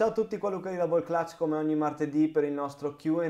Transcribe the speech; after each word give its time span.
Ciao 0.00 0.08
a 0.08 0.12
tutti, 0.12 0.38
qua 0.38 0.48
Luca 0.48 0.70
di 0.70 0.78
Double 0.78 1.02
Clutch 1.02 1.36
come 1.36 1.56
ogni 1.56 1.74
martedì 1.74 2.28
per 2.28 2.44
il 2.44 2.52
nostro 2.52 2.96
Q&A 2.96 3.26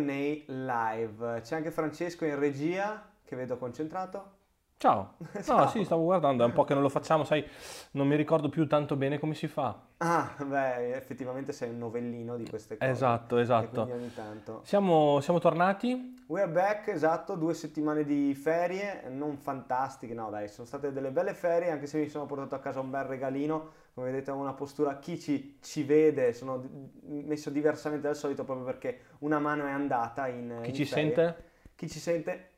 live. 0.47 1.41
C'è 1.43 1.57
anche 1.57 1.73
Francesco 1.73 2.25
in 2.25 2.39
regia 2.39 3.11
che 3.25 3.35
vedo 3.35 3.57
concentrato. 3.57 4.35
Ciao. 4.77 5.17
Ciao. 5.43 5.65
No, 5.65 5.67
sì, 5.67 5.83
stavo 5.83 6.05
guardando, 6.05 6.45
è 6.45 6.47
un 6.47 6.53
po' 6.53 6.63
che 6.63 6.75
non 6.75 6.85
lo 6.85 6.89
facciamo, 6.89 7.25
sai, 7.25 7.45
non 7.91 8.07
mi 8.07 8.15
ricordo 8.15 8.49
più 8.49 8.69
tanto 8.69 8.95
bene 8.95 9.19
come 9.19 9.35
si 9.35 9.49
fa. 9.49 9.79
Ah, 9.97 10.33
beh, 10.43 10.95
effettivamente 10.95 11.53
sei 11.53 11.71
un 11.71 11.79
novellino 11.79 12.37
di 12.37 12.49
queste 12.49 12.79
cose. 12.79 12.89
Esatto, 12.89 13.39
esatto. 13.39 13.83
quindi 13.83 14.03
ogni 14.05 14.15
tanto. 14.15 14.61
Siamo, 14.63 15.19
siamo 15.21 15.41
tornati? 15.41 16.25
We 16.29 16.41
are 16.41 16.51
back, 16.53 16.87
esatto, 16.87 17.35
due 17.35 17.53
settimane 17.53 18.05
di 18.05 18.33
ferie, 18.37 19.09
non 19.11 19.37
fantastiche, 19.37 20.15
no 20.15 20.31
dai, 20.31 20.47
sono 20.47 20.69
state 20.69 20.93
delle 20.93 21.11
belle 21.11 21.35
ferie, 21.35 21.73
anche 21.73 21.89
se 21.89 21.99
mi 21.99 22.09
sono 22.09 22.27
portato 22.27 22.55
a 22.55 22.61
casa 22.61 22.79
un 22.79 22.91
bel 22.91 23.03
regalino, 23.03 23.71
come 24.01 24.13
vedete 24.13 24.31
ho 24.31 24.37
una 24.37 24.55
postura, 24.55 24.99
chi 24.99 25.21
ci, 25.21 25.59
ci 25.61 25.83
vede, 25.83 26.33
sono 26.33 26.63
messo 27.07 27.51
diversamente 27.51 28.07
dal 28.07 28.17
solito 28.17 28.45
proprio 28.45 28.65
perché 28.65 29.01
una 29.19 29.39
mano 29.39 29.67
è 29.67 29.71
andata 29.71 30.27
in 30.27 30.61
Chi 30.63 30.71
in 30.71 30.75
ci 30.75 30.85
ferie. 30.87 31.05
sente? 31.15 31.45
Chi 31.77 31.89
ci 31.89 31.99
sente, 31.99 32.51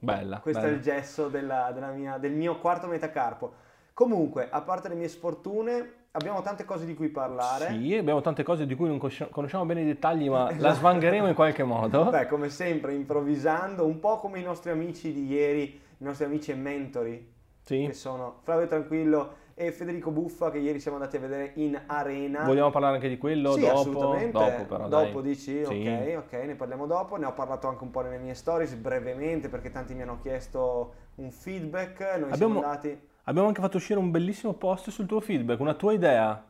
Bella. 0.00 0.40
questo 0.40 0.62
è 0.62 0.64
bella. 0.64 0.76
il 0.76 0.82
gesso 0.82 1.28
della- 1.28 1.70
della 1.72 1.90
mia- 1.92 2.18
del 2.18 2.32
mio 2.32 2.58
quarto 2.58 2.88
metacarpo. 2.88 3.52
Comunque, 3.94 4.48
a 4.50 4.60
parte 4.60 4.88
le 4.88 4.96
mie 4.96 5.06
sfortune, 5.08 5.92
abbiamo 6.10 6.42
tante 6.42 6.64
cose 6.64 6.84
di 6.84 6.94
cui 6.94 7.08
parlare. 7.10 7.68
Sì, 7.68 7.94
abbiamo 7.94 8.20
tante 8.20 8.42
cose 8.42 8.66
di 8.66 8.74
cui 8.74 8.88
non 8.88 8.98
conosci- 8.98 9.28
conosciamo 9.30 9.64
bene 9.66 9.82
i 9.82 9.86
dettagli, 9.86 10.28
ma 10.28 10.52
la 10.58 10.72
svangheremo 10.72 11.28
in 11.28 11.34
qualche 11.34 11.62
modo. 11.62 12.10
Beh, 12.10 12.26
come 12.26 12.48
sempre, 12.50 12.92
improvvisando, 12.92 13.86
un 13.86 14.00
po' 14.00 14.18
come 14.18 14.40
i 14.40 14.42
nostri 14.42 14.70
amici 14.72 15.12
di 15.12 15.26
ieri, 15.26 15.62
i 15.98 16.04
nostri 16.04 16.24
amici 16.26 16.50
e 16.50 16.54
mentori, 16.56 17.32
Sì. 17.62 17.84
che 17.86 17.92
sono 17.94 18.40
Flavio 18.42 18.66
Tranquillo 18.66 19.44
e 19.58 19.72
Federico 19.72 20.10
Buffa, 20.10 20.50
che 20.50 20.58
ieri 20.58 20.78
siamo 20.78 20.98
andati 20.98 21.16
a 21.16 21.20
vedere 21.20 21.52
in 21.54 21.80
arena. 21.86 22.44
Vogliamo 22.44 22.68
parlare 22.70 22.96
anche 22.96 23.08
di 23.08 23.16
quello 23.16 23.52
Sì, 23.52 23.60
dopo? 23.60 23.72
assolutamente. 23.72 24.32
Dopo 24.32 24.64
però, 24.64 24.86
Dopo 24.86 25.22
dici, 25.22 25.64
Sì. 25.64 26.12
ok, 26.12 26.16
ok, 26.18 26.32
ne 26.44 26.54
parliamo 26.56 26.84
dopo. 26.86 27.16
Ne 27.16 27.24
ho 27.24 27.32
parlato 27.32 27.66
anche 27.66 27.82
un 27.82 27.90
po' 27.90 28.02
nelle 28.02 28.18
mie 28.18 28.34
stories, 28.34 28.74
brevemente, 28.74 29.48
perché 29.48 29.70
tanti 29.70 29.94
mi 29.94 30.02
hanno 30.02 30.18
chiesto 30.20 30.92
un 31.14 31.30
feedback. 31.30 32.00
Noi 32.00 32.16
siamo 32.16 32.32
Abbiamo- 32.34 32.62
andati... 32.62 33.08
Abbiamo 33.28 33.48
anche 33.48 33.60
fatto 33.62 33.78
uscire 33.78 33.98
un 33.98 34.10
bellissimo 34.10 34.52
post 34.52 34.90
sul 34.90 35.06
tuo 35.06 35.20
feedback, 35.20 35.58
una 35.58 35.72
tua 35.74 35.94
idea. 35.94 36.44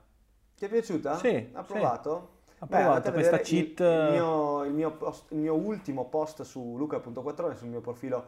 Ti 0.57 0.65
è 0.65 0.69
piaciuta? 0.69 1.15
Sì, 1.17 1.49
Ha 1.53 1.63
sì. 1.63 1.73
provato? 1.73 2.31
Ha 2.59 2.67
Beh, 2.67 2.77
provato 2.77 3.13
questa 3.13 3.37
vedere 3.37 3.57
il- 3.59 3.75
cheat. 3.75 3.81
Il, 3.81 4.13
mio, 4.13 4.65
il 4.65 4.73
mio 4.73 4.91
post- 4.91 5.31
il 5.31 5.39
mio 5.39 5.55
ultimo 5.55 6.07
post 6.07 6.43
su 6.43 6.75
luca.quattrone, 6.77 7.55
sul 7.55 7.69
mio 7.69 7.81
profilo 7.81 8.25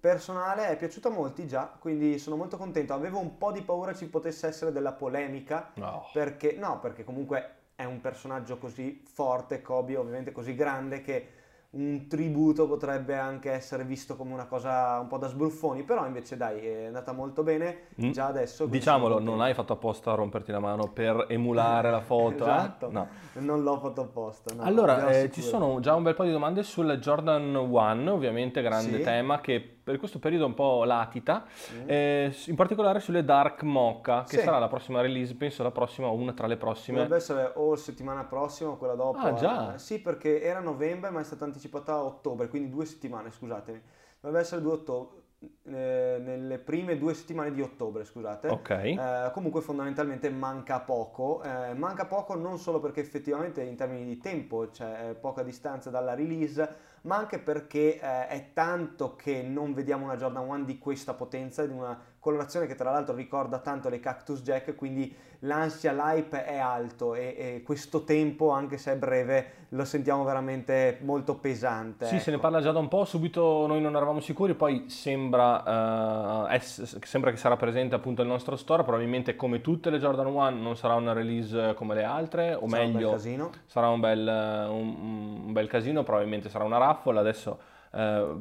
personale, 0.00 0.68
è 0.68 0.76
piaciuto 0.76 1.08
a 1.08 1.10
molti 1.12 1.46
già, 1.46 1.70
quindi 1.78 2.18
sono 2.18 2.36
molto 2.36 2.56
contento. 2.56 2.92
Avevo 2.94 3.18
un 3.18 3.36
po' 3.36 3.52
di 3.52 3.62
paura 3.62 3.94
ci 3.94 4.08
potesse 4.08 4.46
essere 4.46 4.72
della 4.72 4.92
polemica, 4.92 5.70
No. 5.74 6.06
perché, 6.12 6.56
no, 6.58 6.78
perché 6.80 7.04
comunque 7.04 7.54
è 7.76 7.84
un 7.84 8.00
personaggio 8.00 8.58
così 8.58 9.02
forte, 9.06 9.62
Kobe 9.62 9.96
ovviamente 9.96 10.32
così 10.32 10.54
grande, 10.54 11.00
che 11.02 11.28
un 11.70 12.08
tributo 12.08 12.66
potrebbe 12.66 13.16
anche 13.16 13.52
essere 13.52 13.84
visto 13.84 14.16
come 14.16 14.32
una 14.32 14.46
cosa 14.46 14.98
un 14.98 15.06
po' 15.06 15.18
da 15.18 15.28
sbruffoni, 15.28 15.84
però 15.84 16.04
invece 16.04 16.36
dai, 16.36 16.58
è 16.66 16.84
andata 16.86 17.12
molto 17.12 17.44
bene, 17.44 17.82
Mm. 18.02 18.10
già 18.10 18.26
adesso. 18.26 18.66
Diciamolo, 18.66 19.20
non 19.20 19.40
hai 19.40 19.54
fatto 19.54 19.74
apposta 19.74 20.10
a 20.10 20.14
romperti 20.16 20.50
la 20.50 20.58
mano 20.58 20.88
per 20.88 21.26
emulare 21.28 21.90
la 21.92 22.00
foto, 22.00 22.44
eh? 22.44 22.48
Esatto. 22.50 22.90
No. 22.90 23.08
Non 23.34 23.62
l'ho 23.62 23.78
fatto 23.78 24.00
apposta. 24.00 24.52
no, 24.52 24.62
Allora, 24.64 25.10
eh, 25.12 25.30
ci 25.30 25.42
sono 25.42 25.78
già 25.78 25.94
un 25.94 26.02
bel 26.02 26.14
po' 26.14 26.24
di 26.24 26.32
domande 26.32 26.64
sul 26.64 26.90
Jordan 26.98 27.54
1, 27.54 28.12
ovviamente 28.12 28.62
grande 28.62 28.96
Sì. 28.98 29.02
tema 29.04 29.40
che 29.40 29.79
per 29.90 29.98
questo 29.98 30.18
periodo 30.18 30.46
un 30.46 30.54
po' 30.54 30.84
latita, 30.84 31.44
Mm. 31.74 31.82
eh, 31.86 32.36
in 32.46 32.54
particolare 32.54 33.00
sulle 33.00 33.24
Dark 33.24 33.62
Mocha, 33.62 34.22
che 34.22 34.38
Sì. 34.38 34.44
sarà 34.44 34.58
la 34.58 34.68
prossima 34.68 35.00
release, 35.00 35.34
penso 35.34 35.62
la 35.62 35.70
prossima 35.70 36.06
o 36.08 36.12
una 36.14 36.32
tra 36.32 36.46
le 36.46 36.56
prossime. 36.56 36.98
Dovrebbe 36.98 37.16
essere 37.16 37.52
o 37.56 37.74
settimana 37.76 38.24
prossima 38.24 38.70
o 38.70 38.76
quella 38.76 38.94
dopo. 38.94 39.18
Ah, 39.18 39.34
già? 39.34 39.74
eh. 39.74 39.78
Sì, 39.78 40.00
perché 40.00 40.40
era 40.42 40.60
novembre, 40.60 41.10
ma 41.10 41.20
è 41.20 41.24
stata 41.24 41.44
anticipata 41.44 41.92
a 41.94 42.02
ottobre, 42.04 42.48
quindi 42.48 42.70
due 42.70 42.84
settimane, 42.84 43.30
scusatemi. 43.30 43.80
Dovrebbe 44.20 44.42
essere 44.44 44.60
2 44.60 44.72
ottobre, 44.72 45.19
eh, 45.40 46.18
nelle 46.20 46.58
prime 46.58 46.98
due 46.98 47.14
settimane 47.14 47.50
di 47.52 47.62
ottobre, 47.62 48.04
scusate. 48.04 48.48
Ok. 48.48 48.70
Eh, 48.70 49.30
comunque 49.32 49.62
fondamentalmente 49.62 50.28
manca 50.30 50.80
poco, 50.80 51.42
Eh, 51.42 51.72
manca 51.74 52.04
poco 52.06 52.34
non 52.34 52.58
solo 52.58 52.78
perché 52.80 53.00
effettivamente 53.00 53.62
in 53.62 53.76
termini 53.76 54.04
di 54.04 54.18
tempo 54.18 54.68
c'è 54.70 55.14
poca 55.14 55.42
distanza 55.42 55.88
dalla 55.88 56.14
release, 56.14 56.76
ma 57.02 57.16
anche 57.16 57.38
perché 57.38 57.98
eh, 57.98 58.26
è 58.28 58.50
tanto 58.52 59.16
che 59.16 59.42
non 59.42 59.72
vediamo 59.72 60.04
una 60.04 60.16
Jordan 60.16 60.46
1 60.46 60.64
di 60.64 60.78
questa 60.78 61.14
potenza, 61.14 61.64
di 61.64 61.72
una 61.72 61.98
colorazione 62.20 62.66
che 62.66 62.74
tra 62.74 62.90
l'altro 62.90 63.14
ricorda 63.14 63.58
tanto 63.58 63.88
le 63.88 63.98
Cactus 63.98 64.42
Jack, 64.42 64.74
quindi 64.76 65.12
l'ansia, 65.40 65.92
l'hype 65.92 66.44
è 66.44 66.58
alto 66.58 67.14
e, 67.14 67.34
e 67.36 67.62
questo 67.64 68.04
tempo, 68.04 68.50
anche 68.50 68.76
se 68.76 68.92
è 68.92 68.96
breve, 68.96 69.52
lo 69.70 69.84
sentiamo 69.86 70.22
veramente 70.22 70.98
molto 71.00 71.36
pesante. 71.36 72.04
Sì, 72.06 72.18
se 72.18 72.30
ne 72.30 72.36
ecco. 72.36 72.42
parla 72.44 72.60
già 72.60 72.72
da 72.72 72.78
un 72.78 72.88
po', 72.88 73.04
subito 73.06 73.66
noi 73.66 73.80
non 73.80 73.96
eravamo 73.96 74.20
sicuri, 74.20 74.54
poi 74.54 74.88
sembra, 74.90 76.46
eh, 76.50 76.54
ess- 76.56 76.98
sembra 77.04 77.30
che 77.30 77.38
sarà 77.38 77.56
presente 77.56 77.94
appunto 77.94 78.20
il 78.20 78.28
nostro 78.28 78.54
store, 78.56 78.82
probabilmente 78.82 79.34
come 79.34 79.60
tutte 79.62 79.88
le 79.88 79.98
Jordan 79.98 80.26
1 80.26 80.50
non 80.50 80.76
sarà 80.76 80.94
una 80.94 81.12
release 81.14 81.72
come 81.74 81.94
le 81.94 82.04
altre, 82.04 82.54
o 82.54 82.68
Sarà 82.68 82.84
un 82.84 82.92
meglio 82.92 83.10
casino. 83.12 83.50
sarà 83.66 83.88
un 83.88 84.00
bel, 84.00 84.28
eh, 84.28 84.66
un- 84.66 85.42
un 85.46 85.52
bel 85.52 85.68
casino, 85.68 86.02
probabilmente 86.02 86.48
sarà 86.50 86.64
una 86.64 86.78
raffola, 86.78 87.20
adesso 87.20 87.58
eh, 87.92 88.34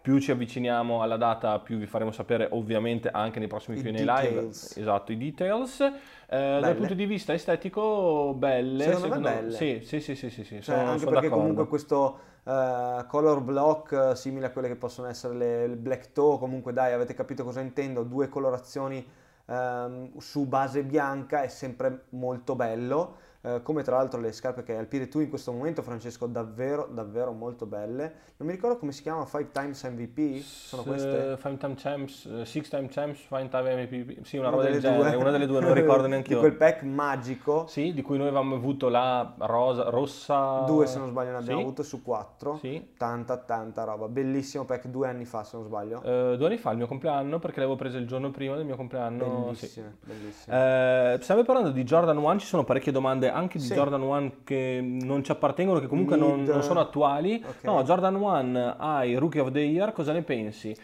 più 0.00 0.18
ci 0.18 0.30
avviciniamo 0.30 1.02
alla 1.02 1.16
data 1.16 1.58
più 1.58 1.76
vi 1.76 1.86
faremo 1.86 2.10
sapere 2.10 2.48
ovviamente 2.52 3.10
anche 3.10 3.38
nei 3.38 3.48
prossimi 3.48 3.78
I 3.78 3.82
Q&A 3.82 4.20
live, 4.20 4.48
esatto, 4.48 5.12
i 5.12 5.18
details. 5.18 5.80
Eh, 5.80 6.58
dal 6.60 6.74
punto 6.74 6.94
di 6.94 7.04
vista 7.06 7.32
estetico 7.34 8.34
belle, 8.34 8.84
Secondo 8.84 9.08
me 9.08 9.18
belle. 9.20 9.50
Sì, 9.52 9.80
sì, 9.82 10.00
sì, 10.00 10.14
sì, 10.14 10.30
sì, 10.30 10.44
sì, 10.44 10.54
Cioè, 10.54 10.62
sono, 10.62 10.78
anche 10.78 10.98
sono 11.00 11.10
perché 11.10 11.26
d'accordo. 11.26 11.36
comunque 11.36 11.66
questo 11.66 12.18
eh, 12.44 13.04
color 13.06 13.40
block 13.42 13.92
eh, 13.92 14.16
simile 14.16 14.46
a 14.46 14.50
quelle 14.50 14.68
che 14.68 14.76
possono 14.76 15.08
essere 15.08 15.34
le, 15.34 15.64
il 15.64 15.76
black 15.76 16.12
toe, 16.12 16.38
comunque 16.38 16.72
dai, 16.72 16.92
avete 16.92 17.12
capito 17.14 17.44
cosa 17.44 17.60
intendo, 17.60 18.02
due 18.02 18.28
colorazioni 18.28 19.06
ehm, 19.46 20.16
su 20.18 20.46
base 20.46 20.82
bianca 20.84 21.42
è 21.42 21.48
sempre 21.48 22.04
molto 22.10 22.54
bello, 22.54 23.16
eh, 23.42 23.62
come 23.62 23.82
tra 23.82 23.96
l'altro 23.96 24.20
le 24.20 24.32
scarpe 24.32 24.62
che 24.62 24.72
hai 24.72 24.78
al 24.78 24.86
piede 24.86 25.08
tu 25.08 25.20
in 25.20 25.28
questo 25.28 25.52
momento, 25.52 25.82
Francesco, 25.82 26.26
davvero, 26.26 26.88
davvero 26.90 27.32
molto 27.32 27.66
belle. 27.66 28.12
Non 28.36 28.48
mi 28.48 28.54
ricordo 28.54 28.76
come 28.78 28.92
si 28.92 29.02
chiama, 29.02 29.24
5 29.24 29.50
times 29.52 29.82
MVP, 29.84 30.42
sono 30.42 30.82
queste? 30.82 31.36
5 31.40 31.56
time 31.58 31.74
champs, 31.76 32.42
6 32.42 32.62
time 32.68 32.88
champs, 32.88 33.18
5 33.28 33.48
time 33.48 33.74
MVP, 33.86 34.24
sì, 34.24 34.36
una 34.36 34.48
Una 34.48 34.56
roba 34.56 34.68
del 34.70 34.80
genere, 34.80 35.10
due. 35.10 35.16
una 35.20 35.30
delle 35.30 35.46
due, 35.46 35.60
non 35.60 35.74
ricordo 35.74 36.06
neanche 36.08 36.28
Di 36.28 36.34
io. 36.34 36.40
quel 36.40 36.54
pack 36.54 36.82
magico, 36.82 37.66
Sì, 37.66 37.92
di 37.92 38.02
cui 38.02 38.16
noi 38.18 38.28
avevamo 38.28 38.54
avuto 38.56 38.88
la 38.88 39.34
rosa, 39.38 39.88
rossa... 39.90 40.64
due 40.66 40.86
se 40.86 40.98
non 40.98 41.08
sbaglio 41.08 41.30
ne 41.32 41.36
abbiamo 41.38 41.60
Sì, 41.60 41.64
avute 41.66 41.82
su 41.82 42.02
quattro, 42.02 42.56
Sì, 42.58 42.92
tanta 42.96 43.36
tanta 43.38 43.84
roba, 43.84 44.08
bellissimo 44.08 44.64
pack 44.64 44.86
due 44.88 45.08
anni 45.08 45.24
fa 45.24 45.44
se 45.44 45.56
non 45.56 45.64
sbaglio. 45.66 46.02
Eh, 46.02 46.36
due 46.36 46.46
anni 46.46 46.56
fa, 46.58 46.70
il 46.72 46.76
mio 46.78 46.86
compleanno, 46.86 47.38
perché 47.38 47.60
l'avevo 47.60 47.76
presa 47.76 47.98
il 47.98 48.06
giorno 48.06 48.30
prima 48.30 48.56
del 48.56 48.64
mio 48.64 48.76
compleanno. 48.76 49.52
sì. 49.54 49.66
Bellissime, 49.66 49.96
bellissime. 50.04 51.14
Eh, 51.14 51.18
stiamo 51.22 51.42
parlando 51.44 51.70
di 51.70 51.82
Jordan 51.84 52.16
1, 52.16 52.38
ci 52.38 52.46
sono 52.46 52.64
parecchie 52.64 52.92
domande 52.92 53.29
anche 53.32 53.58
di 53.58 53.64
Sì. 53.64 53.74
Jordan 53.74 54.02
1 54.02 54.32
che 54.44 54.80
non 54.82 55.22
ci 55.24 55.30
appartengono, 55.32 55.80
che 55.80 55.86
comunque 55.86 56.16
non, 56.16 56.42
non 56.44 56.62
sono 56.62 56.80
attuali. 56.80 57.42
Ok. 57.46 57.64
No, 57.64 57.82
Jordan 57.82 58.14
1 58.16 58.74
hai 58.78 59.14
Rookie 59.16 59.40
of 59.40 59.50
the 59.52 59.60
Year, 59.60 59.92
cosa 59.92 60.12
ne 60.12 60.22
pensi? 60.22 60.74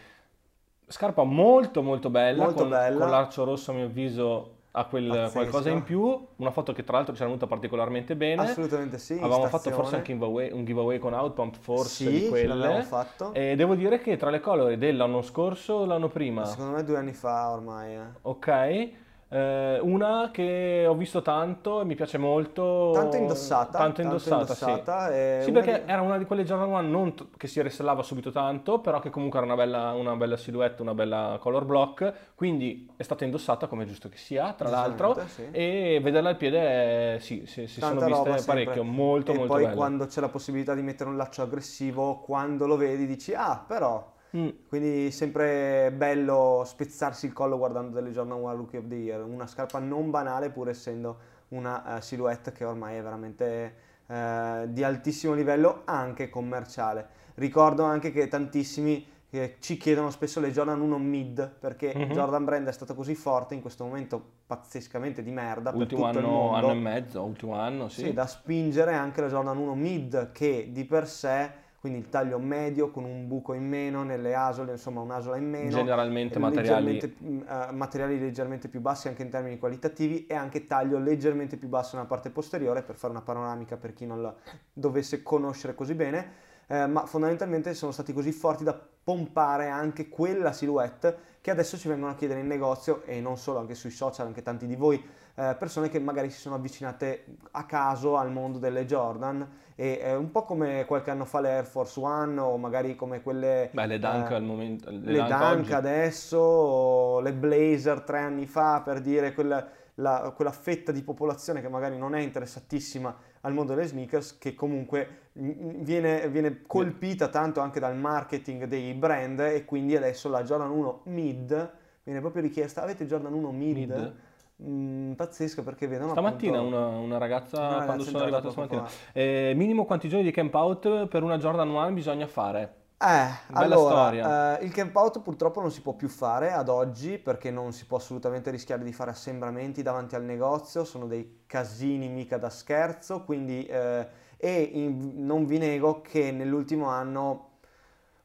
Scarpa 0.89 1.23
molto 1.23 1.81
molto 1.83 2.09
bella, 2.09 2.43
Molto 2.43 2.59
con, 2.61 2.69
bella. 2.69 2.97
con 2.99 3.09
l'arcio 3.09 3.43
rosso 3.43 3.71
a 3.71 3.73
mio 3.73 3.85
avviso 3.85 4.51
ha 4.71 4.85
quel 4.85 5.29
qualcosa 5.33 5.69
in 5.71 5.81
più, 5.81 6.27
una 6.35 6.51
foto 6.51 6.71
che 6.71 6.83
tra 6.83 6.97
l'altro 6.97 7.13
ci 7.15 7.19
era 7.21 7.29
venuta 7.29 7.47
particolarmente 7.47 8.15
bene. 8.15 8.43
Assolutamente 8.43 8.97
sì. 8.99 9.13
Avevamo 9.13 9.47
fatto 9.47 9.71
forse 9.71 9.95
anche 9.95 10.11
un 10.13 10.19
giveaway, 10.19 10.51
un 10.51 10.63
giveaway 10.65 10.99
con 10.99 11.13
Outpump, 11.13 11.55
forse 11.57 12.09
di 12.09 12.19
Sì, 12.19 12.29
quelle. 12.29 12.53
l'abbiamo 12.53 12.83
fatto. 12.83 13.33
E 13.33 13.55
devo 13.55 13.73
dire 13.73 13.99
che 13.99 14.17
tra 14.17 14.29
le 14.29 14.39
colore 14.39 14.77
dell'anno 14.77 15.23
scorso 15.23 15.73
o 15.73 15.85
l'anno 15.85 16.09
prima, 16.09 16.45
Secondo 16.45 16.75
me 16.75 16.83
due 16.83 16.97
anni 16.97 17.13
fa 17.13 17.49
ormai. 17.51 17.95
eh. 17.95 17.99
ok, 18.21 18.89
eh, 19.29 19.79
una 19.81 20.29
che 20.31 20.85
ho 20.87 20.95
visto 20.95 21.21
tanto 21.21 21.81
e 21.81 21.85
mi 21.85 21.95
piace 21.95 22.17
molto. 22.17 22.91
Tanto 22.93 23.15
indossata. 23.17 23.77
Tanto 23.77 24.01
indossata, 24.01 24.41
indossata, 24.41 25.09
e 25.13 25.37
sì. 25.39 25.45
Sì, 25.45 25.49
una 25.51 25.59
perché 25.61 25.83
di- 25.85 25.91
era 25.91 26.01
una 26.01 26.17
di 26.17 26.25
quelle 26.25 26.43
Jordan 26.43 26.69
1 26.69 26.81
non 26.81 27.13
t- 27.15 27.27
che 27.37 27.47
si 27.47 27.61
restellava 27.61 28.03
subito 28.03 28.31
tanto, 28.31 28.79
però 28.79 28.99
che 28.99 29.09
comunque 29.09 29.39
era 29.39 29.47
una 29.47 29.55
bella, 29.55 29.91
una 29.93 30.15
bella 30.15 30.37
silhouette, 30.37 30.81
una 30.81 30.93
bella 30.93 31.37
color 31.41 31.65
block, 31.65 32.13
quindi 32.35 32.89
è 32.95 33.03
stata 33.03 33.23
indossata 33.25 33.67
come 33.67 33.83
è 33.83 33.85
giusto 33.87 34.09
che 34.09 34.17
sia, 34.17 34.53
tra 34.53 34.69
l'altro, 34.69 35.21
sì. 35.27 35.47
e 35.51 35.99
vederla 36.01 36.29
al 36.29 36.37
piede, 36.37 37.15
eh, 37.15 37.19
sì, 37.19 37.45
sì, 37.45 37.67
si 37.67 37.79
Tanta 37.79 38.07
sono 38.07 38.23
viste 38.23 38.39
sempre. 38.39 38.63
parecchio, 38.65 38.83
molto 38.83 39.31
e 39.31 39.35
molto 39.35 39.53
poi 39.53 39.63
belle. 39.63 39.75
quando 39.75 40.05
c'è 40.07 40.21
la 40.21 40.29
possibilità 40.29 40.73
di 40.73 40.81
mettere 40.81 41.09
un 41.09 41.17
laccio 41.17 41.41
aggressivo, 41.41 42.19
quando 42.19 42.65
lo 42.67 42.77
vedi 42.77 43.05
dici 43.05 43.33
ah 43.33 43.63
però. 43.67 44.15
Mm. 44.37 44.49
Quindi 44.67 45.11
sempre 45.11 45.91
bello 45.95 46.63
spezzarsi 46.65 47.25
il 47.25 47.33
collo 47.33 47.57
guardando 47.57 47.95
delle 47.95 48.11
Jordan 48.11 48.39
1 48.39 48.55
Rookie 48.55 48.79
of 48.79 48.87
the 48.87 48.95
Year, 48.95 49.23
una 49.23 49.47
scarpa 49.47 49.79
non 49.79 50.11
banale 50.11 50.49
pur 50.49 50.69
essendo 50.69 51.17
una 51.49 51.97
eh, 51.97 52.01
silhouette 52.01 52.51
che 52.51 52.65
ormai 52.65 52.97
è 52.97 53.01
veramente 53.01 53.75
eh, 54.07 54.65
di 54.67 54.83
altissimo 54.83 55.33
livello 55.33 55.81
anche 55.85 56.29
commerciale. 56.29 57.07
Ricordo 57.35 57.83
anche 57.83 58.11
che 58.11 58.27
tantissimi 58.27 59.15
che 59.29 59.57
ci 59.59 59.75
chiedono 59.77 60.09
spesso 60.09 60.39
le 60.39 60.51
Jordan 60.51 60.79
1 60.79 60.97
mid 60.97 61.55
perché 61.59 61.93
Mhm. 61.93 62.11
Jordan 62.11 62.45
Brand 62.45 62.67
è 62.67 62.71
stato 62.71 62.95
così 62.95 63.13
forte 63.13 63.55
in 63.55 63.61
questo 63.61 63.83
momento 63.83 64.23
pazzescamente 64.47 65.21
di 65.21 65.31
merda 65.31 65.71
Ultimo 65.71 66.03
per 66.05 66.13
tutto 66.13 66.19
il 66.19 66.25
anno, 66.25 66.37
mondo 66.37 66.55
anno 66.55 66.71
e 66.71 66.73
mezzo, 66.75 67.23
ultimo 67.23 67.55
anno, 67.55 67.89
sì. 67.89 68.03
sì, 68.03 68.13
da 68.13 68.25
spingere 68.25 68.93
anche 68.93 69.19
la 69.19 69.27
Jordan 69.27 69.57
1 69.57 69.75
mid 69.75 70.31
che 70.31 70.69
di 70.71 70.85
per 70.85 71.07
sé 71.07 71.51
quindi 71.79 71.99
il 71.99 72.09
taglio 72.09 72.39
medio 72.39 72.89
con 72.89 73.03
un 73.03 73.27
buco 73.27 73.53
in 73.53 73.67
meno 73.67 74.03
nelle 74.03 74.33
asole 74.33 74.71
insomma 74.73 75.01
un'asola 75.01 75.37
in 75.37 75.49
meno. 75.49 75.69
Generalmente 75.69 76.39
materiali 76.39 76.99
leggermente, 76.99 77.45
eh, 77.47 77.71
materiali 77.71 78.19
leggermente 78.19 78.67
più 78.67 78.81
bassi 78.81 79.07
anche 79.07 79.21
in 79.21 79.29
termini 79.29 79.59
qualitativi 79.59 80.25
e 80.25 80.33
anche 80.33 80.65
taglio 80.65 80.97
leggermente 80.97 81.55
più 81.55 81.67
basso 81.67 81.95
nella 81.95 82.07
parte 82.07 82.31
posteriore 82.31 82.81
per 82.81 82.95
fare 82.95 83.13
una 83.13 83.21
panoramica 83.21 83.77
per 83.77 83.93
chi 83.93 84.05
non 84.05 84.21
la 84.21 84.33
dovesse 84.73 85.21
conoscere 85.21 85.75
così 85.75 85.93
bene, 85.93 86.31
eh, 86.67 86.87
ma 86.87 87.05
fondamentalmente 87.05 87.73
sono 87.75 87.91
stati 87.91 88.11
così 88.11 88.31
forti 88.31 88.63
da 88.63 88.79
pompare 89.03 89.67
anche 89.67 90.09
quella 90.09 90.51
silhouette 90.51 91.36
che 91.47 91.53
adesso 91.53 91.77
ci 91.77 91.87
vengono 91.87 92.11
a 92.11 92.15
chiedere 92.15 92.41
in 92.41 92.47
negozio 92.47 93.03
e 93.05 93.21
non 93.21 93.37
solo, 93.37 93.59
anche 93.59 93.73
sui 93.73 93.89
social, 93.89 94.25
anche 94.27 94.41
tanti 94.41 94.67
di 94.67 94.75
voi, 94.75 95.01
eh, 95.35 95.55
persone 95.57 95.87
che 95.87 95.97
magari 95.97 96.29
si 96.29 96.41
sono 96.41 96.55
avvicinate 96.55 97.23
a 97.51 97.63
caso 97.63 98.17
al 98.17 98.33
mondo 98.33 98.59
delle 98.59 98.85
Jordan 98.85 99.49
e 99.73 99.97
è 99.97 100.13
un 100.13 100.29
po' 100.29 100.43
come 100.43 100.83
qualche 100.85 101.09
anno 101.09 101.23
fa 101.23 101.39
le 101.39 101.51
Air 101.51 101.65
Force 101.65 102.01
One 102.01 102.37
o 102.37 102.57
magari 102.57 102.97
come 102.97 103.21
quelle 103.21 103.69
Beh, 103.71 103.85
le 103.85 103.97
Dunk 103.97 104.29
eh, 104.29 104.33
al 104.33 104.43
momento, 104.43 104.91
le, 104.91 104.97
le 104.99 105.19
Dunk 105.19 105.37
Dunk 105.37 105.71
adesso, 105.71 106.37
o 106.37 107.19
le 107.21 107.31
Blazer 107.31 108.01
tre 108.01 108.19
anni 108.19 108.45
fa, 108.45 108.81
per 108.81 108.99
dire 108.99 109.33
quella, 109.33 109.65
la- 109.93 110.33
quella 110.35 110.51
fetta 110.51 110.91
di 110.91 111.01
popolazione 111.01 111.61
che 111.61 111.69
magari 111.69 111.97
non 111.97 112.13
è 112.13 112.19
interessatissima 112.19 113.15
al 113.41 113.53
mondo 113.53 113.73
delle 113.73 113.87
sneakers, 113.87 114.37
che 114.37 114.53
comunque 114.53 115.29
viene, 115.33 116.27
viene 116.29 116.61
colpita 116.65 117.27
tanto 117.27 117.59
anche 117.59 117.79
dal 117.79 117.95
marketing 117.95 118.65
dei 118.65 118.93
brand 118.93 119.39
e 119.39 119.65
quindi 119.65 119.95
adesso 119.95 120.29
la 120.29 120.43
Jordan 120.43 120.71
1 120.71 121.01
mid 121.05 121.71
viene 122.03 122.19
proprio 122.21 122.41
richiesta, 122.41 122.83
avete 122.83 123.05
Jordan 123.05 123.33
1 123.33 123.51
mid? 123.51 123.77
Mid? 123.77 124.15
Mm, 124.63 125.11
pazzesco 125.11 125.61
perché 125.61 125.85
vedono 125.85 126.11
Stamattina 126.11 126.57
appunto 126.57 126.75
una, 126.75 126.87
una 126.87 127.17
ragazza, 127.19 127.67
una 127.67 127.85
quando 127.85 128.03
sono 128.03 128.27
poco 128.27 128.49
stamattina, 128.49 128.87
eh, 129.13 129.53
minimo 129.55 129.85
quanti 129.85 130.09
giorni 130.09 130.25
di 130.25 130.31
camp 130.31 130.53
out 130.55 131.07
per 131.07 131.21
una 131.21 131.37
Jordan 131.37 131.69
1 131.69 131.91
bisogna 131.91 132.25
fare? 132.25 132.85
Eh, 132.99 133.29
Bella 133.47 133.75
allora, 133.75 133.77
storia. 133.77 134.35
eh, 134.59 134.65
il 134.65 134.71
camp 134.71 134.95
out 134.95 135.21
purtroppo 135.21 135.61
non 135.61 135.71
si 135.71 135.81
può 135.81 135.93
più 135.93 136.07
fare 136.09 136.51
ad 136.51 136.67
oggi 136.67 137.19
perché 137.19 137.51
non 137.51 137.71
si 137.71 137.85
può 137.85 137.97
assolutamente 137.97 138.49
rischiare 138.49 138.83
di 138.83 138.91
fare 138.91 139.11
assembramenti 139.11 139.83
davanti 139.83 140.15
al 140.15 140.23
negozio, 140.23 140.83
sono 140.83 141.05
dei 141.05 141.43
casini 141.45 142.07
mica 142.09 142.37
da 142.37 142.49
scherzo, 142.49 143.23
quindi 143.23 143.65
eh, 143.67 144.07
e 144.37 144.61
in- 144.61 145.13
non 145.25 145.45
vi 145.45 145.59
nego 145.59 146.01
che 146.01 146.31
nell'ultimo 146.31 146.87
anno 146.87 147.45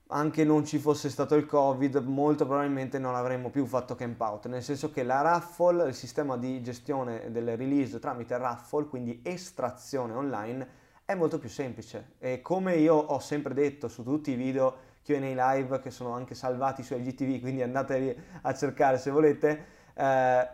anche 0.08 0.44
non 0.44 0.64
ci 0.64 0.78
fosse 0.78 1.10
stato 1.10 1.34
il 1.34 1.44
Covid, 1.46 1.96
molto 1.96 2.46
probabilmente 2.46 2.98
non 2.98 3.14
avremmo 3.14 3.50
più 3.50 3.66
fatto 3.66 3.94
camp 3.94 4.20
out, 4.20 4.46
nel 4.46 4.62
senso 4.62 4.90
che 4.90 5.02
la 5.02 5.20
raffle, 5.22 5.88
il 5.88 5.94
sistema 5.94 6.36
di 6.38 6.62
gestione 6.62 7.30
delle 7.30 7.56
release 7.56 7.98
tramite 7.98 8.36
raffle, 8.38 8.86
quindi 8.86 9.20
estrazione 9.22 10.12
online, 10.14 10.68
è 11.12 11.14
molto 11.14 11.38
più 11.38 11.48
semplice. 11.48 12.14
E 12.18 12.40
come 12.40 12.76
io 12.76 12.94
ho 12.94 13.18
sempre 13.18 13.54
detto 13.54 13.88
su 13.88 14.02
tutti 14.02 14.32
i 14.32 14.34
video 14.34 14.90
Q&A 15.04 15.54
live 15.54 15.80
che 15.80 15.90
sono 15.90 16.12
anche 16.12 16.34
salvati 16.34 16.82
su 16.82 16.94
IGTV, 16.94 17.40
quindi 17.40 17.62
andatevi 17.62 18.16
a 18.42 18.54
cercare 18.54 18.98
se 18.98 19.10
volete, 19.10 19.64
eh, 19.94 20.48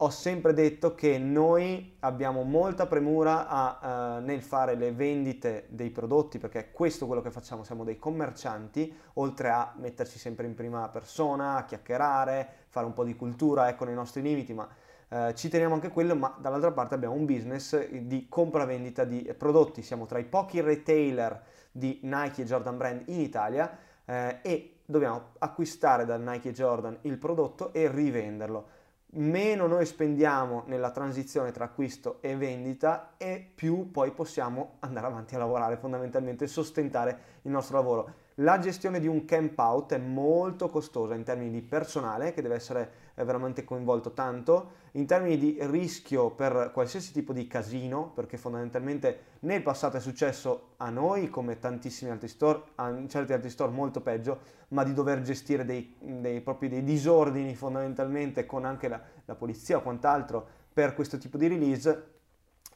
ho 0.00 0.10
sempre 0.10 0.52
detto 0.52 0.94
che 0.94 1.18
noi 1.18 1.96
abbiamo 2.00 2.44
molta 2.44 2.86
premura 2.86 3.48
a, 3.48 4.18
eh, 4.18 4.20
nel 4.20 4.42
fare 4.42 4.76
le 4.76 4.92
vendite 4.92 5.66
dei 5.70 5.90
prodotti, 5.90 6.38
perché 6.38 6.58
è 6.60 6.70
questo 6.70 7.06
quello 7.06 7.20
che 7.20 7.32
facciamo, 7.32 7.64
siamo 7.64 7.82
dei 7.82 7.98
commercianti, 7.98 8.94
oltre 9.14 9.50
a 9.50 9.74
metterci 9.76 10.18
sempre 10.18 10.46
in 10.46 10.54
prima 10.54 10.88
persona, 10.88 11.56
a 11.56 11.64
chiacchierare, 11.64 12.48
fare 12.68 12.86
un 12.86 12.92
po' 12.92 13.04
di 13.04 13.16
cultura, 13.16 13.68
ecco 13.68 13.84
nei 13.84 13.94
nostri 13.94 14.22
limiti, 14.22 14.54
ma 14.54 14.68
eh, 15.08 15.34
ci 15.34 15.48
teniamo 15.48 15.74
anche 15.74 15.90
quello, 15.90 16.14
ma 16.14 16.36
dall'altra 16.38 16.72
parte 16.72 16.94
abbiamo 16.94 17.14
un 17.14 17.24
business 17.24 17.88
di 17.88 18.26
compravendita 18.28 19.04
di 19.04 19.22
prodotti, 19.36 19.82
siamo 19.82 20.06
tra 20.06 20.18
i 20.18 20.24
pochi 20.24 20.60
retailer 20.60 21.42
di 21.70 22.00
Nike 22.02 22.42
e 22.42 22.44
Jordan 22.44 22.76
Brand 22.76 23.02
in 23.06 23.20
Italia 23.20 23.76
eh, 24.04 24.38
e 24.42 24.78
dobbiamo 24.84 25.32
acquistare 25.38 26.04
da 26.04 26.16
Nike 26.16 26.50
e 26.50 26.52
Jordan 26.52 26.98
il 27.02 27.18
prodotto 27.18 27.72
e 27.72 27.90
rivenderlo 27.90 28.76
meno 29.12 29.66
noi 29.66 29.86
spendiamo 29.86 30.64
nella 30.66 30.90
transizione 30.90 31.50
tra 31.50 31.64
acquisto 31.64 32.18
e 32.20 32.36
vendita 32.36 33.14
e 33.16 33.50
più 33.54 33.90
poi 33.90 34.10
possiamo 34.10 34.76
andare 34.80 35.06
avanti 35.06 35.34
a 35.34 35.38
lavorare, 35.38 35.76
fondamentalmente 35.76 36.46
sostentare 36.46 37.18
il 37.42 37.50
nostro 37.50 37.76
lavoro. 37.76 38.12
La 38.40 38.60
gestione 38.60 39.00
di 39.00 39.08
un 39.08 39.24
camp 39.24 39.58
out 39.58 39.94
è 39.94 39.98
molto 39.98 40.68
costosa 40.68 41.16
in 41.16 41.24
termini 41.24 41.50
di 41.50 41.60
personale 41.60 42.32
che 42.32 42.40
deve 42.40 42.54
essere 42.54 42.92
eh, 43.16 43.24
veramente 43.24 43.64
coinvolto 43.64 44.12
tanto, 44.12 44.74
in 44.92 45.06
termini 45.06 45.36
di 45.36 45.58
rischio 45.62 46.30
per 46.30 46.70
qualsiasi 46.72 47.10
tipo 47.10 47.32
di 47.32 47.48
casino, 47.48 48.12
perché 48.14 48.36
fondamentalmente 48.36 49.38
nel 49.40 49.60
passato 49.60 49.96
è 49.96 50.00
successo 50.00 50.74
a 50.76 50.88
noi 50.88 51.28
come 51.30 51.58
tantissimi 51.58 52.12
altri 52.12 52.28
store, 52.28 52.62
a 52.76 52.94
certi 53.08 53.32
altri 53.32 53.50
store 53.50 53.72
molto 53.72 54.02
peggio, 54.02 54.38
ma 54.68 54.84
di 54.84 54.94
dover 54.94 55.20
gestire 55.22 55.64
dei, 55.64 55.96
dei, 55.98 56.40
proprio 56.40 56.68
dei 56.68 56.84
disordini 56.84 57.56
fondamentalmente 57.56 58.46
con 58.46 58.64
anche 58.64 58.86
la, 58.86 59.02
la 59.24 59.34
polizia 59.34 59.78
o 59.78 59.82
quant'altro 59.82 60.46
per 60.72 60.94
questo 60.94 61.18
tipo 61.18 61.38
di 61.38 61.48
release 61.48 62.10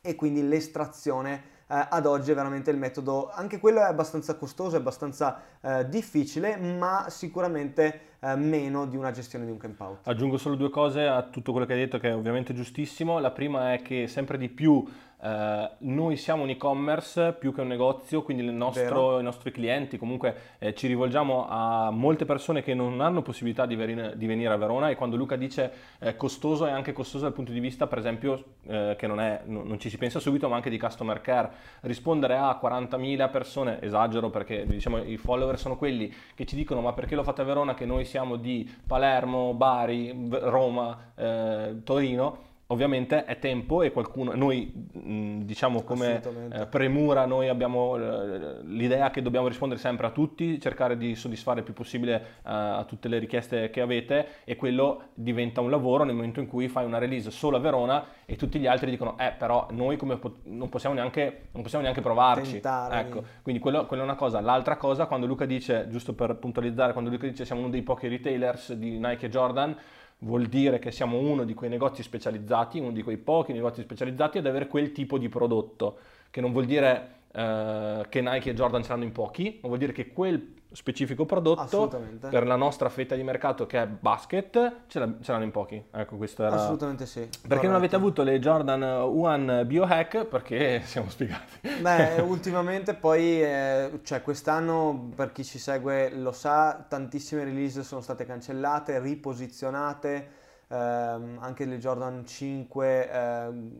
e 0.00 0.16
quindi 0.16 0.42
l'estrazione 0.42 1.60
ad 1.88 2.06
oggi 2.06 2.30
è 2.30 2.34
veramente 2.34 2.70
il 2.70 2.76
metodo, 2.76 3.30
anche 3.30 3.58
quello 3.58 3.80
è 3.80 3.84
abbastanza 3.84 4.36
costoso, 4.36 4.76
è 4.76 4.78
abbastanza 4.78 5.40
eh, 5.60 5.88
difficile, 5.88 6.56
ma 6.56 7.06
sicuramente 7.08 8.16
eh, 8.20 8.36
meno 8.36 8.86
di 8.86 8.96
una 8.96 9.10
gestione 9.10 9.46
di 9.46 9.50
un 9.50 9.56
camp 9.56 9.80
out. 9.80 10.08
Aggiungo 10.08 10.36
solo 10.36 10.54
due 10.54 10.70
cose 10.70 11.06
a 11.06 11.22
tutto 11.22 11.50
quello 11.50 11.66
che 11.66 11.72
hai 11.72 11.78
detto 11.78 11.98
che 11.98 12.10
è 12.10 12.14
ovviamente 12.14 12.52
giustissimo. 12.52 13.18
La 13.18 13.30
prima 13.30 13.72
è 13.72 13.80
che 13.80 14.06
sempre 14.06 14.36
di 14.36 14.48
più 14.48 14.84
eh, 15.22 15.70
noi 15.78 16.16
siamo 16.16 16.42
un 16.42 16.48
e-commerce 16.50 17.32
più 17.38 17.54
che 17.54 17.60
un 17.60 17.68
negozio, 17.68 18.22
quindi 18.22 18.42
nostro- 18.50 19.20
i 19.20 19.22
nostri 19.22 19.52
clienti 19.52 19.96
comunque 19.96 20.34
eh, 20.58 20.74
ci 20.74 20.88
rivolgiamo 20.88 21.46
a 21.48 21.90
molte 21.90 22.24
persone 22.24 22.62
che 22.62 22.74
non 22.74 23.00
hanno 23.00 23.22
possibilità 23.22 23.64
di, 23.64 23.76
veri- 23.76 24.16
di 24.16 24.26
venire 24.26 24.52
a 24.52 24.56
Verona 24.56 24.88
e 24.90 24.96
quando 24.96 25.16
Luca 25.16 25.36
dice 25.36 25.72
eh, 26.00 26.16
costoso 26.16 26.66
è 26.66 26.70
anche 26.70 26.92
costoso 26.92 27.24
dal 27.24 27.32
punto 27.32 27.52
di 27.52 27.60
vista 27.60 27.86
per 27.86 27.98
esempio 27.98 28.42
eh, 28.66 28.96
che 28.98 29.06
non, 29.06 29.20
è- 29.20 29.42
non- 29.44 29.66
non 29.66 29.78
ci 29.78 29.88
si 29.90 29.96
pensa 29.98 30.18
subito 30.18 30.48
ma 30.48 30.56
anche 30.56 30.70
di 30.70 30.78
customer 30.78 31.20
care. 31.20 31.50
Rispondere 31.82 32.36
a 32.36 32.58
40.000 32.60 33.30
persone, 33.30 33.80
esagero 33.80 34.28
perché 34.30 34.66
diciamo 34.66 34.98
i 35.02 35.16
follower 35.16 35.58
sono 35.58 35.76
quelli 35.76 36.12
che 36.34 36.44
ci 36.46 36.56
dicono 36.56 36.80
ma 36.80 36.92
perché 36.94 37.14
lo 37.14 37.22
fate 37.22 37.42
a 37.42 37.44
Verona 37.44 37.74
che 37.74 37.86
noi 37.86 38.04
siamo 38.04 38.36
di 38.36 38.68
Palermo, 38.86 39.54
Bari, 39.54 40.28
Roma, 40.30 41.12
eh, 41.14 41.76
Torino. 41.84 42.50
Ovviamente 42.72 43.26
è 43.26 43.38
tempo 43.38 43.82
e 43.82 43.92
qualcuno, 43.92 44.32
noi 44.34 44.72
mh, 44.92 45.40
diciamo 45.40 45.82
come 45.82 46.22
eh, 46.50 46.66
premura, 46.66 47.26
noi 47.26 47.48
abbiamo 47.48 47.98
eh, 47.98 48.62
l'idea 48.62 49.10
che 49.10 49.20
dobbiamo 49.20 49.46
rispondere 49.46 49.78
sempre 49.78 50.06
a 50.06 50.10
tutti, 50.10 50.58
cercare 50.58 50.96
di 50.96 51.14
soddisfare 51.14 51.58
il 51.58 51.66
più 51.66 51.74
possibile 51.74 52.14
eh, 52.14 52.40
a 52.44 52.84
tutte 52.88 53.08
le 53.08 53.18
richieste 53.18 53.68
che 53.68 53.82
avete 53.82 54.26
e 54.44 54.56
quello 54.56 55.08
diventa 55.12 55.60
un 55.60 55.68
lavoro 55.68 56.04
nel 56.04 56.14
momento 56.14 56.40
in 56.40 56.46
cui 56.46 56.68
fai 56.68 56.86
una 56.86 56.96
release 56.96 57.30
solo 57.30 57.58
a 57.58 57.60
Verona 57.60 58.06
e 58.24 58.36
tutti 58.36 58.58
gli 58.58 58.66
altri 58.66 58.88
dicono 58.90 59.18
eh 59.18 59.34
però 59.36 59.66
noi 59.72 59.98
come 59.98 60.16
pot- 60.16 60.40
non, 60.44 60.70
possiamo 60.70 60.94
neanche, 60.94 61.48
non 61.52 61.60
possiamo 61.60 61.84
neanche 61.84 62.00
provarci. 62.00 62.52
Tentare 62.52 63.00
Ecco, 63.00 63.18
di- 63.18 63.26
quindi 63.42 63.60
quello, 63.60 63.84
quello 63.84 64.02
è 64.02 64.06
una 64.06 64.14
cosa. 64.14 64.40
L'altra 64.40 64.78
cosa, 64.78 65.04
quando 65.04 65.26
Luca 65.26 65.44
dice, 65.44 65.88
giusto 65.90 66.14
per 66.14 66.36
puntualizzare, 66.36 66.92
quando 66.92 67.10
Luca 67.10 67.26
dice 67.26 67.44
siamo 67.44 67.60
uno 67.60 67.70
dei 67.70 67.82
pochi 67.82 68.08
retailers 68.08 68.72
di 68.72 68.98
Nike 68.98 69.26
e 69.26 69.28
Jordan, 69.28 69.76
vuol 70.22 70.46
dire 70.46 70.78
che 70.78 70.90
siamo 70.90 71.18
uno 71.18 71.44
di 71.44 71.54
quei 71.54 71.70
negozi 71.70 72.02
specializzati, 72.02 72.78
uno 72.78 72.92
di 72.92 73.02
quei 73.02 73.16
pochi 73.16 73.52
negozi 73.52 73.82
specializzati 73.82 74.38
ad 74.38 74.46
avere 74.46 74.66
quel 74.66 74.92
tipo 74.92 75.18
di 75.18 75.28
prodotto, 75.28 75.98
che 76.30 76.40
non 76.40 76.52
vuol 76.52 76.66
dire 76.66 77.21
eh, 77.32 78.06
che 78.08 78.20
Nike 78.20 78.50
e 78.50 78.54
Jordan 78.54 78.82
ce 78.82 78.90
l'hanno 78.90 79.04
in 79.04 79.12
pochi, 79.12 79.58
ma 79.62 79.68
vuol 79.68 79.78
dire 79.78 79.92
che 79.92 80.12
quel 80.12 80.60
specifico 80.72 81.26
prodotto 81.26 81.88
per 82.18 82.46
la 82.46 82.56
nostra 82.56 82.88
fetta 82.88 83.14
di 83.14 83.22
mercato 83.22 83.66
che 83.66 83.82
è 83.82 83.86
basket 83.86 84.72
ce, 84.86 84.98
l'ha- 84.98 85.14
ce 85.20 85.32
l'hanno 85.32 85.44
in 85.44 85.50
pochi. 85.50 85.82
Ecco, 85.90 86.16
questo 86.16 86.44
era... 86.44 86.56
Assolutamente 86.56 87.06
sì. 87.06 87.28
Perché 87.46 87.66
non 87.66 87.76
avete 87.76 87.96
corretto. 87.96 87.96
avuto 87.96 88.22
le 88.22 88.38
Jordan 88.38 88.82
1 88.82 89.64
Biohack? 89.64 90.24
Perché 90.24 90.80
siamo 90.84 91.10
spiegati. 91.10 91.68
Beh, 91.80 92.20
ultimamente 92.26 92.94
poi, 92.94 93.42
eh, 93.42 94.00
cioè 94.02 94.22
quest'anno 94.22 95.10
per 95.14 95.32
chi 95.32 95.44
ci 95.44 95.58
segue 95.58 96.10
lo 96.14 96.32
sa, 96.32 96.84
tantissime 96.88 97.44
release 97.44 97.82
sono 97.82 98.00
state 98.00 98.24
cancellate, 98.24 98.98
riposizionate, 98.98 100.28
ehm, 100.68 101.38
anche 101.40 101.64
le 101.64 101.78
Jordan 101.78 102.24
5 102.26 103.10
ehm, 103.10 103.70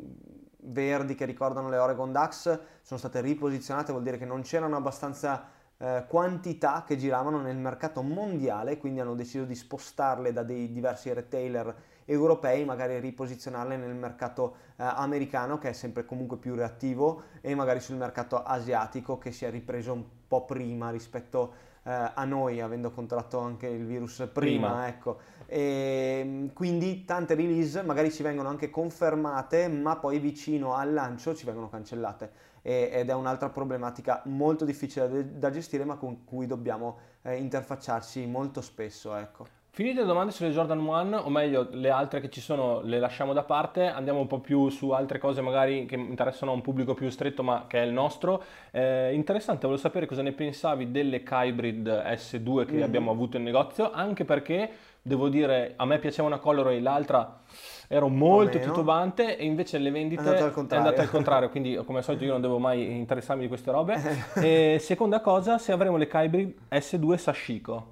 verdi 0.65 1.15
che 1.15 1.25
ricordano 1.25 1.69
le 1.69 1.79
Oregon 1.79 2.13
Ducks 2.13 2.59
sono 2.83 2.99
state 2.99 3.21
riposizionate, 3.21 3.93
vuol 3.93 4.05
dire 4.05 4.19
che 4.19 4.25
non 4.25 4.43
c'erano 4.43 4.77
abbastanza 4.77 5.49
eh, 5.79 6.05
quantità 6.07 6.85
che 6.87 6.97
giravano 6.97 7.41
nel 7.41 7.57
mercato 7.57 8.03
mondiale, 8.03 8.79
quindi 8.79 9.01
hanno 9.01 9.15
deciso 9.15 9.45
di 9.45 9.55
spostarle 9.55 10.33
da 10.33 10.43
dei 10.43 10.73
diversi 10.73 11.13
retailer 11.13 11.75
europei, 12.05 12.65
magari 12.65 12.99
riposizionarle 13.01 13.77
nel 13.77 13.95
mercato 13.95 14.57
eh, 14.77 14.85
americano 14.85 15.59
che 15.59 15.71
è 15.71 15.73
sempre 15.73 16.05
comunque 16.05 16.37
più 16.37 16.55
reattivo 16.55 17.23
e 17.41 17.55
magari 17.55 17.81
sul 17.81 17.97
mercato 17.97 18.43
asiatico 18.43 19.19
che 19.19 19.33
si 19.33 19.45
è 19.45 19.51
ripreso 19.51 19.93
un 19.93 20.05
po' 20.29 20.45
prima 20.45 20.91
rispetto 20.91 21.53
eh, 21.53 21.72
a 21.85 22.25
noi, 22.25 22.61
avendo 22.61 22.91
contratto 22.91 23.39
anche 23.39 23.67
il 23.67 23.85
virus 23.85 24.29
prima, 24.33 24.69
prima. 24.69 24.89
ecco. 24.89 25.19
E, 25.47 26.21
ehm, 26.21 26.53
quindi 26.53 27.05
tante 27.05 27.35
release 27.35 27.83
magari 27.83 28.13
ci 28.13 28.23
vengono 28.23 28.49
anche 28.49 28.71
confermate, 28.71 29.69
ma 29.69 29.97
poi 29.97 30.19
vicino 30.19 30.75
al 30.75 30.93
lancio 30.93 31.35
ci 31.35 31.45
vengono 31.45 31.69
cancellate 31.69 32.51
ed 32.63 33.09
è 33.09 33.13
un'altra 33.13 33.49
problematica 33.49 34.23
molto 34.27 34.65
difficile 34.65 35.37
da 35.37 35.51
gestire, 35.51 35.85
ma 35.85 35.97
con 35.97 36.25
cui 36.25 36.47
dobbiamo 36.47 36.99
eh, 37.23 37.35
interfacciarci 37.37 38.25
molto 38.27 38.61
spesso, 38.61 39.17
ecco. 39.17 39.62
Finite 39.75 40.01
le 40.01 40.07
domande 40.07 40.33
sulle 40.33 40.51
Jordan 40.51 40.81
1, 40.81 41.17
o 41.17 41.31
meglio 41.31 41.67
le 41.71 41.89
altre 41.89 42.21
che 42.21 42.29
ci 42.29 42.43
sono 42.43 42.83
le 42.83 42.99
lasciamo 42.99 43.33
da 43.33 43.43
parte, 43.43 43.87
andiamo 43.87 44.21
un 44.21 44.27
po' 44.27 44.39
più 44.39 44.69
su 44.69 44.91
altre 44.91 45.19
cose 45.19 45.41
magari 45.41 45.87
che 45.87 45.95
interessano 45.95 46.51
a 46.51 46.55
un 46.55 46.61
pubblico 46.61 46.93
più 46.93 47.09
stretto 47.09 47.43
ma 47.43 47.65
che 47.67 47.81
è 47.81 47.87
il 47.87 47.93
nostro. 47.95 48.43
Eh, 48.71 49.15
interessante, 49.15 49.63
volevo 49.63 49.81
sapere 49.81 50.05
cosa 50.05 50.21
ne 50.21 50.33
pensavi 50.33 50.91
delle 50.91 51.23
Kybrid 51.23 51.89
S2 51.89 52.67
che 52.67 52.75
mm. 52.75 52.83
abbiamo 52.83 53.11
avuto 53.13 53.39
in 53.39 53.45
negozio, 53.45 53.91
anche 53.91 54.27
perché 54.27 54.71
devo 55.01 55.31
dire 55.31 55.73
a 55.77 55.87
me 55.87 55.99
piaceva 55.99 56.29
una 56.29 56.39
Colorway, 56.39 56.79
l'altra 56.79 57.41
ero 57.89 58.09
molto 58.09 58.59
titubante 58.59 59.39
e 59.39 59.47
invece 59.47 59.79
le 59.79 59.91
vendite 59.91 60.23
è 60.23 60.77
andata 60.77 61.01
al 61.01 61.09
contrario, 61.09 61.49
quindi 61.49 61.77
come 61.87 62.01
al 62.01 62.05
solito 62.05 62.25
io 62.25 62.33
non 62.33 62.43
devo 62.43 62.59
mai 62.59 62.95
interessarmi 62.95 63.41
di 63.41 63.49
queste 63.49 63.71
robe. 63.71 63.99
e 64.35 64.77
seconda 64.81 65.23
cosa, 65.23 65.57
se 65.57 65.73
avremo 65.73 65.97
le 65.97 66.09
Kybrid 66.09 66.55
S2 66.69 67.15
Sashiko. 67.17 67.92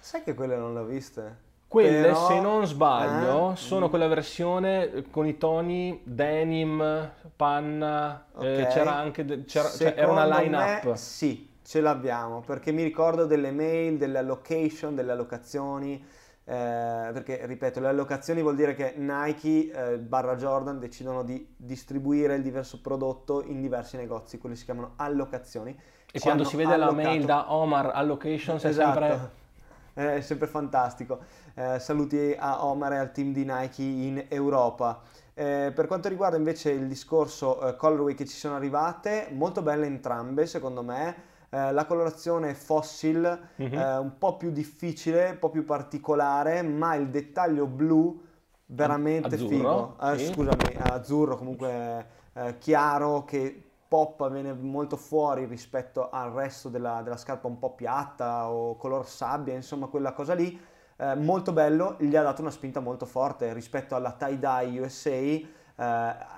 Sai 0.00 0.22
che 0.22 0.34
quelle 0.34 0.56
non 0.56 0.74
le 0.74 0.80
ho 0.80 0.84
viste? 0.84 1.48
Quelle, 1.68 2.00
Però, 2.00 2.26
se 2.26 2.40
non 2.40 2.66
sbaglio, 2.66 3.52
eh, 3.52 3.56
sono 3.56 3.86
mm. 3.86 3.90
quella 3.90 4.08
versione 4.08 5.04
con 5.08 5.26
i 5.26 5.38
toni 5.38 6.00
denim, 6.02 7.12
panna, 7.36 8.24
eh, 8.32 8.38
okay. 8.38 8.60
eh, 8.62 8.66
c'era 8.66 8.96
anche, 8.96 9.44
c'era, 9.44 9.68
cioè, 9.68 9.94
era 9.96 10.10
una 10.10 10.40
line 10.40 10.56
up. 10.56 10.94
Sì, 10.94 11.48
ce 11.62 11.80
l'abbiamo, 11.80 12.40
perché 12.40 12.72
mi 12.72 12.82
ricordo 12.82 13.24
delle 13.24 13.52
mail, 13.52 13.98
delle 13.98 14.18
allocation, 14.18 14.96
delle 14.96 15.12
allocazioni, 15.12 16.04
eh, 16.44 17.10
perché 17.12 17.46
ripeto, 17.46 17.78
le 17.78 17.86
allocazioni 17.86 18.42
vuol 18.42 18.56
dire 18.56 18.74
che 18.74 18.94
Nike 18.96 19.70
eh, 19.70 19.98
barra 19.98 20.34
Jordan 20.34 20.80
decidono 20.80 21.22
di 21.22 21.54
distribuire 21.56 22.34
il 22.34 22.42
diverso 22.42 22.80
prodotto 22.80 23.44
in 23.44 23.60
diversi 23.60 23.96
negozi, 23.96 24.38
quelli 24.38 24.56
si 24.56 24.64
chiamano 24.64 24.94
allocazioni. 24.96 25.78
E 26.10 26.18
quando 26.18 26.42
si 26.42 26.56
vede 26.56 26.72
allocato... 26.72 26.96
la 26.96 27.02
mail 27.02 27.24
da 27.24 27.52
Omar 27.52 27.92
Allocations 27.94 28.64
esatto. 28.64 28.98
è 28.98 29.08
sempre 29.08 29.30
è 29.92 30.20
sempre 30.20 30.46
fantastico. 30.46 31.20
Eh, 31.54 31.78
saluti 31.78 32.34
a 32.38 32.64
Omar 32.64 32.92
e 32.92 32.98
al 32.98 33.12
team 33.12 33.32
di 33.32 33.44
Nike 33.44 33.82
in 33.82 34.24
Europa. 34.28 35.00
Eh, 35.34 35.72
per 35.74 35.86
quanto 35.86 36.08
riguarda 36.08 36.36
invece 36.36 36.70
il 36.70 36.86
discorso 36.86 37.66
eh, 37.66 37.76
colorway 37.76 38.14
che 38.14 38.26
ci 38.26 38.36
sono 38.36 38.56
arrivate, 38.56 39.28
molto 39.30 39.62
belle 39.62 39.86
entrambe 39.86 40.46
secondo 40.46 40.82
me. 40.82 41.28
Eh, 41.48 41.72
la 41.72 41.84
colorazione 41.86 42.54
fossil 42.54 43.40
mm-hmm. 43.60 44.02
un 44.02 44.18
po' 44.18 44.36
più 44.36 44.50
difficile, 44.50 45.30
un 45.30 45.38
po' 45.38 45.50
più 45.50 45.64
particolare, 45.64 46.62
ma 46.62 46.94
il 46.94 47.08
dettaglio 47.08 47.66
blu 47.66 48.20
veramente 48.66 49.34
azzurro, 49.34 49.48
figo. 49.48 49.96
Eh, 50.00 50.18
sì. 50.18 50.32
Scusami, 50.32 50.76
azzurro 50.78 51.36
comunque 51.36 52.18
chiaro 52.58 53.24
che 53.24 53.69
pop 53.90 54.30
viene 54.30 54.52
molto 54.52 54.96
fuori 54.96 55.46
rispetto 55.46 56.10
al 56.10 56.30
resto 56.30 56.68
della, 56.68 57.02
della 57.02 57.16
scarpa 57.16 57.48
un 57.48 57.58
po' 57.58 57.74
piatta 57.74 58.48
o 58.48 58.76
color 58.76 59.04
sabbia, 59.04 59.52
insomma 59.52 59.88
quella 59.88 60.12
cosa 60.12 60.32
lì, 60.32 60.56
eh, 60.96 61.16
molto 61.16 61.52
bello, 61.52 61.96
gli 61.98 62.14
ha 62.14 62.22
dato 62.22 62.40
una 62.40 62.52
spinta 62.52 62.78
molto 62.78 63.04
forte 63.04 63.52
rispetto 63.52 63.96
alla 63.96 64.12
tie-dye 64.12 64.78
USA 64.78 65.10
eh, 65.10 65.48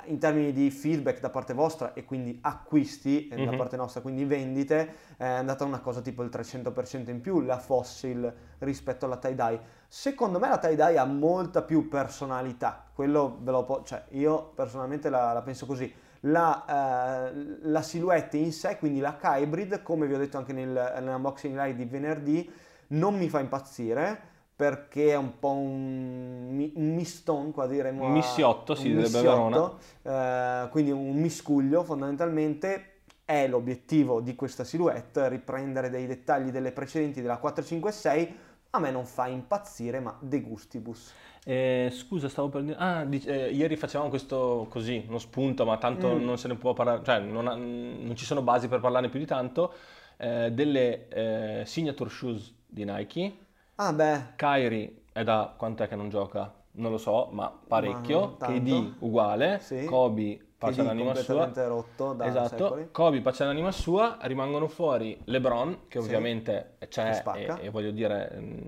in 0.05 0.19
termini 0.19 0.51
di 0.55 0.71
feedback 0.71 1.21
da 1.21 1.29
parte 1.29 1.53
vostra 1.53 1.93
e 1.93 2.07
quindi 2.07 2.39
acquisti 2.41 3.29
mm-hmm. 3.31 3.45
da 3.45 3.51
mhm. 3.51 3.59
parte 3.59 3.77
nostra, 3.77 4.01
quindi 4.01 4.25
vendite, 4.25 4.95
è 5.19 5.27
andata 5.27 5.67
una 5.67 5.81
cosa 5.81 6.01
tipo 6.01 6.23
il 6.23 6.31
300% 6.33 7.11
in 7.11 7.21
più 7.21 7.43
la 7.43 7.59
fossil 7.59 8.35
rispetto 8.61 9.05
alla 9.05 9.19
tie-dye. 9.19 9.61
Secondo 9.89 10.39
me 10.39 10.49
la 10.49 10.57
tie-dye 10.57 10.97
ha 10.97 11.05
molta 11.05 11.61
più 11.61 11.87
personalità, 11.87 12.83
quello 12.95 13.37
ve 13.43 13.51
lo 13.51 13.65
po- 13.65 13.83
cioè 13.83 14.05
io 14.13 14.53
personalmente 14.55 15.11
la, 15.11 15.35
la 15.35 15.43
penso 15.43 15.67
così 15.67 16.02
la, 16.23 17.31
eh, 17.31 17.59
la, 17.63 17.83
silhouette 17.83 18.37
in 18.37 18.53
sé, 18.53 18.77
quindi 18.79 19.01
la 19.01 19.19
Hybrid, 19.21 19.83
come 19.83 20.07
vi 20.07 20.15
ho 20.15 20.19
detto 20.19 20.37
anche 20.37 20.53
nel, 20.53 20.69
nell'unboxing 20.69 21.57
live 21.57 21.77
di 21.77 21.85
venerdì, 21.85 22.51
non 22.89 23.17
mi 23.17 23.29
fa 23.29 23.41
impazzire 23.41 24.31
perché 24.55 25.11
è 25.11 25.17
un 25.17 25.39
po' 25.39 25.51
un, 25.51 26.71
un 26.75 26.95
miston, 26.95 27.51
qua 27.53 27.67
diremo. 27.67 28.05
Un 28.05 28.13
missiotto, 28.13 28.75
sì, 28.75 28.93
delle 28.93 29.09
Verona. 29.09 29.73
Eh, 30.03 30.69
quindi 30.71 30.91
un 30.93 31.17
miscuglio 31.17 31.83
fondamentalmente. 31.83 32.89
È 33.25 33.47
l'obiettivo 33.49 34.21
di 34.21 34.35
questa 34.35 34.63
silhouette, 34.63 35.29
riprendere 35.29 35.91
dei 35.91 36.07
dettagli 36.07 36.51
delle 36.51 36.71
precedenti 36.71 37.23
della 37.23 37.39
456. 37.39 38.37
A 38.75 38.79
me 38.79 38.91
non 38.91 39.05
fa 39.05 39.27
impazzire, 39.27 40.01
ma 40.01 40.17
de 40.19 40.41
gustibus. 40.41 41.13
Eh, 41.45 41.91
scusa, 41.93 42.31
stavo 42.31 42.49
per 42.49 42.63
dire. 42.63 42.77
Ah, 42.79 43.05
dice, 43.05 43.49
eh, 43.49 43.53
ieri 43.53 43.77
facevamo 43.77 44.09
questo 44.09 44.67
così, 44.71 45.05
uno 45.07 45.19
spunto, 45.19 45.67
ma 45.67 45.77
tanto 45.77 46.15
mm. 46.15 46.25
non 46.25 46.39
se 46.39 46.49
ne 46.49 46.55
può 46.55 46.73
parlare, 46.73 47.03
cioè 47.05 47.19
non, 47.19 47.49
ha, 47.49 47.55
non, 47.55 48.15
ci 48.17 48.25
sono 48.25 48.41
basi 48.41 48.69
per 48.69 48.81
parlarne 48.81 49.11
più 49.11 49.19
di 49.19 49.27
tanto. 49.27 49.75
Eh, 50.17 50.53
delle 50.53 51.09
eh, 51.09 51.67
signature 51.67 52.09
shoes 52.09 52.51
di 52.67 52.87
Nike. 52.87 53.37
Ah, 53.75 53.93
beh. 53.93 54.35
Kyrie 54.37 55.03
è 55.13 55.23
da 55.23 55.53
quant'è 55.55 55.87
che 55.87 55.97
non 55.97 56.09
gioca? 56.09 56.51
Non 56.73 56.93
lo 56.93 56.99
so, 56.99 57.29
ma 57.31 57.51
parecchio. 57.51 58.37
Ma 58.41 58.47
KD 58.47 58.95
uguale. 59.01 59.59
Sì. 59.61 59.85
Kobe 59.85 60.52
pace 60.67 60.83
l'anima 60.83 61.15
sua. 61.15 61.51
rotto 61.67 62.13
da 62.13 62.27
esatto. 62.27 62.65
secoli. 62.65 62.89
Kobe 62.91 63.21
pace 63.21 63.45
l'anima 63.45 63.73
sua, 63.73 64.19
rimangono 64.23 64.69
fuori 64.69 65.19
LeBron, 65.25 65.81
che 65.89 65.99
ovviamente 65.99 66.77
sì. 66.81 66.89
c'è 66.89 67.23
e, 67.35 67.67
e, 67.67 67.71
voglio 67.71 67.91
dire, 67.91 68.33
mm, 68.39 68.59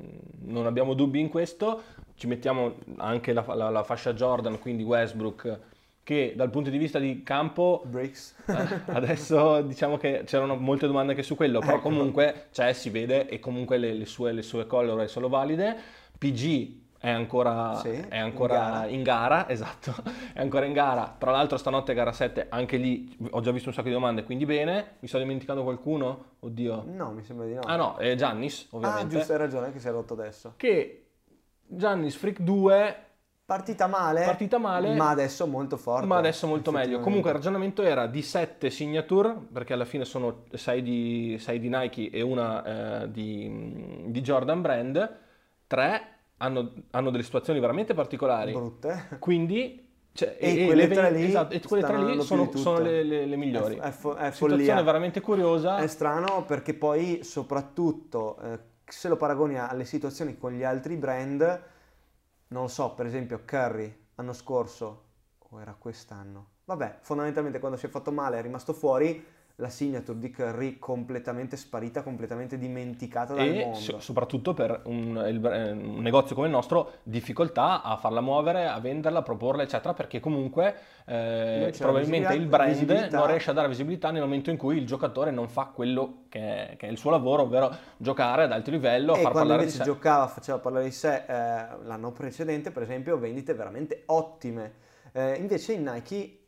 non 0.51 0.67
abbiamo 0.67 0.95
dubbi 0.95 1.21
in 1.21 1.29
questo, 1.29 1.83
ci 2.17 2.27
mettiamo 2.27 2.75
anche 2.97 3.33
la, 3.33 3.45
la, 3.55 3.71
la, 3.71 3.85
fascia 3.85 4.13
Jordan, 4.13 4.59
quindi 4.59 4.83
Westbrook, 4.83 5.59
che 6.03 6.35
dal 6.37 6.51
punto 6.51 6.71
di 6.71 6.79
vista 6.79 6.99
di 6.99 7.23
campo 7.23 7.83
Bricks. 7.87 8.35
Eh, 8.47 8.93
adesso 8.93 9.63
diciamo 9.67 9.97
che 9.97 10.23
c'erano 10.27 10.55
molte 10.57 10.87
domande 10.87 11.13
anche 11.13 11.25
su 11.25 11.35
quello 11.35 11.61
però 11.61 11.77
ecco. 11.77 11.89
comunque 11.89 12.49
c'è 12.53 12.75
si 12.75 12.91
vede 12.91 13.27
e 13.27 13.39
comunque 13.39 13.79
le, 13.79 13.95
le 13.95 14.05
sue, 14.05 14.33
le 14.33 14.43
sue 14.43 14.67
color 14.67 15.09
sono 15.09 15.29
valide 15.29 15.75
PG 16.19 16.84
è 17.05 17.11
ancora, 17.11 17.75
sì, 17.75 17.91
è 17.91 18.17
ancora 18.17 18.55
in, 18.55 18.63
gara. 18.63 18.87
in, 18.87 19.03
gara. 19.03 19.49
esatto, 19.51 19.95
è 20.33 20.41
ancora 20.41 20.65
in 20.65 20.73
gara. 20.73 21.15
Tra 21.19 21.33
l'altro 21.33 21.59
stanotte 21.59 21.93
gara 21.93 22.13
7, 22.13 22.47
anche 22.49 22.79
lì 22.79 23.15
ho 23.31 23.41
già 23.43 23.51
visto 23.51 23.69
un 23.69 23.75
sacco 23.75 23.89
di 23.89 23.93
domande, 23.93 24.25
quindi 24.25 24.47
bene. 24.47 24.97
Mi 25.01 25.09
sto 25.09 25.19
dimenticando 25.19 25.63
qualcuno? 25.63 26.37
Oddio. 26.41 26.85
No, 26.87 27.11
mi 27.11 27.23
sembra 27.23 27.45
di 27.45 27.53
no. 27.53 27.61
Ah 27.61 27.77
no, 27.77 27.97
è 27.97 28.15
Giannis, 28.15 28.69
ovviamente. 28.71 29.17
Ah, 29.17 29.19
giusto, 29.19 29.33
hai 29.33 29.39
ragione, 29.39 29.71
che 29.71 29.81
si 29.81 29.89
è 29.89 29.91
rotto 29.91 30.15
adesso. 30.15 30.55
Che 30.57 31.07
Giannis 31.67 32.17
Freak 32.17 32.41
2 32.41 32.97
Partita 33.47 33.87
male, 33.87 34.25
partita 34.25 34.57
male, 34.57 34.95
ma 34.95 35.11
adesso 35.11 35.47
molto 35.47 35.77
forte. 35.77 36.07
Ma 36.07 36.17
adesso 36.17 36.47
molto 36.47 36.73
meglio. 36.73 37.01
Comunque 37.01 37.29
il 37.29 37.37
ragionamento 37.37 37.83
era 37.83 38.07
di 38.07 38.23
7 38.23 38.71
signature, 38.71 39.37
perché 39.53 39.75
alla 39.75 39.85
fine 39.85 40.07
sono 40.07 40.45
6 40.51 40.83
di, 40.83 41.37
6 41.39 41.59
di 41.61 41.69
Nike 41.69 42.09
e 42.09 42.23
una 42.23 43.03
eh, 43.03 43.11
di, 43.11 44.07
di 44.07 44.21
Jordan 44.23 44.63
Brand, 44.63 45.17
3 45.67 46.14
hanno, 46.45 46.73
hanno 46.91 47.11
delle 47.11 47.23
situazioni 47.23 47.61
veramente 47.61 47.95
particolari. 47.95 48.53
Brutte. 48.53 49.17
Quindi 49.19 49.85
cioè, 50.13 50.37
e, 50.39 50.63
e, 50.63 50.67
quelle 50.67 50.87
tre 50.87 51.11
lì, 51.11 51.25
esatto, 51.25 51.55
e 51.55 51.61
quelle 51.61 51.83
tre 51.83 52.05
lì 52.05 52.23
sono, 52.23 52.49
sono 52.55 52.79
le, 52.79 53.03
le, 53.03 53.27
le, 53.27 53.37
migliori. 53.37 53.77
È, 53.77 53.81
è, 53.81 53.91
fo- 53.91 54.15
è 54.15 54.31
Situazione 54.31 54.83
veramente 54.85 55.21
curiosa. 55.21 55.79
È 55.79 55.87
strano 55.89 56.45
perché 56.45 56.73
poi, 56.75 57.25
soprattutto, 57.25 58.39
eh, 58.41 58.59
se 58.87 59.09
lo 59.09 59.17
paragoni 59.17 59.59
alle 59.59 59.85
situazioni 59.85 60.39
con 60.39 60.53
gli 60.53 60.63
altri 60.63 60.97
brand, 60.97 61.41
non 62.49 62.63
lo 62.63 62.69
so, 62.69 62.93
per 62.93 63.07
esempio 63.07 63.43
Curry 63.45 64.03
l'anno 64.15 64.33
scorso, 64.33 65.03
o 65.39 65.61
era 65.61 65.75
quest'anno, 65.77 66.51
vabbè, 66.65 66.99
fondamentalmente 67.01 67.59
quando 67.59 67.77
si 67.77 67.87
è 67.87 67.89
fatto 67.89 68.13
male 68.13 68.39
è 68.39 68.43
rimasto 68.43 68.73
fuori, 68.73 69.25
la 69.57 69.69
signature 69.69 70.19
di 70.19 70.31
Curry 70.31 70.79
completamente 70.81 71.57
sparita, 71.57 72.03
completamente 72.03 72.59
dimenticata 72.59 73.35
dal 73.35 73.47
e 73.47 73.61
mondo. 73.61 73.79
So- 73.79 74.01
soprattutto 74.01 74.53
per 74.53 74.83
un, 74.87 75.25
il, 75.29 75.39
un, 75.39 76.03
negozio 76.03 76.35
come 76.35 76.49
il 76.49 76.53
nostro, 76.53 76.95
difficoltà 77.05 77.83
a 77.83 77.97
farla 77.97 78.21
muovere, 78.21 78.67
a 78.67 78.81
venderla, 78.81 79.21
a 79.21 79.23
proporla, 79.23 79.63
eccetera, 79.63 79.95
perché 79.95 80.19
comunque 80.19 80.75
eh, 81.05 81.73
probabilmente 81.79 82.35
il 82.35 82.47
brand 82.47 82.73
visibilità. 82.73 83.17
non 83.17 83.29
riesce 83.29 83.51
a 83.51 83.53
dare 83.53 83.69
visibilità 83.69 84.11
nel 84.11 84.23
momento 84.23 84.51
in 84.51 84.57
cui 84.57 84.77
il 84.77 84.87
giocatore 84.87 85.31
non 85.31 85.49
fa 85.49 85.67
quello 85.67 86.25
che 86.29 86.71
è, 86.71 86.77
che 86.77 86.89
è 86.89 86.91
il 86.91 86.99
suo 86.99 87.11
lavoro, 87.11 87.43
ovvero 87.43 87.73
giocare 87.97 88.45
ad 88.45 88.53
alto 88.53 88.73
livello, 88.73 89.15
e 89.15 89.21
far 89.21 89.33
parlare 89.33 89.67
di 89.67 89.71
sé. 89.71 89.85
giocava, 89.85 90.27
faceva 90.27 90.59
parlare 90.59 90.87
di 90.87 90.91
sé 90.91 91.27
eh, 91.29 91.67
l'anno 91.85 92.11
precedente, 92.11 92.73
per 92.73 92.83
esempio, 92.83 93.17
vendite 93.19 93.55
veramente 93.55 94.03
ottime. 94.07 94.83
Eh, 95.13 95.37
invece 95.37 95.75
in 95.75 95.85
Nike 95.85 96.39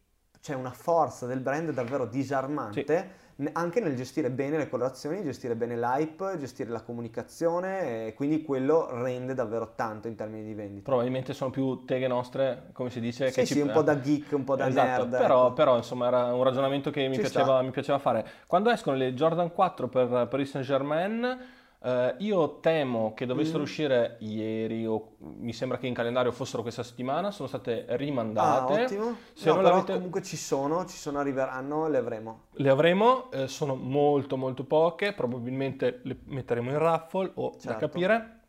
c'è 0.40 0.54
una 0.54 0.70
forza 0.70 1.26
del 1.26 1.40
brand 1.40 1.70
davvero 1.70 2.06
disarmante. 2.06 3.24
Anche 3.52 3.80
nel 3.80 3.94
gestire 3.94 4.30
bene 4.30 4.56
le 4.56 4.66
colorazioni, 4.66 5.22
gestire 5.22 5.54
bene 5.56 5.76
l'hype, 5.76 6.38
gestire 6.38 6.70
la 6.70 6.80
comunicazione, 6.80 8.06
e 8.06 8.14
quindi 8.14 8.42
quello 8.42 8.88
rende 9.02 9.34
davvero 9.34 9.72
tanto 9.74 10.08
in 10.08 10.14
termini 10.14 10.42
di 10.42 10.54
vendita. 10.54 10.84
Probabilmente 10.84 11.34
sono 11.34 11.50
più 11.50 11.84
teghe 11.84 12.08
nostre, 12.08 12.70
come 12.72 12.88
si 12.88 12.98
dice. 12.98 13.28
Sì, 13.28 13.40
che 13.40 13.44
sì, 13.44 13.54
ci... 13.54 13.60
un 13.60 13.72
po' 13.72 13.82
da 13.82 14.00
geek, 14.00 14.32
un 14.32 14.44
po' 14.44 14.56
da 14.56 14.68
esatto, 14.68 15.04
nerd. 15.04 15.10
Però, 15.18 15.44
ecco. 15.44 15.52
però, 15.52 15.76
insomma 15.76 16.06
era 16.06 16.32
un 16.32 16.42
ragionamento 16.44 16.90
che 16.90 17.06
mi 17.08 17.18
piaceva, 17.18 17.60
mi 17.60 17.72
piaceva, 17.72 17.98
fare. 17.98 18.26
Quando 18.46 18.70
escono 18.70 18.96
le 18.96 19.12
Jordan 19.12 19.52
4 19.52 19.88
per 19.88 20.28
Paris 20.30 20.48
Saint 20.48 20.66
Germain 20.66 21.38
Uh, 21.86 22.16
io 22.18 22.58
temo 22.58 23.14
che 23.14 23.26
dovessero 23.26 23.60
mm. 23.60 23.62
uscire 23.62 24.16
ieri 24.18 24.84
o 24.86 25.12
mi 25.18 25.52
sembra 25.52 25.78
che 25.78 25.86
in 25.86 25.94
calendario 25.94 26.32
fossero 26.32 26.62
questa 26.62 26.82
settimana, 26.82 27.30
sono 27.30 27.46
state 27.46 27.86
rimandate. 27.90 28.72
Ah, 28.72 28.82
ottimo. 28.82 29.16
Se 29.32 29.52
no, 29.52 29.56
però 29.58 29.84
comunque 29.84 30.20
ci 30.20 30.36
sono, 30.36 30.84
ci 30.86 30.96
sono, 30.96 31.20
arriveranno, 31.20 31.86
le 31.86 31.98
avremo. 31.98 32.40
Le 32.54 32.70
avremo, 32.70 33.30
eh, 33.30 33.46
sono 33.46 33.76
molto 33.76 34.36
molto 34.36 34.64
poche, 34.64 35.12
probabilmente 35.12 36.00
le 36.02 36.18
metteremo 36.24 36.70
in 36.70 36.78
raffle 36.78 37.30
o 37.34 37.52
certo. 37.52 37.68
da 37.68 37.76
capire. 37.76 38.40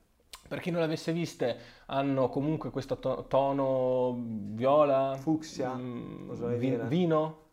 Per 0.48 0.60
chi 0.60 0.72
non 0.72 0.79
le 0.79 0.88
avesse 0.88 1.12
viste, 1.12 1.60
hanno 1.88 2.29
comunque 2.29 2.72
questo 2.72 2.98
to- 2.98 3.25
tono 3.27 4.17
viola, 4.53 5.15
fucsia, 5.15 5.75
mm, 5.75 6.32
vi- 6.58 6.79
vino. 6.88 7.46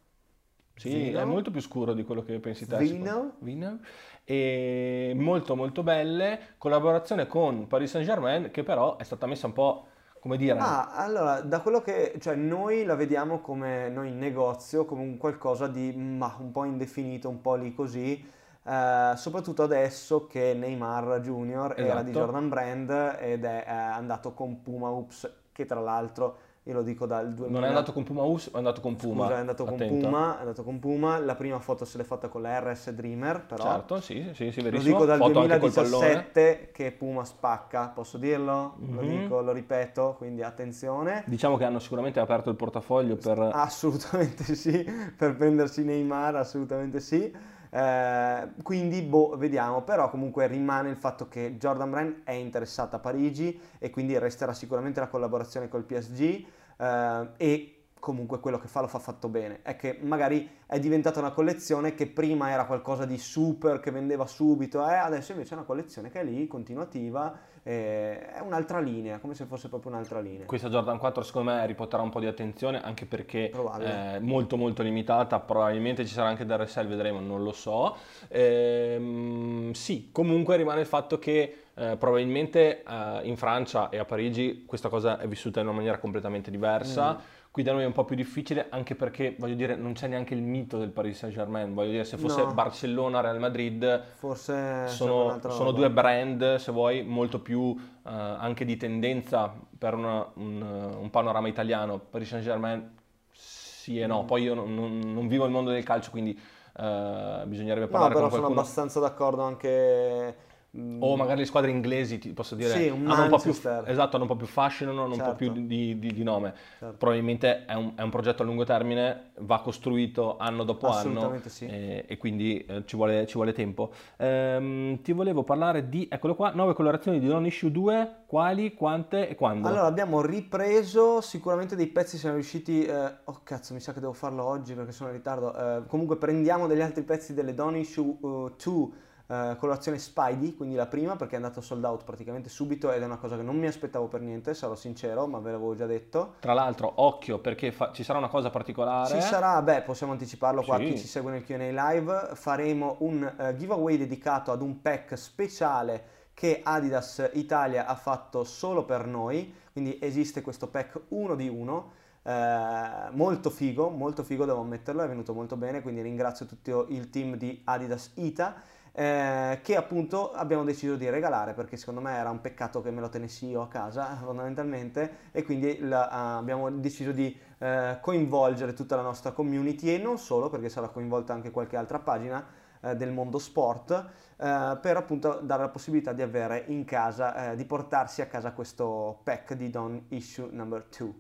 Sì, 0.76 0.93
vino? 0.93 1.21
è 1.21 1.25
molto 1.25 1.50
più 1.50 1.61
scuro 1.61 1.93
di 1.93 2.04
quello 2.04 2.23
che 2.23 2.38
pensi 2.40 2.66
te. 2.66 2.78
Vino? 2.78 3.37
Vino 3.38 3.78
e 4.25 5.12
molto 5.14 5.54
molto 5.54 5.83
belle, 5.83 6.54
collaborazione 6.57 7.26
con 7.26 7.66
Paris 7.66 7.90
Saint 7.90 8.07
Germain 8.07 8.50
che 8.50 8.62
però 8.62 8.97
è 8.97 9.04
stata 9.04 9.26
messa 9.26 9.47
un 9.47 9.52
po' 9.52 9.87
come 10.19 10.38
dire... 10.38 10.59
Ah, 10.59 10.95
allora, 10.95 11.43
da 11.43 11.61
quello 11.61 11.83
che... 11.83 12.14
cioè 12.19 12.35
noi 12.35 12.85
la 12.85 12.95
vediamo 12.95 13.40
come, 13.40 13.90
noi 13.90 14.09
in 14.09 14.19
negozio, 14.19 14.87
come 14.87 15.02
un 15.02 15.19
qualcosa 15.19 15.69
di 15.69 15.93
ma, 15.93 16.35
un 16.38 16.50
po' 16.50 16.64
indefinito, 16.64 17.28
un 17.28 17.43
po' 17.43 17.57
lì 17.57 17.75
così, 17.75 18.26
eh, 18.64 19.12
soprattutto 19.16 19.62
adesso 19.62 20.26
che 20.26 20.54
Neymar 20.54 21.21
Junior 21.21 21.73
esatto. 21.73 21.83
era 21.83 22.02
di 22.02 22.11
esatto. 22.11 22.25
Jordan 22.25 22.49
Brand 22.49 23.16
ed 23.21 23.45
è, 23.45 23.64
è 23.64 23.71
andato 23.71 24.33
con 24.33 24.62
Puma 24.62 24.88
Oops, 24.88 25.31
che 25.52 25.66
tra 25.66 25.81
l'altro 25.81 26.38
io 26.66 26.73
lo 26.73 26.83
dico 26.83 27.04
dal 27.04 27.35
2000. 27.35 27.59
Non 27.59 27.64
è 27.64 27.68
andato 27.68 27.92
con 27.92 28.04
Puma 28.04 28.23
US, 28.23 28.50
è 28.50 28.56
andato 28.56 28.80
con 28.80 28.97
Puma. 28.97 29.25
Scusa, 29.25 29.37
è 29.37 29.40
andato 29.40 29.64
con 29.64 29.76
Puma, 29.76 30.37
è 30.37 30.40
andato 30.40 30.62
con 30.62 30.78
Puma. 30.78 31.18
La 31.18 31.35
prima 31.35 31.59
foto 31.59 31.85
se 31.85 31.99
l'è 31.99 32.04
fatta 32.04 32.28
con 32.28 32.40
la 32.40 32.59
RS 32.59 32.90
Dreamer, 32.92 33.44
però. 33.44 33.64
Certo, 33.64 34.00
sì, 34.00 34.30
sì, 34.33 34.50
sì, 34.50 34.62
verissimo. 34.62 34.99
Lo 34.99 35.04
dico 35.04 35.04
dal 35.04 35.18
foto 35.18 35.33
2017 35.33 36.71
che 36.73 36.92
Puma 36.92 37.25
spacca, 37.26 37.88
posso 37.88 38.16
dirlo? 38.16 38.76
Mm-hmm. 38.80 38.94
Lo 38.94 39.02
mhm. 39.02 39.09
dico, 39.09 39.40
lo 39.42 39.52
ripeto, 39.52 40.14
quindi 40.16 40.42
attenzione. 40.42 41.25
Diciamo 41.26 41.59
che 41.59 41.64
hanno 41.64 41.80
sicuramente 41.80 42.18
aperto 42.18 42.49
il 42.49 42.56
portafoglio 42.56 43.16
per... 43.16 43.38
Assolutamente 43.52 44.54
sì, 44.54 44.90
per 45.16 45.37
prendersi 45.37 45.85
Neymar, 45.85 46.37
assolutamente 46.37 47.00
sì. 47.00 47.30
Eh, 47.75 48.49
quindi 48.62 49.02
boh, 49.02 49.37
vediamo, 49.37 49.83
però 49.83 50.09
comunque 50.09 50.47
rimane 50.47 50.90
il 50.90 50.97
fatto 50.97 51.26
che 51.26 51.57
Jordan 51.59 51.90
Brand 51.90 52.21
è 52.23 52.31
interessata 52.31 52.99
a 52.99 53.00
Parigi 53.00 53.61
e 53.81 53.90
quindi 53.90 54.16
resterà 54.16 54.52
sicuramente 54.52 55.00
la 55.00 55.09
collaborazione 55.09 55.66
col 55.66 55.83
PSG 55.83 56.47
eh, 56.78 57.28
e 57.37 57.87
comunque 57.99 58.38
quello 58.38 58.59
che 58.59 58.69
fa 58.69 58.81
lo 58.81 58.87
fa 58.87 59.00
fatto 59.00 59.28
bene. 59.28 59.62
È 59.62 59.75
che 59.75 59.99
magari 60.02 60.49
è 60.66 60.78
diventata 60.78 61.19
una 61.19 61.33
collezione 61.33 61.95
che 61.95 62.07
prima 62.07 62.50
era 62.50 62.64
qualcosa 62.64 63.07
di 63.07 63.19
super 63.19 63.81
che 63.81 63.90
vendeva 63.90 64.26
subito, 64.26 64.88
eh, 64.88 64.95
adesso 64.95 65.33
invece 65.33 65.54
è 65.54 65.57
una 65.57 65.66
collezione 65.66 66.11
che 66.11 66.21
è 66.21 66.25
lì, 66.25 66.47
continuativa, 66.47 67.37
eh, 67.66 68.33
è 68.35 68.40
un'altra 68.40 68.78
linea, 68.78 69.18
come 69.18 69.35
se 69.35 69.47
fosse 69.47 69.68
proprio 69.68 69.90
un'altra 69.90 70.21
linea. 70.21 70.44
Questa 70.44 70.68
Jordan 70.68 70.99
4 70.99 71.23
secondo 71.23 71.50
me 71.50 71.66
riporterà 71.66 72.02
un 72.02 72.11
po' 72.11 72.21
di 72.21 72.26
attenzione 72.26 72.80
anche 72.83 73.06
perché 73.06 73.50
è 73.50 74.18
molto 74.21 74.56
molto 74.56 74.83
limitata, 74.83 75.40
probabilmente 75.40 76.06
ci 76.06 76.12
sarà 76.12 76.28
anche 76.28 76.44
da 76.44 76.56
RSL, 76.56 76.87
vedremo, 76.87 77.21
non 77.21 77.42
lo 77.42 77.52
so. 77.52 77.97
Ehm, 78.28 79.73
sì, 79.73 80.11
comunque 80.12 80.56
rimane 80.56 80.80
il 80.80 80.87
fatto 80.87 81.18
che 81.18 81.64
eh, 81.75 81.97
probabilmente 81.97 82.83
eh, 82.83 83.21
in 83.23 83.37
Francia 83.37 83.88
e 83.88 83.99
a 83.99 84.04
Parigi 84.04 84.64
questa 84.66 84.90
cosa 84.90 85.18
è 85.18 85.26
vissuta 85.26 85.61
in 85.61 85.66
una 85.66 85.76
maniera 85.76 85.99
completamente 85.99 86.50
diversa. 86.50 87.14
Mm 87.14 87.34
Qui 87.54 87.62
da 87.62 87.70
noi 87.70 87.84
è 87.84 87.87
un 87.87 87.92
po' 87.92 88.04
più 88.04 88.16
difficile 88.16 88.66
anche 88.70 88.96
perché, 88.96 89.37
voglio 89.38 89.54
dire, 89.54 89.76
non 89.76 89.92
c'è 89.92 90.08
neanche 90.08 90.34
il 90.34 90.42
mito 90.42 90.76
del 90.76 90.88
Paris 90.90 91.18
Saint-Germain. 91.18 91.73
Voglio 91.73 91.92
dire, 91.92 92.04
se 92.04 92.16
fosse 92.16 92.42
no. 92.42 92.52
Barcellona, 92.52 93.20
Real 93.20 93.38
Madrid, 93.38 94.02
forse 94.16 94.88
sono, 94.88 95.38
sono 95.40 95.70
due 95.70 95.88
brand, 95.88 96.56
se 96.56 96.73
vuoi, 96.73 97.04
molto 97.04 97.38
più 97.38 97.61
uh, 97.61 97.76
anche 98.02 98.64
di 98.64 98.76
tendenza 98.76 99.54
per 99.78 99.94
una, 99.94 100.28
un, 100.34 100.62
un, 100.99 101.11
panorama 101.11 101.46
italiano. 101.46 102.00
Paris 102.00 102.26
Saint-Germain 102.30 102.92
sì 103.30 104.00
e 104.00 104.06
no. 104.08 104.25
Mm. 104.25 104.26
Poi 104.26 104.42
io 104.42 104.54
non, 104.54 104.75
non, 104.75 104.99
non, 104.99 105.28
vivo 105.28 105.44
il 105.44 105.52
mondo 105.52 105.70
del 105.70 105.84
calcio, 105.84 106.11
quindi 106.11 106.32
uh, 106.32 107.46
bisognerebbe 107.46 107.87
parlare 107.87 108.14
no, 108.14 108.20
con 108.20 108.28
qualcuno. 108.30 108.30
sono 108.30 108.46
abbastanza 108.49 108.99
d'accordo 108.99 109.42
anche 109.42 110.37
o 110.76 111.16
magari 111.16 111.40
le 111.40 111.46
squadre 111.46 111.70
inglesi, 111.70 112.18
ti 112.18 112.32
posso 112.32 112.56
dire, 112.56 112.70
sì, 112.70 112.88
un 112.88 113.08
hanno, 113.08 113.24
un 113.24 113.28
po 113.28 113.38
più, 113.38 113.50
esatto, 113.50 114.16
hanno 114.16 114.24
un 114.24 114.26
po' 114.26 114.37
più 114.37 114.46
fascino, 114.46 114.90
hanno 114.90 115.14
certo. 115.14 115.22
un 115.22 115.30
po' 115.30 115.37
più 115.37 115.46
certo. 115.46 115.60
di, 115.60 115.98
di, 116.00 116.12
di 116.12 116.22
nome. 116.24 116.52
Certo. 116.78 116.96
Probabilmente 116.96 117.64
è 117.64 117.74
un, 117.74 117.92
è 117.94 118.02
un, 118.02 118.10
progetto 118.10 118.42
a 118.42 118.44
lungo 118.44 118.64
termine, 118.64 119.30
va 119.38 119.60
costruito 119.60 120.37
anno 120.37 120.64
dopo 120.64 120.88
anno 120.88 121.40
sì. 121.46 121.66
e, 121.66 122.04
e, 122.08 122.16
quindi 122.16 122.64
eh, 122.64 122.82
ci, 122.87 122.96
vuole, 122.96 123.24
ci, 123.26 123.34
vuole, 123.34 123.52
tempo. 123.52 123.92
Ehm, 124.16 125.00
ti 125.02 125.12
volevo 125.12 125.44
parlare 125.44 125.88
di, 125.88 126.08
eccolo 126.10 126.34
qua, 126.34 126.50
nuove 126.52 126.74
colorazioni 126.74 127.20
di 127.20 127.26
Non 127.28 127.46
Issue 127.46 127.70
2, 127.70 128.22
quali, 128.26 128.74
quante 128.74 129.28
e 129.28 129.37
quando? 129.37 129.68
Allora 129.68 129.87
abbiamo 129.87 130.22
ripreso, 130.22 131.20
sicuramente 131.20 131.76
dei 131.76 131.87
pezzi 131.87 132.18
siamo 132.18 132.34
riusciti, 132.34 132.84
eh, 132.84 133.12
oh 133.22 133.40
cazzo 133.44 133.74
mi 133.74 133.80
sa 133.80 133.92
che 133.92 134.00
devo 134.00 134.12
farlo 134.12 134.42
oggi 134.44 134.74
perché 134.74 134.90
sono 134.90 135.10
in 135.10 135.16
ritardo, 135.16 135.56
eh, 135.56 135.87
comunque 135.87 136.16
prendiamo 136.16 136.66
degli 136.66 136.80
altri 136.80 137.04
pezzi 137.04 137.32
delle 137.32 137.54
Don 137.54 137.76
Issue 137.76 138.16
uh, 138.20 138.54
2 138.60 138.62
Uh, 138.64 138.92
colorazione 139.26 139.98
Spidey, 139.98 140.54
quindi 140.54 140.74
la 140.74 140.87
prima 140.87 141.16
perché 141.16 141.34
è 141.34 141.37
andato 141.37 141.60
sold 141.60 141.84
out 141.84 142.04
praticamente 142.04 142.50
subito 142.50 142.92
ed 142.92 143.00
è 143.00 143.04
una 143.04 143.16
cosa 143.16 143.37
che 143.37 143.42
non 143.42 143.56
mi 143.56 143.66
aspettavo 143.66 144.06
per 144.06 144.20
niente, 144.20 144.52
sarò 144.52 144.74
sincero, 144.74 145.26
ma 145.26 145.38
ve 145.38 145.52
l'avevo 145.52 145.74
già 145.74 145.87
detto. 145.87 146.34
Tra 146.40 146.52
l'altro, 146.52 146.92
occhio 146.96 147.38
perché 147.38 147.72
fa- 147.72 147.90
ci 147.92 148.04
sarà 148.04 148.18
una 148.18 148.28
cosa 148.28 148.50
particolare. 148.50 149.14
Ci 149.14 149.26
sarà, 149.26 149.62
beh, 149.62 149.82
possiamo 149.82 150.12
anticiparlo 150.12 150.62
qua, 150.62 150.76
sì. 150.76 150.84
chi 150.84 150.98
ci 150.98 151.06
segue 151.06 151.32
nel 151.32 151.44
Q&A 151.44 151.56
live, 151.92 152.30
faremo 152.34 152.96
un 153.00 153.34
uh, 153.38 153.56
giveaway 153.56 153.96
dedicato 153.96 154.52
ad 154.52 154.60
un 154.60 154.82
pack 154.82 155.16
speciale 155.16 156.12
che 156.34 156.60
Adidas 156.62 157.30
Italia 157.34 157.87
ha 157.87 157.94
fatto 157.94 158.44
solo 158.44 158.84
per 158.84 159.06
noi, 159.06 159.54
quindi 159.72 159.98
esiste 160.02 160.42
questo 160.42 160.68
pack 160.68 161.00
uno 161.08 161.34
di 161.34 161.48
uno. 161.48 162.02
Eh, 162.26 163.10
molto 163.10 163.50
figo, 163.50 163.90
molto 163.90 164.22
figo 164.22 164.44
devo 164.44 164.60
ammetterlo, 164.60 165.02
è 165.02 165.08
venuto 165.08 165.34
molto 165.34 165.56
bene, 165.56 165.82
quindi 165.82 166.00
ringrazio 166.00 166.46
tutto 166.46 166.87
il 166.88 167.10
team 167.10 167.37
di 167.37 167.60
Adidas 167.64 168.12
Ita 168.14 168.72
eh, 168.96 169.59
che 169.61 169.74
appunto 169.74 170.30
abbiamo 170.30 170.62
deciso 170.62 170.94
di 170.94 171.11
regalare 171.11 171.52
perché 171.52 171.76
secondo 171.76 172.00
me 172.00 172.12
era 172.12 172.30
un 172.30 172.40
peccato 172.40 172.80
che 172.80 172.92
me 172.92 173.00
lo 173.00 173.09
tenessi 173.09 173.48
io 173.48 173.62
a 173.62 173.66
casa 173.66 174.16
fondamentalmente 174.22 175.30
e 175.33 175.42
quindi 175.42 175.80
la, 175.80 176.07
uh, 176.09 176.38
abbiamo 176.38 176.70
deciso 176.70 177.11
di 177.11 177.37
uh, 177.59 177.98
coinvolgere 178.00 178.72
tutta 178.72 178.94
la 178.94 179.02
nostra 179.02 179.33
community 179.33 179.92
e 179.92 179.98
non 179.98 180.16
solo 180.16 180.48
perché 180.48 180.68
sarà 180.68 180.90
coinvolta 180.90 181.33
anche 181.33 181.50
qualche 181.50 181.76
altra 181.76 181.98
pagina 181.98 182.46
uh, 182.83 182.94
del 182.94 183.11
mondo 183.11 183.38
sport 183.38 184.22
per 184.37 184.96
appunto 184.96 185.38
dare 185.42 185.62
la 185.62 185.68
possibilità 185.68 186.12
di 186.12 186.20
avere 186.20 186.64
in 186.66 186.85
casa, 186.85 187.54
di 187.54 187.64
portarsi 187.64 188.20
a 188.20 188.26
casa 188.26 188.52
questo 188.52 189.20
pack 189.22 189.54
di 189.54 189.70
Don 189.70 190.07
Issue 190.09 190.48
Number 190.50 190.85
2. 190.98 191.14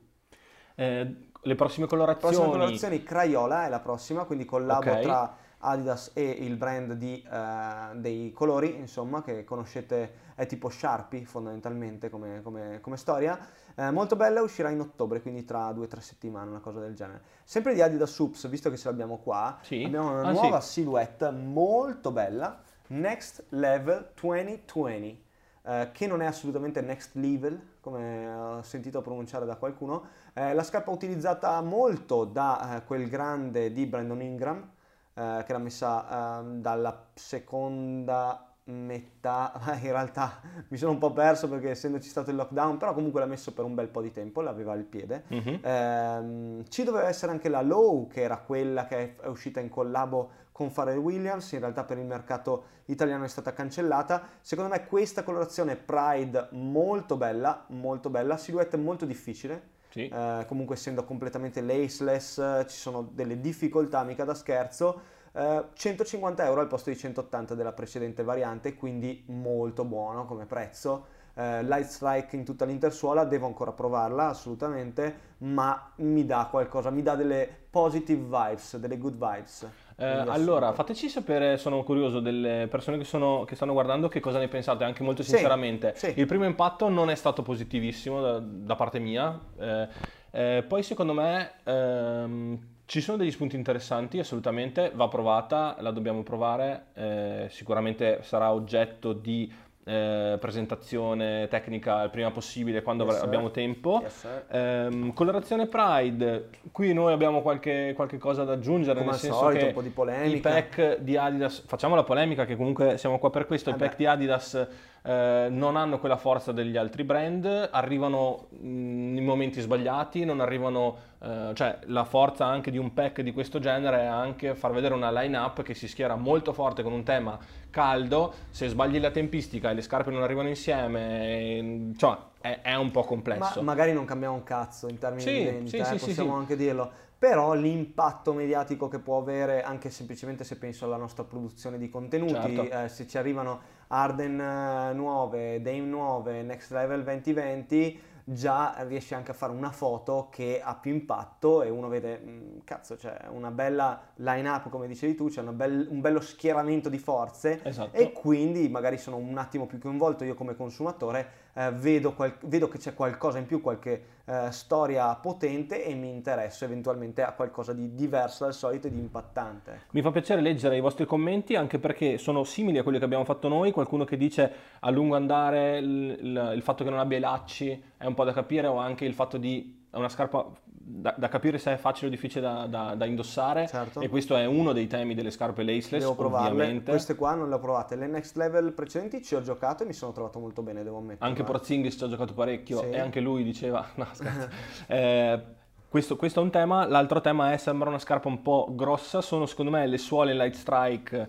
Eh, 0.74 1.16
le 1.40 1.54
prossime 1.54 1.86
colorazioni? 1.86 2.34
Le 2.34 2.40
prossime 2.40 2.58
colorazioni 2.58 3.02
Crayola 3.04 3.66
è 3.66 3.68
la 3.68 3.78
prossima, 3.78 4.24
quindi 4.24 4.44
collabo 4.44 4.90
okay. 4.90 5.02
tra 5.02 5.36
Adidas 5.64 6.10
e 6.14 6.22
il 6.22 6.56
brand 6.56 6.92
di, 6.92 7.24
uh, 7.28 7.98
dei 7.98 8.32
colori, 8.32 8.76
insomma, 8.76 9.22
che 9.22 9.44
conoscete, 9.44 10.12
è 10.34 10.46
tipo 10.46 10.68
Sharpie 10.68 11.24
fondamentalmente 11.24 12.10
come, 12.10 12.42
come, 12.42 12.80
come 12.80 12.96
storia. 12.96 13.38
Uh, 13.74 13.90
molto 13.90 14.16
bella, 14.16 14.42
uscirà 14.42 14.70
in 14.70 14.80
ottobre, 14.80 15.20
quindi 15.22 15.44
tra 15.44 15.72
due 15.72 15.84
o 15.84 15.88
tre 15.88 16.00
settimane, 16.00 16.50
una 16.50 16.60
cosa 16.60 16.80
del 16.80 16.94
genere. 16.94 17.22
Sempre 17.44 17.74
di 17.74 17.82
Adidas 17.82 18.12
Soups, 18.12 18.48
visto 18.48 18.70
che 18.70 18.76
ce 18.76 18.88
l'abbiamo 18.88 19.18
qua, 19.18 19.58
sì. 19.62 19.82
abbiamo 19.84 20.10
una 20.10 20.28
ah, 20.28 20.32
nuova 20.32 20.60
sì. 20.60 20.80
silhouette 20.80 21.30
molto 21.30 22.12
bella, 22.12 22.60
Next 22.88 23.44
Level 23.50 24.10
2020. 24.20 25.22
Uh, 25.64 25.88
che 25.92 26.06
non 26.06 26.20
è 26.20 26.26
assolutamente 26.26 26.82
next 26.82 27.14
level, 27.14 27.58
come 27.80 28.34
ho 28.34 28.62
sentito 28.62 29.00
pronunciare 29.00 29.46
da 29.46 29.56
qualcuno. 29.56 30.04
Eh, 30.34 30.52
la 30.52 30.62
scarpa 30.62 30.90
utilizzata 30.90 31.60
molto 31.60 32.24
da 32.24 32.76
eh, 32.76 32.84
quel 32.84 33.08
grande 33.08 33.72
di 33.72 33.86
Brandon 33.86 34.20
Ingram, 34.20 34.68
eh, 35.14 35.42
che 35.44 35.50
era 35.50 35.58
messa 35.58 36.40
eh, 36.40 36.44
dalla 36.58 37.06
seconda 37.14 38.48
metà, 38.66 39.52
in 39.80 39.90
realtà 39.90 40.40
mi 40.68 40.76
sono 40.76 40.92
un 40.92 40.98
po' 40.98 41.12
perso 41.12 41.48
perché 41.48 41.70
essendoci 41.70 42.08
stato 42.08 42.30
il 42.30 42.36
lockdown, 42.36 42.78
però 42.78 42.94
comunque 42.94 43.20
l'ha 43.20 43.26
messo 43.26 43.52
per 43.52 43.64
un 43.64 43.74
bel 43.74 43.88
po' 43.88 44.00
di 44.00 44.10
tempo, 44.10 44.40
l'aveva 44.40 44.74
il 44.74 44.84
piede. 44.84 45.24
Mm-hmm. 45.32 45.64
Eh, 45.64 46.64
ci 46.68 46.84
doveva 46.84 47.08
essere 47.08 47.32
anche 47.32 47.48
la 47.48 47.62
Low, 47.62 48.06
che 48.06 48.22
era 48.22 48.38
quella 48.38 48.86
che 48.86 49.16
è 49.16 49.26
uscita 49.26 49.60
in 49.60 49.68
collabo 49.68 50.42
con 50.52 50.70
Pharrell 50.72 50.98
Williams, 50.98 51.50
in 51.52 51.60
realtà 51.60 51.84
per 51.84 51.98
il 51.98 52.06
mercato 52.06 52.66
italiano 52.86 53.24
è 53.24 53.28
stata 53.28 53.52
cancellata. 53.52 54.28
Secondo 54.40 54.70
me 54.70 54.86
questa 54.86 55.22
colorazione 55.24 55.76
Pride 55.76 56.48
molto 56.52 57.16
bella, 57.16 57.64
molto 57.68 58.08
bella, 58.08 58.36
silhouette 58.36 58.76
molto 58.76 59.04
difficile, 59.04 59.72
sì. 59.94 60.08
eh, 60.08 60.44
comunque 60.48 60.74
essendo 60.74 61.04
completamente 61.04 61.60
laceless 61.60 62.64
ci 62.66 62.76
sono 62.76 63.08
delle 63.12 63.40
difficoltà 63.40 64.02
mica 64.02 64.24
da 64.24 64.34
scherzo. 64.34 65.12
150 65.34 66.42
eh, 66.42 66.46
euro 66.46 66.60
al 66.60 66.68
posto 66.68 66.90
di 66.90 66.96
180 66.96 67.54
della 67.54 67.72
precedente 67.72 68.22
variante, 68.22 68.74
quindi 68.74 69.24
molto 69.26 69.84
buono 69.84 70.26
come 70.26 70.46
prezzo. 70.46 71.06
Uh, 71.34 71.62
Light 71.62 71.88
Strike 71.88 72.36
in 72.36 72.44
tutta 72.44 72.64
l'intersuola, 72.64 73.24
devo 73.24 73.46
ancora 73.46 73.72
provarla 73.72 74.28
assolutamente, 74.28 75.32
ma 75.38 75.90
mi 75.96 76.24
dà 76.24 76.46
qualcosa, 76.48 76.90
mi 76.90 77.02
dà 77.02 77.16
delle 77.16 77.48
positive 77.68 78.22
vibes, 78.22 78.76
delle 78.76 78.96
good 78.96 79.14
vibes. 79.14 79.68
Eh, 79.96 80.04
allora, 80.04 80.72
fateci 80.72 81.08
sapere, 81.08 81.56
sono 81.56 81.82
curioso 81.84 82.20
delle 82.20 82.66
persone 82.68 82.98
che, 82.98 83.04
sono, 83.04 83.44
che, 83.44 83.54
stanno 83.54 83.72
guardando 83.72 84.08
che 84.08 84.20
cosa 84.20 84.38
ne 84.38 84.48
pensate, 84.48 84.84
anche 84.84 85.02
molto 85.02 85.22
sinceramente. 85.22 85.92
Sì, 85.94 86.10
sì. 86.10 86.20
Il 86.20 86.26
primo 86.26 86.44
impatto 86.44 86.88
non 86.88 87.10
è 87.10 87.14
stato 87.14 87.42
positivissimo 87.42 88.20
da, 88.20 88.40
da 88.40 88.74
parte 88.74 88.98
mia, 88.98 89.38
eh, 89.58 89.88
eh, 90.30 90.64
poi 90.66 90.82
secondo 90.82 91.12
me 91.12 91.52
ehm, 91.62 92.58
ci 92.86 93.00
sono 93.00 93.16
degli 93.16 93.30
spunti 93.30 93.54
interessanti, 93.54 94.18
assolutamente, 94.18 94.90
va 94.94 95.06
provata, 95.08 95.76
la 95.78 95.92
dobbiamo 95.92 96.22
provare, 96.24 96.86
eh, 96.94 97.46
sicuramente 97.50 98.18
sarà 98.22 98.52
oggetto 98.52 99.12
di 99.12 99.50
eh, 99.84 100.36
presentazione 100.40 101.46
tecnica 101.48 102.02
il 102.02 102.10
prima 102.10 102.30
possibile 102.30 102.82
quando 102.82 103.04
yes, 103.04 103.22
abbiamo 103.22 103.50
tempo. 103.50 104.00
Yes, 104.02 104.26
eh, 104.48 105.10
colorazione 105.14 105.66
Pride, 105.66 106.48
qui 106.72 106.92
noi 106.92 107.12
abbiamo 107.12 107.42
qualche, 107.42 107.92
qualche 107.94 108.18
cosa 108.18 108.44
da 108.44 108.54
aggiungere, 108.54 109.00
Come 109.00 109.10
nel 109.10 109.20
senso 109.20 109.38
solito, 109.38 109.60
che 109.60 109.66
un 109.66 109.74
po' 109.74 109.82
di 109.82 109.90
polemica. 109.90 110.36
i 110.36 110.40
pack 110.40 110.98
di 111.00 111.16
Adidas, 111.16 111.62
facciamo 111.66 111.94
la 111.94 112.04
polemica 112.04 112.44
che 112.44 112.56
comunque 112.56 112.96
siamo 112.96 113.18
qua 113.18 113.30
per 113.30 113.46
questo, 113.46 113.70
eh 113.70 113.74
i 113.74 113.76
pack 113.76 113.96
di 113.96 114.06
Adidas 114.06 114.66
eh, 115.06 115.48
non 115.50 115.76
hanno 115.76 115.98
quella 115.98 116.16
forza 116.16 116.50
degli 116.50 116.78
altri 116.78 117.04
brand, 117.04 117.68
arrivano 117.70 118.46
mh, 118.48 118.66
mm, 118.66 119.16
in 119.18 119.24
momenti 119.24 119.60
sbagliati, 119.60 120.24
non 120.24 120.40
arrivano, 120.40 120.96
eh, 121.20 121.50
cioè 121.52 121.78
la 121.86 122.04
forza 122.04 122.46
anche 122.46 122.70
di 122.70 122.78
un 122.78 122.94
pack 122.94 123.20
di 123.20 123.30
questo 123.32 123.58
genere 123.58 124.00
è 124.00 124.06
anche 124.06 124.54
far 124.54 124.72
vedere 124.72 124.94
una 124.94 125.10
line-up 125.10 125.62
che 125.62 125.74
si 125.74 125.88
schiera 125.88 126.16
molto 126.16 126.54
forte 126.54 126.82
con 126.82 126.92
un 126.92 127.02
tema 127.02 127.38
caldo, 127.68 128.32
se 128.48 128.68
sbagli 128.68 128.98
la 128.98 129.10
tempistica 129.10 129.70
e 129.70 129.74
le 129.74 129.82
scarpe 129.82 130.10
non 130.10 130.22
arrivano 130.22 130.48
insieme, 130.48 131.92
cioè 131.98 132.16
è, 132.40 132.60
è 132.62 132.74
un 132.74 132.90
po' 132.90 133.02
complesso. 133.02 133.60
Ma 133.60 133.72
magari 133.72 133.92
non 133.92 134.06
cambiamo 134.06 134.36
un 134.36 134.42
cazzo 134.42 134.88
in 134.88 134.96
termini 134.96 135.20
sì, 135.22 135.36
di 135.36 135.44
vendita, 135.44 135.84
sì, 135.84 135.94
eh, 135.94 135.98
sì, 135.98 136.06
possiamo 136.06 136.34
anche 136.34 136.56
dirlo 136.56 137.02
però 137.16 137.54
l'impatto 137.54 138.34
mediatico 138.34 138.88
che 138.88 138.98
può 138.98 139.18
avere 139.18 139.62
anche 139.62 139.88
semplicemente 139.88 140.44
se 140.44 140.58
penso 140.58 140.84
alla 140.84 140.98
nostra 140.98 141.24
produzione 141.24 141.78
di 141.78 141.88
contenuti, 141.88 142.34
certo. 142.34 142.70
eh, 142.70 142.88
se 142.88 143.06
ci 143.06 143.16
arrivano 143.16 143.60
Arden 143.94 144.40
eh, 144.40 144.92
nuove, 144.92 145.62
Dame 145.62 145.86
nuove, 145.86 146.42
Next 146.42 146.70
Level 146.70 147.04
2020, 147.04 148.00
già 148.24 148.74
riesci 148.86 149.14
anche 149.14 149.32
a 149.32 149.34
fare 149.34 149.52
una 149.52 149.70
foto 149.70 150.28
che 150.30 150.60
ha 150.62 150.74
più 150.74 150.92
impatto 150.92 151.62
e 151.62 151.68
uno 151.68 151.88
vede, 151.88 152.18
mm, 152.24 152.58
cazzo, 152.64 152.96
c'è 152.96 153.26
una 153.30 153.50
bella 153.50 154.00
line 154.16 154.48
up 154.48 154.70
come 154.70 154.86
dicevi 154.86 155.14
tu, 155.14 155.28
c'è 155.28 155.42
bel, 155.42 155.86
un 155.90 156.00
bello 156.00 156.20
schieramento 156.20 156.88
di 156.88 156.98
forze 156.98 157.60
esatto. 157.62 157.94
e 157.94 158.12
quindi 158.12 158.68
magari 158.68 158.96
sono 158.96 159.16
un 159.16 159.36
attimo 159.36 159.66
più 159.66 159.78
coinvolto 159.78 160.24
io 160.24 160.34
come 160.34 160.56
consumatore 160.56 161.42
eh, 161.54 161.70
vedo, 161.70 162.14
qual- 162.14 162.36
vedo, 162.42 162.68
che 162.68 162.78
c'è 162.78 162.94
qualcosa 162.94 163.38
in 163.38 163.46
più, 163.46 163.60
qualche 163.60 164.04
eh, 164.24 164.50
storia 164.50 165.14
potente 165.14 165.84
e 165.84 165.94
mi 165.94 166.10
interesso 166.10 166.64
eventualmente 166.64 167.22
a 167.22 167.32
qualcosa 167.32 167.72
di 167.72 167.94
diverso 167.94 168.44
dal 168.44 168.54
solito 168.54 168.88
e 168.88 168.90
di 168.90 168.98
impattante. 168.98 169.82
Mi 169.90 170.02
fa 170.02 170.10
piacere 170.10 170.40
leggere 170.40 170.76
i 170.76 170.80
vostri 170.80 171.06
commenti 171.06 171.54
anche 171.54 171.78
perché 171.78 172.18
sono 172.18 172.42
simili 172.44 172.78
a 172.78 172.82
quelli 172.82 172.98
che 172.98 173.04
abbiamo 173.04 173.24
fatto 173.24 173.48
noi, 173.48 173.70
qualcuno 173.70 174.04
che 174.04 174.16
dice 174.16 174.52
a 174.80 174.90
lungo 174.90 175.14
andare 175.14 175.78
il, 175.78 176.18
il, 176.20 176.52
il 176.56 176.62
fatto 176.62 176.84
che 176.84 176.90
non 176.90 176.98
abbia 176.98 177.18
i 177.18 177.20
lacci 177.20 177.92
è 178.04 178.06
un 178.06 178.14
po' 178.14 178.24
da 178.24 178.34
capire 178.34 178.66
o 178.66 178.76
anche 178.76 179.06
il 179.06 179.14
fatto 179.14 179.38
di 179.38 179.86
una 179.92 180.10
scarpa 180.10 180.46
da, 180.62 181.14
da, 181.16 181.28
capire 181.28 181.56
se 181.56 181.72
è 181.72 181.76
facile 181.78 182.08
o 182.08 182.10
difficile 182.10 182.42
da, 182.42 182.66
da, 182.66 182.94
da 182.94 183.06
indossare. 183.06 183.66
Certo. 183.66 184.00
e 184.00 184.08
questo 184.10 184.36
è 184.36 184.44
uno 184.44 184.72
dei 184.72 184.86
temi 184.86 185.14
delle 185.14 185.30
scarpe 185.30 185.62
laceless 185.62 186.00
devo 186.00 186.14
provarle. 186.14 186.50
ovviamente. 186.50 186.90
Queste 186.90 187.14
qua 187.14 187.34
non 187.34 187.48
le 187.48 187.54
ho 187.54 187.58
provate. 187.58 187.96
Le 187.96 188.06
next 188.06 188.36
level 188.36 188.72
precedenti 188.72 189.22
ci 189.22 189.34
ho 189.34 189.40
giocato 189.40 189.84
e 189.84 189.86
mi 189.86 189.94
sono 189.94 190.12
trovato 190.12 190.38
molto 190.38 190.60
bene 190.60 190.82
devo 190.82 190.98
ammettere 190.98 191.26
anche 191.30 191.42
Porzingis 191.44 191.94
ci 191.96 192.04
ha 192.04 192.08
giocato 192.08 192.34
parecchio 192.34 192.80
sì. 192.80 192.90
e 192.90 193.00
anche 193.00 193.20
lui 193.20 193.42
diceva 193.42 193.86
no 193.96 194.06
scherzo. 194.12 194.48
Eh, 194.86 195.42
questo, 195.88 196.16
questo, 196.16 196.40
è 196.40 196.42
un 196.42 196.50
tema. 196.50 196.86
L'altro 196.86 197.22
tema 197.22 197.52
è 197.52 197.56
sembra 197.56 197.88
una 197.88 197.98
scarpa 197.98 198.28
un 198.28 198.42
po' 198.42 198.68
grossa. 198.72 199.22
Sono 199.22 199.46
secondo 199.46 199.70
me 199.70 199.86
le 199.86 199.96
suole 199.96 200.34
light 200.34 200.54
strike. 200.54 201.28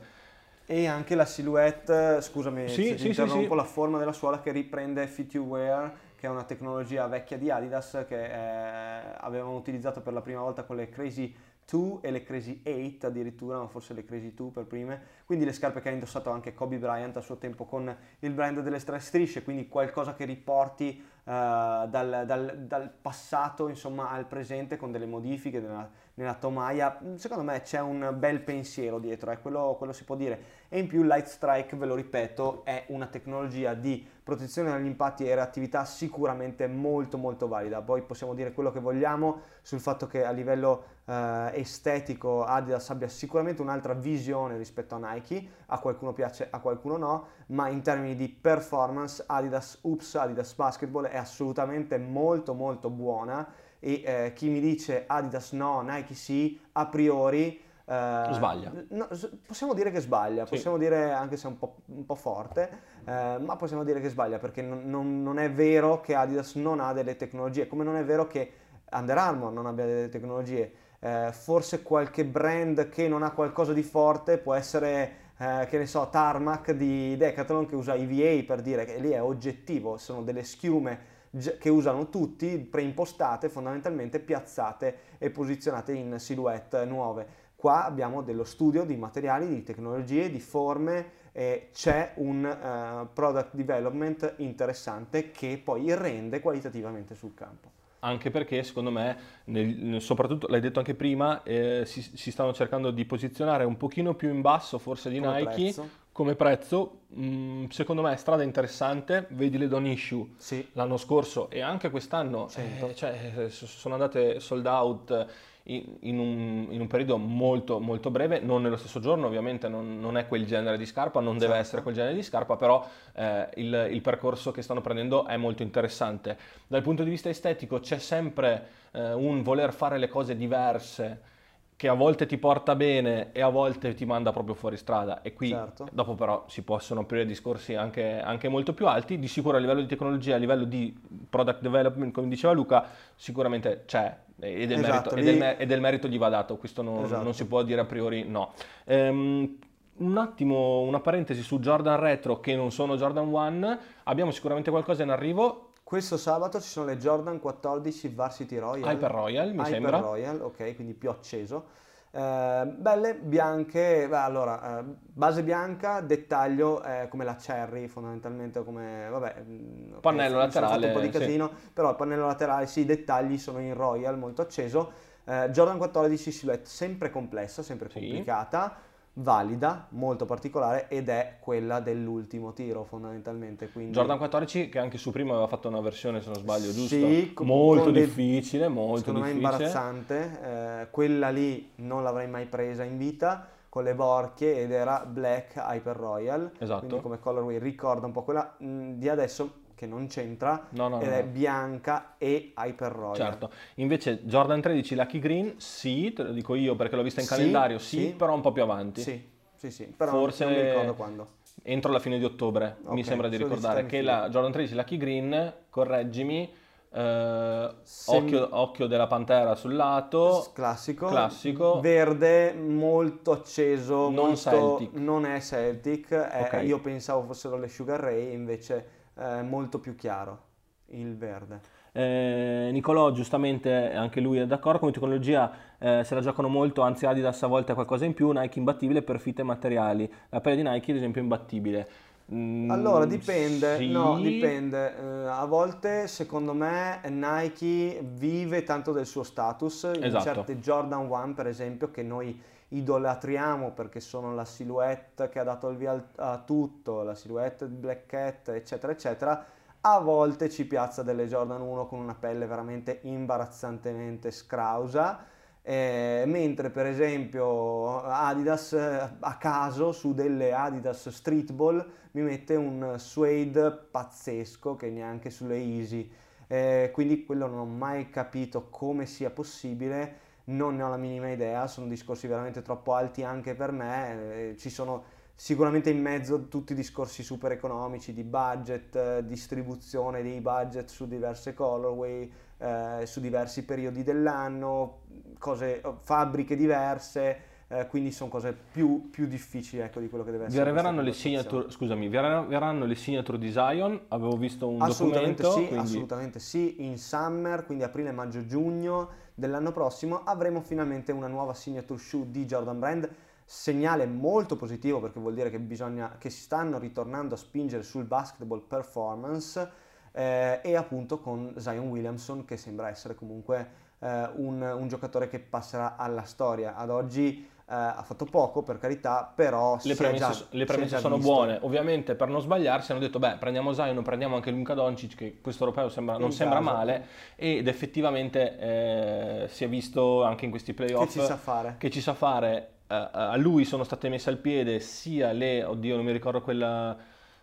E 0.65 0.87
anche 0.87 1.15
la 1.15 1.25
silhouette, 1.25 2.19
scusami 2.21 2.67
sì, 2.67 2.87
se 2.89 2.97
sì, 2.97 3.07
interrompo, 3.07 3.51
sì, 3.51 3.55
la 3.55 3.63
forma 3.63 3.99
della 3.99 4.11
suola 4.11 4.39
che 4.41 4.51
riprende 4.51 5.05
Fit 5.05 5.35
You 5.35 5.45
Wear 5.45 5.93
che 6.25 6.31
è 6.31 6.33
una 6.33 6.43
tecnologia 6.43 7.05
vecchia 7.05 7.37
di 7.37 7.51
Adidas 7.51 8.03
che 8.07 8.25
eh, 8.25 9.15
avevano 9.19 9.55
utilizzato 9.55 10.01
per 10.01 10.11
la 10.11 10.21
prima 10.21 10.41
volta 10.41 10.63
con 10.63 10.75
le 10.75 10.89
Crazy 10.89 11.35
2 11.69 11.99
e 12.01 12.09
le 12.09 12.23
Crazy 12.23 12.61
8 12.63 13.07
addirittura, 13.07 13.59
ma 13.59 13.67
forse 13.67 13.93
le 13.93 14.03
Crazy 14.03 14.33
2 14.33 14.49
per 14.49 14.65
prime, 14.65 15.01
quindi 15.25 15.45
le 15.45 15.53
scarpe 15.53 15.81
che 15.81 15.89
ha 15.89 15.91
indossato 15.91 16.31
anche 16.31 16.53
Kobe 16.53 16.77
Bryant 16.77 17.17
a 17.17 17.21
suo 17.21 17.37
tempo 17.37 17.65
con 17.65 17.95
il 18.19 18.31
brand 18.31 18.59
delle 18.61 18.79
tre 18.79 18.99
strisce, 18.99 19.43
quindi 19.43 19.67
qualcosa 19.67 20.15
che 20.15 20.25
riporti 20.25 20.99
uh, 20.99 21.31
dal, 21.31 22.23
dal, 22.25 22.57
dal, 22.65 22.91
passato 23.01 23.67
insomma 23.67 24.09
al 24.09 24.25
presente 24.25 24.77
con 24.77 24.91
delle 24.91 25.07
modifiche 25.07 25.59
nella, 25.59 25.89
nella 26.15 26.35
tomaia, 26.35 26.99
secondo 27.15 27.43
me 27.43 27.61
c'è 27.61 27.81
un 27.81 28.15
bel 28.17 28.41
pensiero 28.41 28.99
dietro, 28.99 29.31
eh, 29.31 29.39
quello, 29.39 29.75
quello 29.77 29.93
si 29.93 30.03
può 30.03 30.15
dire, 30.15 30.64
e 30.69 30.79
in 30.79 30.87
più 30.87 31.03
Light 31.03 31.27
Strike, 31.27 31.75
ve 31.75 31.85
lo 31.85 31.95
ripeto, 31.95 32.63
è 32.65 32.85
una 32.87 33.07
tecnologia 33.07 33.73
di 33.73 34.05
protezione 34.23 34.69
dagli 34.71 34.87
impatti 34.87 35.27
e 35.27 35.35
reattività 35.35 35.85
sicuramente 35.85 36.67
molto 36.67 37.17
molto 37.17 37.47
valida. 37.47 37.81
Poi 37.81 38.01
possiamo 38.01 38.33
dire 38.33 38.53
quello 38.53 38.71
che 38.71 38.79
vogliamo 38.79 39.41
sul 39.61 39.79
fatto 39.79 40.07
che 40.07 40.25
a 40.25 40.31
livello 40.31 40.83
eh, 41.05 41.51
estetico 41.53 42.43
Adidas 42.43 42.89
abbia 42.89 43.07
sicuramente 43.07 43.61
un'altra 43.61 43.93
visione 43.93 44.57
rispetto 44.57 44.95
a 44.95 45.13
Nike, 45.13 45.47
a 45.67 45.79
qualcuno 45.79 46.13
piace, 46.13 46.47
a 46.49 46.59
qualcuno 46.59 46.97
no, 46.97 47.27
ma 47.47 47.69
in 47.69 47.81
termini 47.81 48.15
di 48.15 48.29
performance 48.29 49.23
Adidas 49.27 49.79
Oops, 49.81 50.15
Adidas 50.15 50.53
Basketball 50.55 51.05
è 51.05 51.17
assolutamente 51.17 51.97
molto 51.97 52.53
molto 52.53 52.89
buona 52.89 53.47
e 53.79 54.01
eh, 54.03 54.33
chi 54.33 54.49
mi 54.49 54.59
dice 54.59 55.03
Adidas 55.05 55.51
no, 55.51 55.81
Nike 55.81 56.15
sì, 56.15 56.59
a 56.71 56.87
priori 56.87 57.61
Uh, 57.85 58.33
sbaglia. 58.33 58.71
No, 58.89 59.07
possiamo 59.45 59.75
dire 59.75 59.91
che 59.91 59.99
sbaglia, 59.99 60.45
sì. 60.45 60.55
possiamo 60.55 60.75
dire 60.77 61.11
anche 61.11 61.37
se 61.37 61.45
è 61.45 61.51
un 61.51 61.59
po', 61.59 61.75
un 61.85 62.03
po 62.03 62.15
forte, 62.15 62.67
uh, 63.03 63.43
ma 63.43 63.55
possiamo 63.57 63.83
dire 63.83 64.01
che 64.01 64.09
sbaglia 64.09 64.39
perché 64.39 64.63
non, 64.63 64.89
non, 64.89 65.21
non, 65.21 65.37
è 65.37 65.51
vero 65.51 66.01
che 66.01 66.15
Adidas 66.15 66.55
non 66.55 66.79
ha 66.79 66.93
delle 66.93 67.15
tecnologie, 67.15 67.67
come 67.67 67.83
non 67.83 67.95
è 67.95 68.03
vero 68.03 68.25
che 68.25 68.51
Under 68.91 69.15
Armour 69.15 69.51
non 69.51 69.67
abbia 69.67 69.85
delle 69.85 70.09
tecnologie. 70.09 70.73
Uh, 70.99 71.31
forse 71.31 71.83
qualche 71.83 72.25
brand 72.25 72.89
che 72.89 73.07
non 73.07 73.21
ha 73.21 73.29
qualcosa 73.29 73.71
di 73.71 73.83
forte 73.83 74.39
può 74.39 74.55
essere, 74.55 75.23
che 75.37 75.77
ne 75.77 75.85
so, 75.85 76.07
Tarmac 76.09 76.71
di 76.71 77.15
Decathlon 77.17 77.67
che 77.67 77.75
usa 77.75 77.93
EVA 77.93 78.45
per 78.47 78.61
dire 78.61 78.85
che 78.85 78.97
lì 78.97 79.11
è 79.11 79.21
oggettivo, 79.21 79.97
sono 79.97 80.23
delle 80.23 80.43
schiume 80.43 81.13
che 81.59 81.69
usano 81.69 82.09
tutti, 82.09 82.57
preimpostate, 82.57 83.49
fondamentalmente 83.49 84.19
piazzate 84.19 84.97
e 85.17 85.29
posizionate 85.29 85.91
in 85.91 86.17
silhouette 86.17 86.85
nuove. 86.85 87.43
Qua 87.55 87.85
abbiamo 87.85 88.21
dello 88.21 88.43
studio 88.43 88.83
di 88.85 88.95
materiali, 88.95 89.47
di 89.47 89.63
tecnologie, 89.63 90.29
di 90.29 90.39
forme, 90.39 91.23
e 91.31 91.69
c'è 91.73 92.13
un 92.15 92.43
uh, 92.45 93.07
product 93.13 93.55
development 93.55 94.35
interessante 94.37 95.31
che 95.31 95.59
poi 95.61 95.93
rende 95.93 96.39
qualitativamente 96.39 97.13
sul 97.13 97.33
campo 97.33 97.75
anche 98.05 98.29
perché 98.29 98.63
secondo 98.63 98.91
me, 98.91 99.17
nel, 99.45 99.99
soprattutto 99.99 100.47
l'hai 100.47 100.61
detto 100.61 100.77
anche 100.77 100.93
prima, 100.93 101.41
eh, 101.43 101.83
si, 101.85 102.01
si, 102.01 102.29
stanno 102.29 102.53
cercando 102.53 102.91
di 102.91 103.03
posizionare 103.03 103.63
un 103.65 103.77
pochino 103.77 104.13
più 104.13 104.29
in 104.29 104.41
basso 104.41 104.77
forse 104.77 105.09
di 105.09 105.19
come 105.19 105.39
Nike 105.39 105.53
prezzo. 105.53 105.89
come 106.11 106.35
prezzo. 106.35 106.99
Mm, 107.17 107.65
secondo 107.69 108.03
me 108.03 108.13
è 108.13 108.15
strada 108.15 108.43
interessante, 108.43 109.25
vedi 109.31 109.57
le 109.57 109.67
Don 109.67 109.87
Issue 109.87 110.33
sì. 110.37 110.67
l'anno 110.73 110.97
scorso 110.97 111.49
e 111.49 111.61
anche 111.61 111.89
quest'anno 111.89 112.47
eh, 112.55 112.93
cioè, 112.93 113.47
sono 113.49 113.95
andate 113.95 114.39
sold 114.39 114.65
out 114.67 115.27
in 115.67 116.19
un, 116.19 116.67
in 116.69 116.79
un, 116.79 116.87
periodo 116.87 117.17
molto, 117.17 117.79
molto 117.79 118.11
breve, 118.11 118.39
non 118.39 118.61
nello 118.61 118.77
stesso 118.77 118.99
giorno 118.99 119.25
ovviamente, 119.25 119.67
non, 119.67 119.99
non 119.99 120.17
è 120.17 120.27
quel 120.27 120.45
genere 120.45 120.77
di 120.77 120.85
scarpa, 120.85 121.19
non 121.19 121.33
certo. 121.33 121.47
deve 121.47 121.59
essere 121.59 121.81
quel 121.81 121.95
genere 121.95 122.13
di 122.13 122.21
scarpa, 122.21 122.55
però 122.55 122.87
eh, 123.15 123.49
il, 123.55 123.87
il, 123.91 124.01
percorso 124.01 124.51
che 124.51 124.61
stanno 124.61 124.81
prendendo 124.81 125.25
è 125.25 125.37
molto 125.37 125.63
interessante. 125.63 126.37
Dal 126.67 126.83
punto 126.83 127.03
di 127.03 127.09
vista 127.09 127.29
estetico 127.29 127.79
c'è 127.79 127.97
sempre 127.97 128.67
eh, 128.91 129.13
un 129.13 129.41
voler 129.41 129.73
fare 129.73 129.97
le 129.97 130.07
cose 130.07 130.35
diverse 130.35 131.33
che 131.77 131.89
a 131.89 131.93
volte 131.93 132.25
ti 132.25 132.37
porta 132.37 132.73
bene 132.75 133.31
e 133.33 133.41
a 133.41 133.49
volte 133.49 133.93
ti 133.93 134.05
manda 134.05 134.31
proprio 134.31 134.55
fuori 134.55 134.77
strada 134.77 135.21
e 135.21 135.33
qui 135.33 135.49
certo. 135.49 135.89
dopo 135.91 136.15
però 136.15 136.45
si 136.47 136.61
possono 136.61 137.01
aprire 137.01 137.25
discorsi 137.25 137.75
anche, 137.75 138.21
anche, 138.21 138.47
molto 138.47 138.73
più 138.73 138.87
alti, 138.87 139.19
di 139.19 139.27
sicuro 139.27 139.57
a 139.57 139.59
livello 139.59 139.81
di 139.81 139.87
tecnologia, 139.87 140.35
a 140.35 140.37
livello 140.37 140.63
di 140.63 140.97
product 141.29 141.61
development, 141.61 142.13
come 142.13 142.29
diceva 142.29 142.53
Luca, 142.53 142.85
sicuramente 143.15 143.83
c'è 143.85 144.23
e 144.39 144.67
del, 144.67 144.79
esatto, 144.79 145.15
merito, 145.15 145.15
lì... 145.15 145.21
e 145.21 145.39
del, 145.39 145.55
e 145.59 145.65
del 145.65 145.81
merito, 145.81 146.07
gli 146.07 146.17
va 146.17 146.29
dato, 146.29 146.57
questo 146.57 146.81
non, 146.81 147.03
esatto. 147.03 147.23
non, 147.23 147.33
si 147.33 147.45
può 147.45 147.63
dire 147.63 147.81
a 147.81 147.85
priori 147.85 148.23
no. 148.27 148.53
Ehm, 148.85 149.57
un 149.97 150.17
attimo, 150.17 150.81
una 150.81 150.99
parentesi 150.99 151.41
su 151.41 151.59
Jordan 151.59 151.97
Retro 151.97 152.41
che 152.41 152.55
non 152.55 152.71
sono 152.71 152.97
Jordan 152.97 153.27
1, 153.27 153.77
abbiamo 154.03 154.31
sicuramente 154.31 154.69
qualcosa 154.69 155.03
in 155.03 155.09
arrivo 155.09 155.71
Questo 155.85 156.17
sabato 156.17 156.59
ci 156.59 156.67
sono 156.67 156.87
le 156.87 156.97
Jordan 156.97 157.39
14 157.39 158.07
Varsity 158.09 158.57
Royal. 158.57 158.91
Hyper 158.91 159.11
Royal, 159.11 159.49
mi 159.49 159.57
Hyper 159.57 159.67
sembra. 159.67 159.99
Royal, 159.99 160.41
ok, 160.41 160.73
quindi 160.73 160.95
più 160.95 161.11
acceso. 161.11 161.67
Eh, 162.09 162.73
belle, 162.75 163.13
bianche, 163.13 164.07
beh, 164.09 164.17
allora, 164.17 164.79
eh, 164.79 164.83
base 164.83 165.43
bianca, 165.43 166.01
dettaglio 166.01 166.81
eh, 166.81 167.07
come 167.07 167.23
la 167.23 167.35
Cherry 167.35 167.87
fondamentalmente, 167.87 168.63
come, 168.63 169.09
vabbè, 169.11 169.43
mm, 169.47 169.91
ok, 169.93 169.99
Pannello 169.99 170.37
laterale, 170.37 170.87
un 170.87 170.93
po' 170.93 170.99
di 171.01 171.11
sì. 171.11 171.19
casino, 171.19 171.51
però 171.71 171.91
il 171.91 171.95
pannello 171.97 172.25
laterale, 172.25 172.65
sì, 172.65 172.79
i 172.79 172.85
dettagli 172.85 173.37
sono 173.37 173.59
in 173.59 173.75
Royal, 173.75 174.17
molto 174.17 174.41
acceso. 174.41 174.91
Eh, 175.23 175.49
Jordan 175.51 175.77
14 175.77 176.31
silhouette 176.31 176.65
sempre 176.67 177.11
complessa, 177.11 177.61
sempre 177.61 177.89
Sì. 177.91 177.99
complicata, 177.99 178.75
valida, 179.17 179.87
molto 179.89 180.25
particolare 180.25 180.87
ed 180.89 181.09
è 181.09 181.37
quella 181.39 181.79
dell'ultimo 181.79 182.53
tiro 182.53 182.83
fondamentalmente. 182.83 183.69
Quindi... 183.69 183.91
Jordan 183.93 184.17
14 184.17 184.69
che 184.69 184.79
anche 184.79 184.97
su 184.97 185.11
prima 185.11 185.31
aveva 185.31 185.47
fatto 185.47 185.67
una 185.67 185.79
versione, 185.79 186.21
se 186.21 186.27
non 186.27 186.35
sbaglio, 186.35 186.71
giusto? 186.71 186.95
Sì, 186.95 187.33
molto 187.41 187.91
difficile, 187.91 188.67
molto 188.67 188.97
Secondo 188.97 189.19
me 189.21 189.33
difficile. 189.33 189.53
imbarazzante, 189.53 190.39
eh, 190.43 190.87
quella 190.89 191.29
lì 191.29 191.71
non 191.75 192.03
l'avrei 192.03 192.27
mai 192.27 192.45
presa 192.45 192.83
in 192.83 192.97
vita 192.97 193.47
con 193.69 193.83
le 193.83 193.93
borchie 193.95 194.61
ed 194.61 194.71
era 194.71 195.05
Black 195.05 195.55
Hyper 195.57 195.95
Royal, 195.95 196.51
Esatto. 196.59 196.85
quindi 196.85 197.01
come 197.01 197.19
colorway 197.19 197.57
ricorda 197.59 198.05
un 198.05 198.11
po' 198.13 198.23
quella 198.23 198.55
mh, 198.57 198.91
di 198.93 199.09
adesso 199.09 199.63
che 199.75 199.85
non 199.85 200.07
c'entra 200.07 200.67
No, 200.69 200.87
no, 200.87 200.99
ed 201.01 201.09
no, 201.09 201.13
è 201.13 201.23
bianca 201.23 202.15
e 202.17 202.53
Hyper 202.57 202.91
Royal. 202.91 203.15
Certo, 203.15 203.51
invece 203.75 204.23
Jordan 204.23 204.61
13 204.61 204.95
Lucky 204.95 205.19
Green, 205.19 205.53
sì, 205.57 206.13
te 206.13 206.23
lo 206.23 206.31
dico 206.31 206.55
io 206.55 206.75
perché 206.75 206.95
l'ho 206.95 207.03
vista 207.03 207.19
in 207.21 207.27
Sì, 207.27 207.33
calendario, 207.33 207.77
sì, 207.79 207.99
sì. 208.07 208.13
però 208.17 208.33
un 208.33 208.41
po' 208.41 208.51
più 208.51 208.63
avanti. 208.63 209.01
Sì, 209.01 209.21
sì, 209.55 209.69
sì, 209.69 209.85
però 209.85 210.11
Forse 210.11 210.45
non 210.45 210.53
mi 210.53 210.61
ricordo 210.61 210.93
quando. 210.95 211.27
entro 211.63 211.91
la 211.91 211.99
fine 211.99 212.17
di 212.17 212.23
ottobre, 212.23 212.77
mi 212.87 213.01
Ok, 213.01 213.05
sembra 213.05 213.27
di 213.27 213.37
ricordare, 213.37 213.85
che 213.85 214.01
la. 214.01 214.29
Jordan 214.29 214.51
13 214.51 214.75
Lucky 214.75 214.97
Green, 214.97 215.53
correggimi, 215.69 216.51
eh, 216.91 217.75
Sem- 217.83 218.23
occhio, 218.23 218.47
occhio 218.51 218.87
della 218.87 219.07
pantera 219.07 219.55
sul 219.55 219.75
lato, 219.75 220.51
classico, 220.53 221.07
classico. 221.07 221.79
verde 221.81 222.53
molto 222.53 223.31
acceso, 223.31 224.09
Non 224.09 224.27
molto- 224.27 224.37
Celtic. 224.37 224.89
non 224.93 225.25
è 225.25 225.41
Celtic, 225.41 226.09
è- 226.13 226.41
Ok. 226.59 226.65
io 226.65 226.79
pensavo 226.79 227.23
fossero 227.23 227.57
le 227.57 227.67
Sugar 227.67 227.99
Ray, 227.99 228.33
invece 228.33 228.94
è 229.15 229.41
molto 229.41 229.79
più 229.79 229.95
chiaro 229.95 230.39
il 230.87 231.15
verde. 231.17 231.59
Eh, 231.91 232.69
Nicolò 232.73 233.11
giustamente 233.11 233.93
anche 233.93 234.19
lui 234.19 234.37
è 234.39 234.45
d'accordo 234.45 234.79
come 234.79 234.91
tecnologia 234.91 235.49
eh, 235.79 236.01
se 236.03 236.13
la 236.13 236.19
giocano 236.19 236.49
molto 236.49 236.81
anzi 236.81 237.05
Adidas 237.05 237.41
a 237.43 237.47
volte 237.47 237.71
ha 237.71 237.75
qualcosa 237.75 238.03
in 238.03 238.13
più 238.13 238.31
Nike 238.31 238.59
imbattibile 238.59 239.01
per 239.01 239.21
fitte 239.21 239.41
e 239.41 239.45
materiali 239.45 240.11
la 240.29 240.41
pelle 240.41 240.57
di 240.57 240.63
Nike 240.63 240.91
ad 240.91 240.97
esempio 240.97 241.21
è 241.21 241.23
imbattibile 241.23 241.87
Mm, 242.33 242.71
Allora 242.71 243.05
dipende, 243.05 243.77
sì. 243.77 243.91
no, 243.91 244.19
dipende. 244.19 244.95
Eh, 244.97 245.27
a 245.27 245.45
volte 245.45 246.07
secondo 246.07 246.53
me 246.53 246.99
Nike 247.07 248.01
vive 248.03 248.63
tanto 248.63 248.91
del 248.91 249.05
suo 249.05 249.21
status, 249.21 249.91
in 249.95 250.03
Esatto. 250.05 250.23
certe 250.23 250.59
Jordan 250.59 251.07
1 251.07 251.33
per 251.35 251.45
esempio 251.45 251.91
che 251.91 252.01
noi 252.01 252.39
idolatriamo 252.69 253.71
perché 253.71 253.99
sono 253.99 254.33
la 254.33 254.45
silhouette 254.45 255.29
che 255.29 255.39
ha 255.39 255.43
dato 255.43 255.69
il 255.69 255.77
via 255.77 256.11
a 256.15 256.39
tutto, 256.39 257.03
la 257.03 257.15
silhouette 257.15 257.67
di 257.69 257.75
Black 257.75 258.05
Cat 258.07 258.49
eccetera 258.49 258.91
eccetera, 258.91 259.45
a 259.81 259.99
volte 259.99 260.49
ci 260.49 260.65
piazza 260.65 261.03
delle 261.03 261.27
Jordan 261.27 261.61
1 261.61 261.85
con 261.85 261.99
una 261.99 262.15
pelle 262.15 262.47
veramente 262.47 262.99
imbarazzantemente 263.03 264.31
scrausa. 264.31 265.33
Eh, 265.67 266.23
mentre 266.27 266.69
per 266.69 266.85
esempio 266.85 268.03
Adidas 268.03 268.73
eh, 268.73 269.09
a 269.19 269.37
caso 269.37 269.91
su 269.91 270.13
delle 270.13 270.53
Adidas 270.53 271.09
Streetball 271.09 271.83
mi 272.11 272.21
mette 272.21 272.55
un 272.55 272.99
suede 272.99 273.71
pazzesco 273.71 274.75
che 274.75 274.91
neanche 274.91 275.31
sulle 275.31 275.55
Easy 275.57 276.07
Eh, 276.47 276.91
quindi 276.93 277.25
quello 277.25 277.47
non 277.47 277.57
ho 277.59 277.65
mai 277.65 278.09
capito 278.11 278.69
come 278.69 279.07
sia 279.07 279.31
possibile 279.31 280.19
non 280.45 280.75
ne 280.75 280.83
ho 280.83 280.89
la 280.89 280.97
minima 280.97 281.31
idea 281.31 281.67
sono 281.67 281.87
discorsi 281.87 282.27
veramente 282.27 282.61
troppo 282.61 282.93
alti 282.93 283.23
anche 283.23 283.55
per 283.55 283.71
me 283.71 284.49
eh, 284.49 284.57
ci 284.57 284.69
sono 284.69 285.03
sicuramente 285.33 285.89
in 285.89 286.01
mezzo 286.01 286.47
tutti 286.47 286.73
i 286.73 286.75
discorsi 286.75 287.23
super 287.23 287.51
economici 287.51 288.13
di 288.13 288.23
budget 288.23 288.95
eh, 288.95 289.25
distribuzione 289.25 290.21
dei 290.21 290.39
budget 290.41 290.89
su 290.89 291.07
diverse 291.07 291.53
colorway 291.53 292.31
eh, 292.57 293.05
su 293.05 293.19
diversi 293.19 293.65
periodi 293.65 294.03
dell'anno, 294.03 295.01
cose, 295.39 295.81
fabbriche 296.01 296.55
diverse, 296.55 297.39
eh, 297.67 297.87
quindi 297.87 298.11
sono 298.11 298.29
cose 298.29 298.55
più, 298.71 299.09
più 299.09 299.27
difficili 299.27 299.81
ecco, 299.81 299.99
di 299.99 300.07
quello 300.07 300.23
che 300.23 300.31
deve 300.31 300.45
vi 300.45 300.51
essere. 300.51 300.69
arriveranno 300.69 301.01
le 301.01 301.13
signature 301.13 301.69
scusami 301.69 302.07
vi 302.07 302.17
arriveranno, 302.17 302.85
le 302.85 302.95
signature 302.95 303.37
di 303.37 303.51
Zion 303.51 303.99
avevo 304.09 304.37
visto 304.37 304.67
un 304.67 304.81
Assolutamente 304.81 305.41
documento 305.41 305.63
sì, 305.63 305.67
quindi 305.67 305.87
assolutamente 305.87 306.39
sì, 306.39 306.85
in 306.85 306.97
summer, 306.97 307.65
quindi 307.65 307.83
aprile, 307.83 308.11
maggio, 308.11 308.45
giugno 308.45 309.23
dell'anno 309.35 309.71
prossimo 309.71 310.23
avremo 310.23 310.61
finalmente 310.61 311.11
una 311.11 311.27
nuova 311.27 311.53
signature 311.53 311.99
shoe 311.99 312.31
di 312.31 312.45
Jordan 312.45 312.79
Brand, 312.79 313.09
segnale 313.43 314.07
molto 314.07 314.55
positivo 314.55 314.99
perché 314.99 315.19
vuol 315.19 315.35
dire 315.35 315.51
che 315.51 315.59
bisogna 315.59 316.15
che 316.17 316.31
si 316.31 316.41
stanno 316.41 316.79
ritornando 316.79 317.35
a 317.35 317.37
spingere 317.37 317.83
sul 317.83 318.05
basketball 318.05 318.65
performance 318.65 319.69
eh, 320.13 320.61
e 320.63 320.75
appunto 320.75 321.19
con 321.19 321.53
Zion 321.57 321.89
Williamson 321.89 322.45
che 322.45 322.57
sembra 322.57 322.89
essere 322.89 323.13
comunque 323.13 323.83
eh, 323.99 324.29
un, 324.35 324.61
un 324.61 324.87
giocatore 324.87 325.27
che 325.27 325.39
passerà 325.39 325.97
alla 325.97 326.23
storia. 326.23 326.75
Ad 326.75 326.89
oggi 326.89 327.47
ha 327.67 328.03
fatto 328.03 328.25
poco 328.25 328.61
per 328.61 328.77
carità, 328.77 329.31
però 329.33 329.77
le 329.81 329.95
premesse, 329.95 330.17
già- 330.31 330.45
le 330.51 330.65
premesse 330.65 330.97
sono 330.99 331.15
visto. 331.15 331.31
buone 331.31 331.57
ovviamente 331.61 332.13
per 332.13 332.27
non 332.27 332.39
sbagliarsi 332.39 332.91
hanno 332.91 332.99
detto 333.01 333.17
beh 333.17 333.37
prendiamo 333.39 333.73
Zion 333.73 334.03
prendiamo 334.03 334.35
anche 334.35 334.51
Luka 334.51 334.75
Doncic 334.75 335.15
che 335.15 335.37
questo 335.41 335.63
europeo 335.63 335.89
sembra- 335.89 336.17
non 336.17 336.25
In 336.27 336.31
sembra 336.31 336.59
caso. 336.59 336.71
male 336.71 337.05
ed 337.35 337.67
effettivamente 337.67 338.59
eh, 338.59 339.47
si 339.47 339.63
è 339.63 339.67
visto 339.67 340.23
anche 340.23 340.45
in 340.45 340.51
questi 340.51 340.73
playoff 340.73 341.05
Che 341.13 341.19
ci 341.19 341.25
sa 341.25 341.37
fare. 341.37 341.75
che 341.79 341.89
ci 341.89 342.01
sa 342.01 342.13
fare. 342.13 342.69
eh, 342.87 343.09
a 343.11 343.35
lui 343.35 343.65
sono 343.65 343.83
state 343.83 344.09
messe 344.09 344.29
al 344.29 344.37
piede 344.37 344.79
sia 344.79 345.31
le, 345.31 345.63
oddio 345.63 345.95
non 345.95 346.05
mi 346.05 346.11
ricordo 346.11 346.41
quella... 346.41 346.95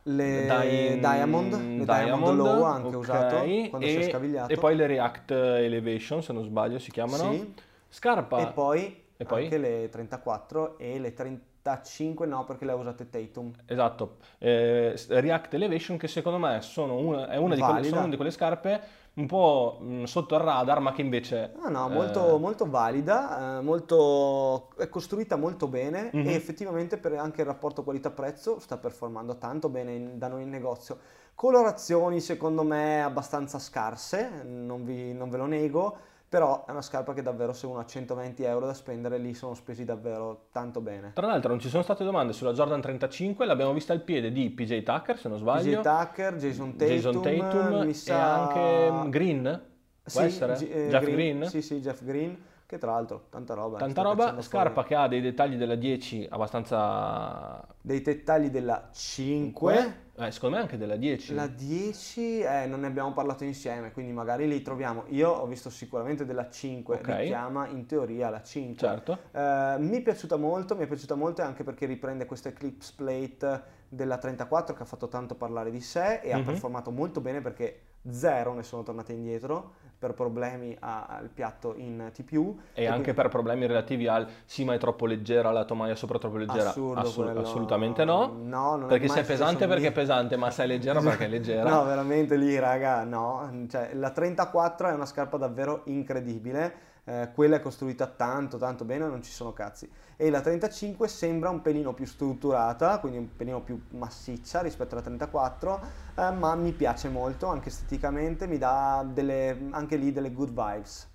Le 0.05 0.47
Dai- 0.47 0.99
Diamond, 1.01 1.53
le 1.79 1.85
Diamond, 1.85 2.37
Low 2.37 2.63
anche 2.65 2.89
ok, 2.89 2.95
usato 2.97 3.37
quando 3.71 3.87
si 3.89 3.95
è 3.97 3.99
e, 3.99 4.09
scavigliato. 4.11 4.53
e 4.53 4.57
poi 4.57 4.75
le 4.77 4.87
React 4.89 5.31
Elevation 5.33 6.23
se 6.23 6.33
non 6.33 6.43
sbaglio 6.45 6.79
si 6.81 6.91
chiamano. 6.93 7.33
Sì. 7.33 7.55
Scarpa. 7.89 8.39
E 8.41 8.47
poi, 8.53 9.02
E 9.23 9.25
poi? 9.25 9.45
anche 9.45 9.59
le 9.59 9.89
34 9.89 10.79
e 10.79 10.99
le 10.99 11.13
35 11.15 12.27
no 12.27 12.45
perché 12.45 12.65
le 12.65 12.73
ha 12.73 12.75
usate 12.75 13.09
Tatum. 13.09 13.51
Esatto, 13.67 14.17
eh, 14.39 14.95
React 15.09 15.55
Elevation 15.55 15.97
che 15.97 16.09
secondo 16.09 16.39
me 16.39 16.61
sono 16.61 16.97
una, 16.97 17.29
è 17.29 17.37
una 17.37 17.55
di, 17.55 17.61
quelle, 17.61 17.85
sono 17.85 18.01
una 18.01 18.09
di 18.11 18.17
quelle 18.17 18.31
scarpe 18.31 18.81
un 19.15 19.27
po' 19.27 19.77
mh, 19.81 20.05
sotto 20.05 20.35
il 20.37 20.41
radar 20.41 20.81
ma 20.81 20.93
che 20.93 21.03
invece... 21.03 21.53
Ah 21.61 21.69
no, 21.69 21.87
eh, 21.89 21.93
molto, 21.93 22.39
molto 22.39 22.69
valida, 22.69 23.59
eh, 23.59 23.61
molto, 23.61 24.71
è 24.79 24.89
costruita 24.89 25.37
molto 25.37 25.69
bene 25.69 26.11
Mhm. 26.13 26.27
e 26.29 26.35
effettivamente 26.35 26.97
per 26.97 27.13
anche 27.13 27.43
il 27.43 27.47
rapporto 27.47 27.83
qualità-prezzo 27.85 28.59
sta 28.59 28.79
performando 28.79 29.37
tanto 29.37 29.69
bene 29.69 29.93
in- 29.95 30.19
da 30.19 30.29
noi 30.29 30.43
in 30.43 30.49
negozio. 30.51 30.99
Colorazioni 31.35 32.21
secondo 32.21 32.63
me 32.63 33.03
abbastanza 33.03 33.59
scarse, 33.59 34.43
non, 34.45 34.85
vi- 34.85 35.13
non 35.13 35.29
ve 35.29 35.37
lo 35.37 35.47
nego, 35.47 35.97
però 36.33 36.65
è 36.65 36.71
una 36.71 36.81
scarpa 36.81 37.13
che 37.13 37.21
davvero 37.21 37.53
se 37.53 37.67
uno 37.67 37.79
ha 37.79 37.85
120 37.85 38.43
euro 38.43 38.65
da 38.65 38.73
spendere 38.73 39.19
lì 39.19 39.35
sono 39.35 39.53
spesi 39.53 39.85
davvero 39.85 40.47
tanto 40.51 40.81
bene. 40.81 41.13
Tra 41.13 41.27
l'altro 41.27 41.51
non 41.51 41.61
ci 41.61 41.69
sono 41.69 41.83
state 41.83 42.05
domande 42.05 42.33
sulla 42.33 42.55
Jordan 42.55 42.81
35, 42.81 43.45
l'abbiamo 43.45 43.75
vista 43.75 43.93
al 43.93 44.01
piede 44.01 44.33
di 44.33 44.49
PJ 44.49 44.83
Tucker 44.83 45.19
se 45.19 45.29
non 45.29 45.37
PJ 45.37 45.43
sbaglio, 45.43 45.83
Tucker, 45.83 46.37
Jason 46.37 46.71
Tatum, 46.75 46.87
Jason 46.89 47.21
Tatum 47.21 47.83
e 47.83 47.93
sa... 47.93 48.33
anche 48.33 49.11
Green, 49.11 49.63
può 50.11 50.21
Sì, 50.21 50.25
essere? 50.25 50.55
G- 50.55 50.71
eh, 50.73 50.89
Jeff 50.89 51.05
Green? 51.05 51.45
Sì, 51.45 51.61
sì, 51.61 51.81
Jeff 51.81 52.03
Green, 52.03 52.37
che 52.65 52.79
tra 52.79 52.93
l'altro 52.93 53.27
tanta 53.29 53.53
roba. 53.53 53.77
eh, 53.77 53.81
Tanta 53.81 54.01
roba, 54.01 54.41
scarpa 54.41 54.73
fuori. 54.73 54.89
che 54.89 54.95
ha 54.95 55.09
dei 55.09 55.21
dettagli 55.21 55.57
della 55.57 55.75
10 55.75 56.27
abbastanza... 56.31 57.63
Dei 57.83 58.01
dettagli 58.01 58.49
della 58.49 58.89
5. 58.91 60.02
Eh, 60.15 60.31
secondo 60.31 60.57
me 60.57 60.63
anche 60.63 60.77
della 60.77 60.97
10. 60.97 61.33
La 61.35 61.47
10, 61.47 62.41
eh, 62.41 62.67
non 62.67 62.81
ne 62.81 62.87
abbiamo 62.87 63.13
parlato 63.15 63.45
insieme, 63.45 63.93
quindi 63.93 64.13
magari 64.13 64.47
li 64.47 64.61
troviamo. 64.61 65.05
Io 65.09 65.31
ho 65.31 65.47
visto 65.47 65.71
sicuramente 65.71 66.27
della 66.27 66.51
5, 66.51 66.97
Ok. 66.97 67.07
richiama 67.07 67.67
in 67.69 67.87
teoria 67.87 68.29
la 68.29 68.43
5. 68.43 68.87
Certo. 68.87 69.19
Eh, 69.33 69.77
mi 69.79 69.97
è 69.97 70.03
piaciuta 70.03 70.37
molto, 70.37 70.77
mi 70.77 70.85
è 70.85 70.87
piaciuta 70.87 71.15
molto 71.15 71.41
anche 71.41 71.65
perché 71.65 71.87
riprende 71.87 72.27
questa 72.27 72.51
Eclipse 72.51 72.93
Plate 72.95 73.63
della 73.89 74.19
34 74.19 74.75
che 74.75 74.83
ha 74.83 74.87
fatto 74.87 75.09
tanto 75.09 75.35
parlare 75.35 75.71
di 75.71 75.81
sé 75.81 76.21
e 76.21 76.33
ha 76.33 76.39
Mhm. 76.39 76.45
performato 76.45 76.91
molto 76.91 77.21
bene 77.23 77.41
perché 77.41 77.81
zero 78.11 78.53
ne 78.55 78.63
sono 78.63 78.83
tornate 78.83 79.13
indietro 79.13 79.81
per 80.03 80.15
problemi 80.15 80.77
a- 80.81 81.07
al 81.07 81.29
piatto 81.29 81.75
in 81.77 82.11
TPU. 82.13 82.59
E 82.75 82.87
anche 82.87 83.15
per 83.15 83.29
problemi 83.29 83.67
relativi 83.69 84.09
al 84.09 84.27
sì, 84.45 84.65
ma 84.65 84.75
è 84.75 84.79
troppo 84.79 85.07
leggera, 85.07 85.53
la 85.53 85.65
tomaia 85.65 85.95
sopra 85.95 86.19
troppo 86.19 86.39
leggera. 86.39 86.71
Assurdo 86.71 87.01
Assu- 87.01 87.23
quello. 87.23 87.41
assolutamente 87.41 88.05
no. 88.05 88.37
No, 88.43 88.75
non 88.77 88.89
Perché 88.89 89.07
se 89.07 89.21
è 89.21 89.25
pesante 89.25 89.69
perché 89.69 89.89
è 89.89 89.93
pesante, 89.93 90.37
ma 90.37 90.51
se 90.51 90.65
è 90.65 90.67
leggera 90.67 90.99
perché 91.01 91.27
è 91.27 91.29
leggera. 91.29 91.71
No, 91.71 91.85
veramente 91.85 92.35
lì, 92.37 92.59
raga, 92.59 93.05
no. 93.05 93.67
Cioè, 93.69 93.95
la 93.95 94.11
34 94.11 94.89
è 94.89 94.93
una 94.93 95.07
scarpa 95.07 95.37
davvero 95.37 95.83
incredibile. 95.85 96.91
Eh, 97.05 97.31
quella 97.35 97.57
è 97.57 97.61
costruita 97.61 98.07
tanto 98.07 98.59
tanto 98.59 98.85
bene, 98.85 99.07
non 99.07 99.23
ci 99.23 99.33
sono 99.33 99.53
cazzi. 99.53 99.91
E 100.17 100.31
la 100.31 100.41
35 100.41 101.09
sembra 101.09 101.51
un 101.51 101.61
pelino 101.63 101.93
più 101.95 102.07
strutturata, 102.07 102.99
quindi 103.01 103.19
un 103.19 103.37
pelino 103.37 103.61
più 103.61 103.81
massiccia 103.91 104.61
rispetto 104.61 104.95
alla 104.95 105.03
34, 105.03 105.81
eh, 106.17 106.31
ma 106.31 106.55
mi 106.55 106.73
piace 106.73 107.09
molto 107.09 107.47
anche 107.47 107.69
esteticamente, 107.71 108.47
mi 108.47 108.59
dà 108.59 109.05
delle, 109.07 109.69
anche 109.71 109.97
lì 109.97 110.13
delle 110.13 110.33
good 110.33 110.51
vibes. 110.51 111.11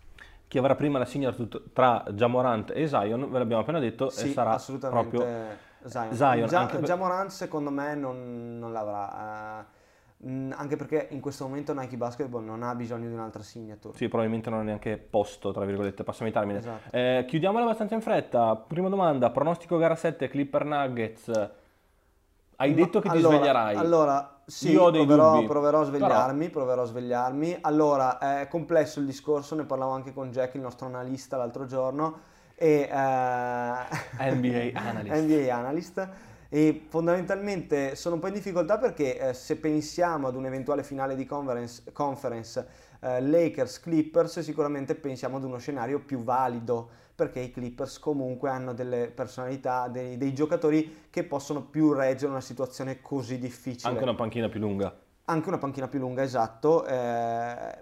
Chi 0.47 0.57
avrà 0.57 0.75
prima 0.75 0.97
la 0.97 1.05
sigla 1.05 1.35
tra 1.73 2.05
Jamorant 2.09 2.71
e 2.73 2.87
Zion, 2.87 3.29
ve 3.29 3.37
l'abbiamo 3.37 3.61
appena 3.61 3.79
detto, 3.79 4.09
sì, 4.09 4.29
e 4.29 4.33
sarà 4.33 4.51
assolutamente 4.51 5.17
proprio 5.17 5.89
Zion. 5.89 6.13
Zion 6.13 6.47
Gia- 6.47 6.65
per- 6.65 6.83
Jamorant 6.83 7.29
secondo 7.29 7.69
me 7.69 7.95
non, 7.95 8.57
non 8.57 8.71
l'avrà. 8.71 9.59
eh, 9.59 9.76
mh, 10.17 10.51
anche 10.55 10.75
perché 10.75 11.07
in 11.11 11.19
questo 11.19 11.45
momento 11.45 11.73
Nike 11.73 11.97
Basketball 11.97 12.43
non 12.43 12.63
ha 12.63 12.73
bisogno 12.75 13.07
di 13.07 13.13
un'altra 13.13 13.43
signature. 13.43 13.95
Sì, 13.97 14.07
probabilmente 14.07 14.49
non 14.49 14.59
ha 14.59 14.63
neanche 14.63 14.97
posto, 14.97 15.51
tra 15.51 15.65
virgolette, 15.65 16.03
passami 16.03 16.29
il 16.29 16.35
termine. 16.35 16.59
Esatto. 16.59 16.95
Eh, 16.95 17.25
chiudiamola 17.27 17.63
abbastanza 17.63 17.95
in 17.95 18.01
fretta. 18.01 18.55
Prima 18.55 18.89
domanda, 18.89 19.29
pronostico 19.29 19.77
gara 19.77 19.95
7, 19.95 20.27
Clipper 20.27 20.65
Nuggets. 20.65 21.51
Hai 22.59 22.69
Ma- 22.71 22.75
detto 22.75 22.99
che 22.99 23.09
ti 23.09 23.17
allora- 23.17 23.35
sveglierai. 23.35 23.75
Allora, 23.75 24.41
sì, 24.45 24.71
Io 24.71 24.83
ho 24.83 24.89
dei 24.89 25.05
proverò, 25.05 25.33
dubbi. 25.35 25.45
proverò 25.45 25.77
a 25.81 25.85
Però- 25.85 25.95
svegliarmi, 25.97 26.49
proverò 26.49 26.81
a 26.81 26.85
svegliarmi. 26.85 27.57
Allora, 27.61 28.17
è 28.17 28.47
complesso 28.47 28.99
il 28.99 29.05
discorso, 29.05 29.53
ne 29.55 29.63
parlavo 29.65 29.91
anche 29.91 30.11
con 30.13 30.31
Jack, 30.31 30.55
il 30.55 30.61
nostro 30.61 30.87
analista, 30.87 31.37
l'altro 31.37 31.65
giorno, 31.67 32.19
e, 32.55 32.89
eh, 32.91 34.31
NBA 34.33 34.71
analyst. 34.79 35.15
NBA 35.15 35.55
analyst. 35.55 36.09
E 36.49 36.85
fondamentalmente 36.87 37.95
sono 37.95 38.15
un 38.15 38.21
po' 38.21 38.27
in 38.27 38.33
difficoltà 38.33 38.77
perché 38.77 39.19
eh, 39.19 39.33
se 39.33 39.57
pensiamo 39.57 40.27
ad 40.27 40.35
un 40.35 40.45
eventuale 40.45 40.83
finale 40.83 41.15
di 41.15 41.25
conference, 41.25 41.83
conference 41.91 42.67
eh, 43.01 43.21
Lakers-Clippers, 43.21 44.39
sicuramente 44.39 44.95
pensiamo 44.95 45.37
ad 45.37 45.43
uno 45.43 45.57
scenario 45.57 45.99
più 45.99 46.23
valido 46.23 46.89
perché 47.17 47.39
i 47.39 47.51
Clippers 47.51 47.97
comunque 47.97 48.49
hanno 48.49 48.73
delle 48.73 49.07
personalità, 49.07 49.87
dei, 49.87 50.17
dei 50.17 50.33
giocatori 50.33 51.07
che 51.09 51.23
possono 51.23 51.63
più 51.63 51.91
reggere 51.91 52.29
una 52.29 52.41
situazione 52.41 53.01
così 53.01 53.39
difficile. 53.39 53.89
Anche 53.89 54.03
una 54.03 54.13
panchina 54.13 54.49
più 54.49 54.59
lunga. 54.59 54.95
Anche 55.25 55.47
una 55.47 55.57
panchina 55.57 55.87
più 55.87 55.99
lunga, 55.99 56.21
esatto. 56.21 56.85
eh, 56.85 57.77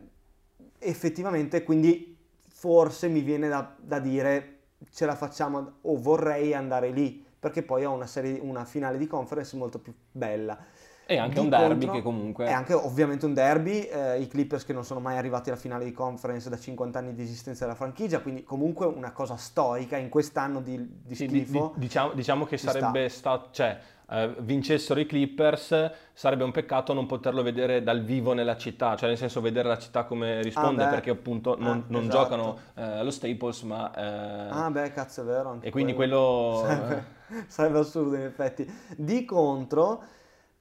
effettivamente, 0.80 1.64
quindi 1.64 2.18
forse 2.48 3.10
mi 3.10 3.22
viene 3.22 3.50
da, 3.50 3.76
da 3.78 4.00
dire 4.00 4.52
ce 4.92 5.06
la 5.06 5.16
facciamo 5.16 5.74
o 5.82 5.98
vorrei 6.00 6.54
andare 6.54 6.90
lì 6.92 7.25
perché 7.46 7.62
poi 7.62 7.86
ho 7.86 7.92
una, 7.92 8.08
serie, 8.08 8.40
una 8.42 8.66
finale 8.66 8.98
di 8.98 9.06
conference 9.06 9.56
molto 9.56 9.78
più 9.78 9.94
bella. 10.12 10.58
E 11.06 11.20
anche 11.20 11.36
Di 11.36 11.40
un 11.42 11.50
derby 11.50 11.68
contro- 11.86 11.92
che 11.92 12.02
comunque... 12.02 12.46
È 12.48 12.52
anche 12.52 12.74
ovviamente 12.74 13.28
un 13.28 13.36
derby, 13.36 13.82
eh, 13.82 14.20
i 14.20 14.28
Clippers 14.28 14.66
che 14.66 14.74
non 14.74 14.84
sono 14.84 15.00
mai 15.00 15.16
arrivati 15.18 15.52
alla 15.52 15.60
finale 15.60 15.86
di 15.86 15.92
conference 15.92 16.50
da 16.50 16.58
50 16.58 16.98
anni 16.98 17.14
di 17.14 17.22
esistenza 17.22 17.66
della 17.66 17.76
franchigia, 17.76 18.20
quindi 18.22 18.44
comunque 18.44 18.88
una 18.88 19.12
cosa 19.12 19.36
storica 19.36 19.96
in 19.96 20.10
quest'anno 20.10 20.60
di, 20.60 21.02
di 21.04 21.14
Sì, 21.14 21.28
schifo. 21.28 21.74
di- 21.76 21.82
diciamo, 21.82 22.14
diciamo 22.14 22.46
che 22.46 22.58
sarebbe 22.58 23.08
stato, 23.10 23.50
cioè, 23.52 23.78
eh, 24.10 24.36
vincessero 24.40 25.00
i 25.00 25.06
Clippers, 25.06 25.92
sarebbe 26.14 26.44
un 26.44 26.52
peccato 26.52 26.94
non 26.94 27.06
poterlo 27.06 27.42
vedere 27.44 27.82
dal 27.84 28.04
vivo 28.04 28.34
nella 28.34 28.58
città, 28.58 28.96
cioè 28.96 29.10
nel 29.10 29.18
senso 29.18 29.42
vedere 29.42 29.68
la 29.68 29.78
città 29.78 30.06
come 30.06 30.42
risponde, 30.42 30.84
Ah, 30.84 30.88
perché 30.88 31.10
appunto 31.10 31.56
non, 31.58 31.78
Ah, 31.78 31.84
non 31.88 32.04
esatto. 32.04 32.18
giocano 32.18 32.58
eh, 32.76 32.82
allo 32.84 33.12
Staples, 33.12 33.62
ma... 33.64 33.92
eh, 33.94 34.50
Ah 34.52 34.70
beh, 34.72 34.92
cazzo 34.92 35.22
è 35.22 35.24
vero. 35.26 35.50
anche 35.50 35.68
e 35.68 35.72
quindi 35.72 35.94
quello... 35.94 36.62
Sarebbe, 36.66 37.06
sarebbe 37.48 37.80
assurdo 37.80 38.16
in 38.16 38.22
effetti. 38.22 38.72
Di 38.96 39.26
contro, 39.26 40.04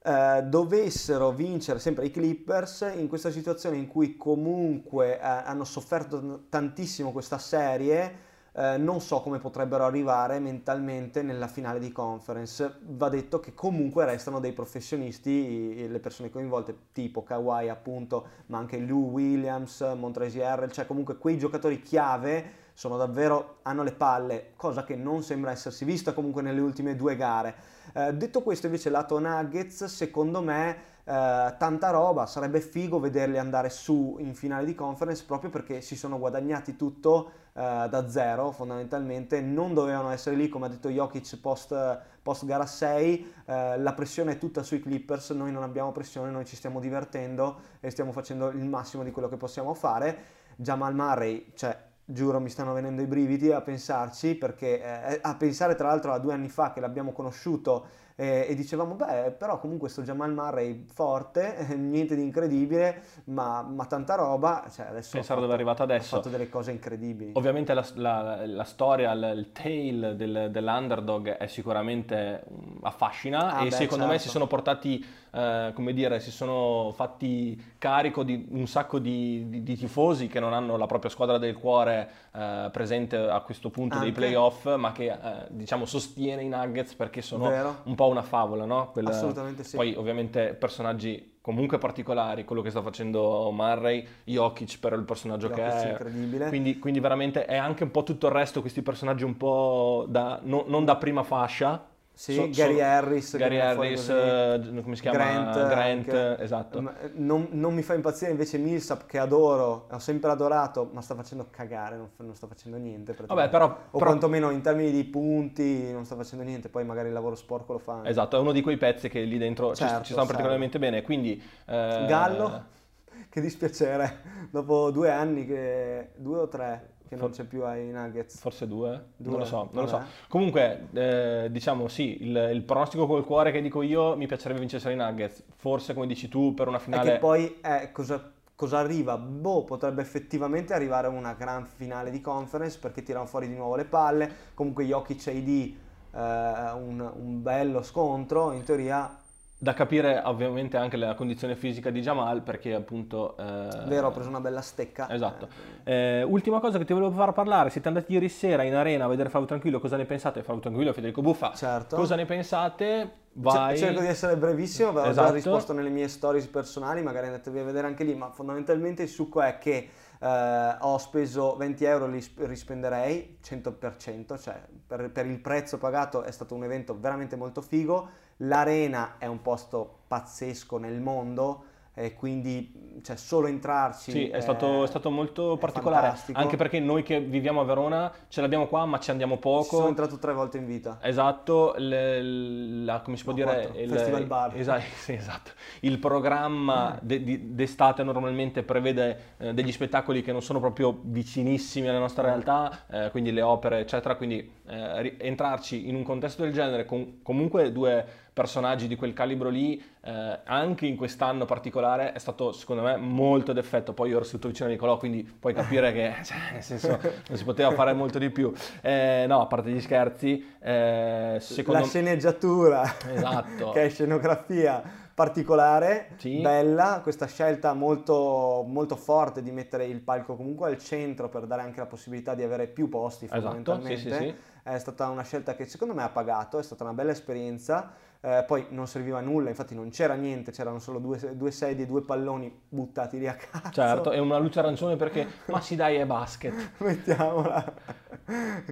eh, 0.03 0.41
dovessero 0.43 1.31
vincere 1.31 1.79
sempre 1.79 2.05
i 2.05 2.11
Clippers 2.11 2.93
in 2.95 3.07
questa 3.07 3.31
situazione 3.31 3.77
in 3.77 3.87
cui 3.87 4.17
comunque 4.17 5.17
eh, 5.19 5.21
hanno 5.23 5.63
sofferto 5.63 6.45
tantissimo 6.49 7.11
questa 7.11 7.37
serie, 7.37 8.33
eh, 8.57 8.77
non 8.77 9.01
so 9.01 9.21
come 9.21 9.39
potrebbero 9.39 9.83
arrivare 9.83 10.39
mentalmente 10.39 11.21
nella 11.21 11.47
finale 11.47 11.79
di 11.79 11.91
conference. 11.91 12.77
Va 12.83 13.09
detto 13.09 13.41
che 13.41 13.53
comunque 13.53 14.05
restano 14.05 14.39
dei 14.39 14.53
professionisti, 14.53 15.87
le 15.89 15.99
persone 15.99 16.29
coinvolte, 16.29 16.75
tipo 16.93 17.23
Kawhi 17.23 17.67
appunto, 17.67 18.27
ma 18.47 18.57
anche 18.57 18.77
Lou 18.77 19.11
Williams, 19.11 19.81
Harrell, 19.81 20.69
cioè 20.69 20.85
comunque 20.85 21.17
quei 21.17 21.37
giocatori 21.37 21.81
chiave 21.81 22.63
sono 22.73 22.97
davvero, 22.97 23.59
hanno 23.63 23.83
le 23.83 23.93
palle, 23.93 24.51
cosa 24.55 24.83
che 24.83 24.95
non 24.95 25.21
sembra 25.21 25.51
essersi 25.51 25.85
vista 25.85 26.13
comunque 26.13 26.41
nelle 26.41 26.59
ultime 26.59 26.95
due 26.95 27.15
gare. 27.15 27.55
Eh, 27.93 28.13
detto 28.13 28.41
questo 28.41 28.65
invece 28.65 28.89
lato 28.89 29.19
Nuggets, 29.19 29.85
secondo 29.85 30.41
me 30.41 30.93
eh, 31.05 31.55
tanta 31.57 31.89
roba, 31.91 32.25
sarebbe 32.25 32.59
figo 32.59 32.99
vederli 32.99 33.37
andare 33.37 33.69
su 33.69 34.17
in 34.19 34.33
finale 34.33 34.65
di 34.65 34.75
conference 34.75 35.23
proprio 35.25 35.49
perché 35.49 35.79
si 35.81 35.95
sono 35.95 36.17
guadagnati 36.17 36.75
tutto 36.75 37.31
eh, 37.57 37.87
da 37.89 38.09
zero 38.09 38.51
fondamentalmente, 38.51 39.39
non 39.39 39.73
dovevano 39.73 40.09
essere 40.09 40.35
lì 40.35 40.49
come 40.49 40.65
ha 40.65 40.69
detto 40.69 40.89
Jokic 40.89 41.39
post, 41.39 42.01
post 42.21 42.45
gara 42.45 42.65
6, 42.65 43.33
eh, 43.45 43.77
la 43.77 43.93
pressione 43.93 44.33
è 44.33 44.37
tutta 44.37 44.61
sui 44.61 44.81
Clippers, 44.81 45.29
noi 45.29 45.53
non 45.53 45.63
abbiamo 45.63 45.93
pressione, 45.93 46.31
noi 46.31 46.43
ci 46.43 46.57
stiamo 46.57 46.81
divertendo 46.81 47.59
e 47.79 47.89
stiamo 47.91 48.11
facendo 48.11 48.49
il 48.49 48.65
massimo 48.65 49.03
di 49.03 49.11
quello 49.11 49.29
che 49.29 49.37
possiamo 49.37 49.73
fare. 49.73 50.43
Jamal 50.57 50.93
Murray, 50.93 51.51
cioè 51.55 51.77
giuro 52.03 52.39
mi 52.39 52.49
stanno 52.49 52.73
venendo 52.73 53.01
i 53.01 53.07
brividi 53.07 53.51
a 53.51 53.61
pensarci 53.61 54.35
perché 54.35 54.81
eh, 54.81 55.19
a 55.21 55.35
pensare 55.35 55.75
tra 55.75 55.87
l'altro 55.87 56.11
a 56.11 56.19
due 56.19 56.33
anni 56.33 56.49
fa 56.49 56.73
che 56.73 56.79
l'abbiamo 56.79 57.13
conosciuto 57.13 57.85
eh, 58.15 58.45
e 58.49 58.55
dicevamo 58.55 58.95
beh 58.95 59.31
però 59.37 59.59
comunque 59.59 59.89
sto 59.89 60.01
Jamal 60.03 60.33
Murray 60.33 60.85
forte 60.93 61.57
eh, 61.57 61.75
niente 61.75 62.15
di 62.15 62.21
incredibile 62.23 63.01
ma, 63.25 63.61
ma 63.61 63.85
tanta 63.85 64.15
roba 64.15 64.65
cioè 64.71 64.85
adesso 64.87 65.09
ha 65.09 65.19
Pensare 65.19 65.39
dove 65.41 65.51
è 65.51 65.55
arrivato 65.55 65.81
ha 65.81 65.85
adesso. 65.85 66.15
fatto 66.15 66.29
delle 66.29 66.49
cose 66.49 66.71
incredibili 66.71 67.31
Ovviamente 67.35 67.73
la, 67.73 67.85
la- 67.95 68.45
la 68.45 68.63
storia, 68.63 69.11
il, 69.11 69.33
il 69.37 69.51
tale 69.51 70.15
del- 70.15 70.47
dell'underdog 70.51 71.29
è 71.37 71.47
sicuramente 71.47 72.43
mm, 72.51 72.77
affascina 72.83 73.57
Ah, 73.57 73.61
e 73.61 73.65
beh, 73.65 73.71
secondo 73.71 74.05
me 74.05 74.11
certo. 74.11 74.23
si 74.25 74.29
sono 74.29 74.47
portati, 74.47 75.05
eh, 75.31 75.71
come 75.73 75.93
dire, 75.93 76.19
si 76.19 76.31
sono 76.31 76.91
fatti 76.95 77.61
carico 77.77 78.23
di 78.23 78.47
un 78.51 78.67
sacco 78.67 78.99
di, 78.99 79.45
di- 79.49 79.63
di 79.63 79.75
tifosi 79.75 80.27
che 80.27 80.39
non 80.39 80.53
hanno 80.53 80.77
la 80.77 80.85
propria 80.85 81.09
squadra 81.11 81.37
del 81.37 81.55
cuore 81.57 82.09
eh, 82.33 82.69
presente 82.71 83.17
a 83.17 83.39
questo 83.41 83.69
punto 83.69 83.97
dei 83.99 84.07
Anche. 84.09 84.19
playoff, 84.19 84.73
ma 84.75 84.91
che 84.91 85.05
eh, 85.11 85.17
diciamo 85.49 85.85
sostiene 85.85 86.43
i 86.43 86.47
Nuggets 86.47 86.93
perché 86.95 87.21
sono 87.21 87.49
Vero. 87.49 87.75
un 87.83 87.95
po' 87.95 88.04
una 88.05 88.21
favola, 88.21 88.65
no? 88.65 88.91
Quella- 88.91 89.09
Assolutamente 89.09 89.63
sì. 89.63 89.75
Poi 89.75 89.93
ovviamente 89.95 90.53
personaggi 90.53 91.33
comunque 91.41 91.77
particolari, 91.77 92.43
quello 92.43 92.61
che 92.61 92.71
sta 92.71 92.81
facendo 92.81 93.51
Murray, 93.51 94.05
Jokic 94.23 94.79
per 94.79 94.93
il 94.93 95.03
personaggio 95.03 95.49
che 95.49 95.61
Jokic 95.61 95.83
è, 95.83 95.89
incredibile. 95.89 96.47
quindi, 96.47 96.79
quindi 96.79 96.99
veramente 96.99 97.45
è 97.45 97.55
anche 97.55 97.83
un 97.83 97.91
po' 97.91 98.03
tutto 98.03 98.27
il 98.27 98.33
resto, 98.33 98.61
questi 98.61 98.81
personaggi 98.81 99.23
un 99.23 99.37
po' 99.37 100.05
da, 100.07 100.39
no- 100.43 100.65
non 100.67 100.85
da 100.85 100.95
prima 100.97 101.23
fascia. 101.23 101.93
Sì, 102.17 102.33
So- 102.35 102.49
Gary 102.49 102.75
sono- 102.77 102.87
Harris 102.87 103.37
Gary 103.37 103.59
Harris, 103.59 104.07
eh, 104.07 104.81
come 104.81 104.95
si 104.95 105.01
chiama? 105.01 105.17
Grant, 105.17 105.53
Grant, 105.67 106.07
anche. 106.13 106.41
esatto. 106.43 106.79
Eh, 106.79 107.11
Non, 107.15 107.49
non 107.51 107.73
mi 107.73 107.81
fa 107.81 107.93
impazzire 107.93 108.31
invece 108.31 108.57
Millsap 108.57 109.05
che 109.05 109.19
adoro, 109.19 109.87
ho 109.91 109.99
sempre 109.99 110.31
adorato, 110.31 110.89
ma 110.93 111.01
sta 111.01 111.13
facendo 111.13 111.47
cagare, 111.51 111.97
non, 111.97 112.09
non 112.15 112.33
sta 112.33 112.47
facendo 112.47 112.77
niente. 112.77 113.13
Vabbè, 113.27 113.49
però, 113.49 113.65
o 113.65 113.97
però- 113.97 114.05
quantomeno 114.05 114.49
in 114.51 114.61
termini 114.61 114.91
di 114.91 115.03
punti 115.03 115.91
non 115.91 116.05
sta 116.05 116.15
facendo 116.15 116.45
niente, 116.45 116.69
poi 116.69 116.85
magari 116.85 117.07
il 117.09 117.13
lavoro 117.13 117.35
sporco 117.35 117.73
lo 117.73 117.79
fa. 117.79 117.95
anche. 117.95 118.09
esatto, 118.09 118.37
è 118.37 118.39
uno 118.39 118.53
di 118.53 118.61
quei 118.61 118.77
pezzi 118.77 119.09
che 119.09 119.19
lì 119.19 119.37
dentro 119.37 119.75
ci- 119.75 119.83
Certo, 119.83 120.03
ci, 120.05 120.13
stanno 120.13 120.19
serve. 120.19 120.25
particolarmente 120.31 120.79
bene. 120.79 121.01
Quindi, 121.01 121.33
eh, 121.65 122.05
Gallo, 122.07 122.63
che 123.29 123.41
dispiacere, 123.41 124.47
dopo 124.51 124.89
due 124.89 125.11
anni, 125.11 125.45
che, 125.45 126.11
due 126.15 126.37
o 126.39 126.47
tre, 126.47 126.93
che 127.07 127.15
non 127.15 127.31
c'è 127.31 127.43
più 127.43 127.63
ai 127.63 127.89
Nuggets. 127.91 128.39
Forse 128.39 128.67
due? 128.67 129.05
Due, 129.15 129.31
non 129.31 129.39
lo 129.39 129.45
so, 129.45 129.69
non 129.71 129.83
lo 129.83 129.89
so. 129.89 130.01
Comunque, 130.27 130.87
eh, 130.93 131.47
diciamo 131.51 131.87
sì, 131.87 132.23
il, 132.23 132.49
il 132.53 132.63
pronostico 132.63 133.07
col 133.07 133.25
cuore 133.25 133.51
che 133.51 133.61
dico 133.61 133.81
io 133.81 134.15
mi 134.15 134.27
piacerebbe 134.27 134.59
vincere 134.59 134.93
i 134.93 134.95
Nuggets. 134.95 135.43
Forse, 135.55 135.93
come 135.93 136.07
dici 136.07 136.27
tu, 136.27 136.53
per 136.53 136.67
una 136.67 136.77
E 136.77 136.81
finale... 136.81 137.11
che 137.13 137.17
poi 137.19 137.59
eh, 137.61 137.91
cosa, 137.91 138.31
cosa 138.55 138.79
arriva? 138.79 139.17
Boh, 139.17 139.63
potrebbe 139.63 140.01
effettivamente 140.01 140.73
arrivare 140.73 141.07
una 141.07 141.33
gran 141.33 141.65
finale 141.65 142.11
di 142.11 142.21
conference 142.21 142.77
perché 142.79 143.03
tirano 143.03 143.25
fuori 143.25 143.47
di 143.47 143.55
nuovo 143.55 143.75
le 143.75 143.85
palle. 143.85 144.31
Comunque 144.53 144.85
Jokic 144.85 145.27
e 145.27 145.31
ID, 145.31 145.75
eh, 146.13 146.17
un, 146.17 147.11
un 147.15 147.41
bello 147.41 147.81
scontro, 147.81 148.51
in 148.51 148.63
teoria, 148.63 149.19
Da 149.65 149.73
capire 149.73 150.21
ovviamente 150.25 150.77
anche 150.77 150.95
la 150.95 151.15
condizione 151.15 151.55
fisica 151.55 151.89
di 151.89 152.01
Jamal 152.01 152.43
perché 152.43 152.75
appunto... 152.75 153.35
eh, 153.35 153.85
vero, 153.87 154.05
ha 154.05 154.11
preso 154.11 154.29
una 154.29 154.39
bella 154.39 154.61
stecca. 154.61 155.09
Esatto. 155.09 155.47
Eh, 155.83 156.19
Eh, 156.19 156.21
ultima 156.21 156.59
cosa 156.59 156.77
che 156.77 156.85
ti 156.85 156.93
volevo 156.93 157.09
far 157.09 157.33
parlare, 157.33 157.71
siete 157.71 157.87
andati 157.87 158.13
ieri 158.13 158.29
sera 158.29 158.61
in 158.61 158.75
arena 158.75 159.05
a 159.05 159.07
vedere 159.07 159.29
Flavio 159.29 159.47
Tranquillo, 159.47 159.79
cosa 159.79 159.97
ne 159.97 160.05
pensate? 160.05 160.43
Flavio 160.43 160.61
Tranquillo, 160.61 160.93
Federico 160.93 161.23
Buffa, 161.23 161.53
certo. 161.55 161.95
cosa 161.95 162.13
ne 162.13 162.25
pensate? 162.25 163.11
Vai. 163.33 163.75
Cerco 163.75 164.01
di 164.01 164.05
essere 164.07 164.37
brevissimo, 164.37 164.89
avevo 164.89 165.07
Esatto. 165.09 165.29
già 165.29 165.33
risposto 165.33 165.73
nelle 165.73 165.89
mie 165.89 166.09
stories 166.09 166.45
personali, 166.45 167.01
magari 167.01 167.25
andatevi 167.25 167.57
a 167.57 167.63
vedere 167.63 167.87
anche 167.87 168.03
lì, 168.03 168.13
ma 168.13 168.29
fondamentalmente 168.29 169.01
il 169.01 169.09
succo 169.09 169.41
è 169.41 169.57
che 169.57 169.89
eh, 170.19 170.75
ho 170.79 170.97
speso 170.99 171.55
20 171.55 171.83
euro, 171.85 172.05
li 172.05 172.21
sp- 172.21 172.45
rispenderei 172.45 173.39
100%, 173.43 174.39
cioè 174.39 174.61
per, 174.85 175.09
per 175.11 175.25
il 175.25 175.39
prezzo 175.39 175.79
pagato 175.79 176.21
è 176.21 176.29
stato 176.31 176.53
un 176.53 176.63
evento 176.65 176.95
veramente 176.99 177.35
molto 177.35 177.61
figo, 177.61 178.09
l'arena 178.37 179.15
è 179.17 179.25
un 179.25 179.41
posto 179.41 179.99
pazzesco 180.07 180.77
nel 180.77 180.99
mondo, 180.99 181.63
e 181.97 182.13
quindi 182.13 182.99
cioè, 183.01 183.15
solo 183.15 183.47
entrarci 183.47 184.11
sì, 184.11 184.27
è, 184.27 184.41
stato, 184.41 184.83
è 184.83 184.87
stato 184.87 185.09
molto 185.09 185.55
particolare 185.57 186.07
fantastico. 186.07 186.37
anche 186.37 186.57
perché 186.57 186.81
noi 186.81 187.03
che 187.03 187.21
viviamo 187.21 187.61
a 187.61 187.63
Verona 187.63 188.11
ce 188.27 188.41
l'abbiamo 188.41 188.67
qua 188.67 188.83
ma 188.85 188.99
ci 188.99 189.11
andiamo 189.11 189.37
poco 189.37 189.77
sono 189.77 189.87
entrato 189.87 190.17
tre 190.17 190.33
volte 190.33 190.57
in 190.57 190.65
vita 190.65 190.97
esatto 191.01 191.73
le, 191.77 192.21
la, 192.21 192.99
come 192.99 193.15
si 193.15 193.23
può 193.23 193.31
No, 193.31 193.37
dire 193.37 193.61
quattro. 193.61 193.81
il, 193.81 193.89
Festival 193.89 194.25
bar. 194.25 194.57
esatto, 194.57 194.81
sì, 194.93 195.13
esatto. 195.13 195.51
il 195.81 195.97
programma 195.97 196.99
de- 197.01 197.23
di- 197.23 197.55
d'estate 197.55 198.03
normalmente 198.03 198.63
prevede 198.63 199.19
eh, 199.37 199.53
degli 199.53 199.71
spettacoli 199.71 200.21
che 200.21 200.33
non 200.33 200.41
sono 200.41 200.59
proprio 200.59 200.99
vicinissimi 201.01 201.87
alla 201.87 201.99
nostra 201.99 202.23
realtà 202.23 202.87
eh, 202.89 203.09
quindi 203.11 203.31
le 203.31 203.41
opere 203.41 203.79
eccetera 203.79 204.15
quindi 204.17 204.51
eh, 204.67 205.15
entrarci 205.17 205.87
in 205.87 205.95
un 205.95 206.03
contesto 206.03 206.41
del 206.41 206.51
genere 206.51 206.83
con 206.83 207.19
comunque 207.23 207.71
due 207.71 208.23
personaggi 208.35 208.89
di 208.89 208.97
quel 208.97 209.13
calibro 209.13 209.47
lì, 209.47 209.81
eh, 210.03 210.39
anche 210.43 210.85
in 210.85 210.97
quest'anno 210.97 211.45
particolare, 211.45 212.11
è 212.11 212.19
stato 212.19 212.51
secondo 212.51 212.83
me 212.83 212.97
molto 212.97 213.53
d'effetto. 213.53 213.93
Poi 213.93 214.09
io 214.09 214.17
ero 214.17 214.25
seduto 214.25 214.49
vicino 214.49 214.67
a 214.67 214.71
Nicolò, 214.71 214.97
quindi 214.97 215.23
puoi 215.23 215.53
capire 215.53 215.93
che 215.93 216.15
cioè, 216.21 216.37
nel 216.51 216.61
senso, 216.61 216.99
non 217.29 217.37
si 217.37 217.45
poteva 217.45 217.71
fare 217.71 217.93
molto 217.93 218.19
di 218.19 218.29
più. 218.29 218.51
Eh, 218.81 219.23
no, 219.25 219.39
a 219.39 219.45
parte 219.45 219.71
gli 219.71 219.79
scherzi, 219.79 220.45
eh, 220.59 221.37
secondo 221.39 221.79
la 221.79 221.85
sceneggiatura 221.85 222.83
Esatto. 223.09 223.69
che 223.73 223.85
è 223.85 223.89
scenografia 223.89 224.83
particolare, 225.15 226.09
Sì. 226.17 226.41
bella, 226.41 226.99
questa 227.01 227.25
scelta 227.25 227.71
molto, 227.73 228.65
molto 228.67 228.97
forte 228.97 229.41
di 229.41 229.49
mettere 229.49 229.85
il 229.85 230.01
palco 230.01 230.35
comunque 230.35 230.67
al 230.67 230.77
centro 230.77 231.29
per 231.29 231.45
dare 231.45 231.61
anche 231.61 231.79
la 231.79 231.85
possibilità 231.85 232.35
di 232.35 232.43
avere 232.43 232.67
più 232.67 232.89
posti 232.89 233.23
Esatto, 233.23 233.39
fondamentalmente. 233.39 233.97
sì, 233.97 234.11
sì. 234.11 234.35
È 234.61 234.77
stata 234.77 235.07
una 235.07 235.23
scelta 235.23 235.55
che 235.55 235.65
secondo 235.67 235.93
me 235.93 236.03
ha 236.03 236.09
pagato, 236.09 236.59
è 236.59 236.63
stata 236.63 236.83
una 236.83 236.93
bella 236.93 237.11
esperienza. 237.11 237.93
Eh, 238.25 238.43
poi 238.47 238.65
non 238.69 238.87
serviva 238.87 239.19
a 239.19 239.21
nulla, 239.21 239.49
infatti 239.49 239.75
non 239.75 239.91
c'era 239.91 240.15
niente, 240.15 240.51
c'erano 240.51 240.79
solo 240.79 240.97
due, 240.97 241.37
due 241.37 241.51
sedie, 241.51 241.85
due 241.85 242.01
palloni 242.01 242.51
buttati 242.67 243.19
lì 243.19 243.27
a 243.27 243.35
caso. 243.35 243.69
Certo, 243.71 244.11
e 244.11 244.17
una 244.17 244.39
luce 244.39 244.57
arancione 244.57 244.95
perché, 244.95 245.27
ma 245.45 245.61
sì 245.61 245.75
dai, 245.75 245.97
è 245.97 246.07
basket. 246.07 246.71
mettiamola. 246.79 247.73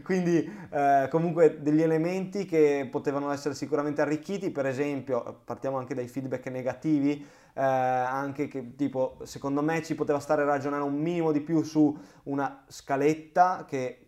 Quindi 0.03 0.51
eh, 0.71 1.07
comunque 1.11 1.61
degli 1.61 1.83
elementi 1.83 2.45
che 2.45 2.87
potevano 2.89 3.31
essere 3.31 3.53
sicuramente 3.53 4.01
arricchiti, 4.01 4.49
per 4.49 4.65
esempio, 4.65 5.41
partiamo 5.45 5.77
anche 5.77 5.93
dai 5.93 6.07
feedback 6.07 6.47
negativi, 6.47 7.23
eh, 7.53 7.61
anche 7.61 8.47
che 8.47 8.75
tipo 8.75 9.19
secondo 9.21 9.61
me 9.61 9.83
ci 9.83 9.93
poteva 9.93 10.17
stare 10.17 10.41
a 10.41 10.45
ragionare 10.45 10.81
un 10.81 10.95
minimo 10.95 11.31
di 11.31 11.41
più 11.41 11.61
su 11.61 11.95
una 12.23 12.63
scaletta 12.67 13.65
che 13.67 14.02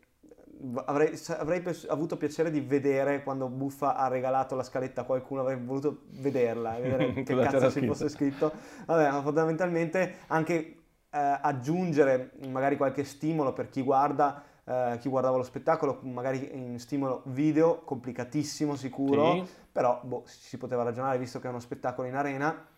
avrei, 0.86 1.20
avrei 1.38 1.62
pes- 1.62 1.88
avuto 1.90 2.18
piacere 2.18 2.52
di 2.52 2.62
vedere 2.62 3.24
quando 3.24 3.48
Buffa 3.48 3.96
ha 3.96 4.08
regalato 4.08 4.56
la 4.56 4.64
scaletta 4.64 5.02
a 5.02 5.04
qualcuno, 5.04 5.42
avrei 5.42 5.58
voluto 5.58 6.04
vederla, 6.10 6.78
vedere 6.80 7.14
che 7.24 7.36
cazzo 7.36 7.72
ci 7.72 7.86
fosse 7.86 8.10
scritto. 8.10 8.52
Vabbè, 8.86 9.12
ma 9.12 9.22
fondamentalmente 9.22 10.16
anche 10.28 10.56
eh, 10.56 11.40
aggiungere 11.42 12.32
magari 12.48 12.78
qualche 12.78 13.04
stimolo 13.04 13.54
per 13.54 13.70
chi 13.70 13.82
guarda, 13.82 14.44
eh, 14.64 14.98
chi 15.00 15.10
guardava 15.10 15.38
lo 15.38 15.44
spettacolo, 15.44 16.00
magari 16.04 16.50
in 16.54 16.80
stimolo 16.80 17.22
video, 17.26 17.82
complicatissimo 17.84 18.76
sicuro, 18.76 19.34
Sì. 19.34 19.52
però 19.72 20.02
boh, 20.04 20.24
si 20.26 20.58
poteva 20.58 20.84
ragionare 20.84 21.18
visto 21.18 21.40
che 21.40 21.48
è 21.48 21.50
uno 21.50 21.60
spettacolo 21.60 22.08
in 22.08 22.16
arena. 22.16 22.74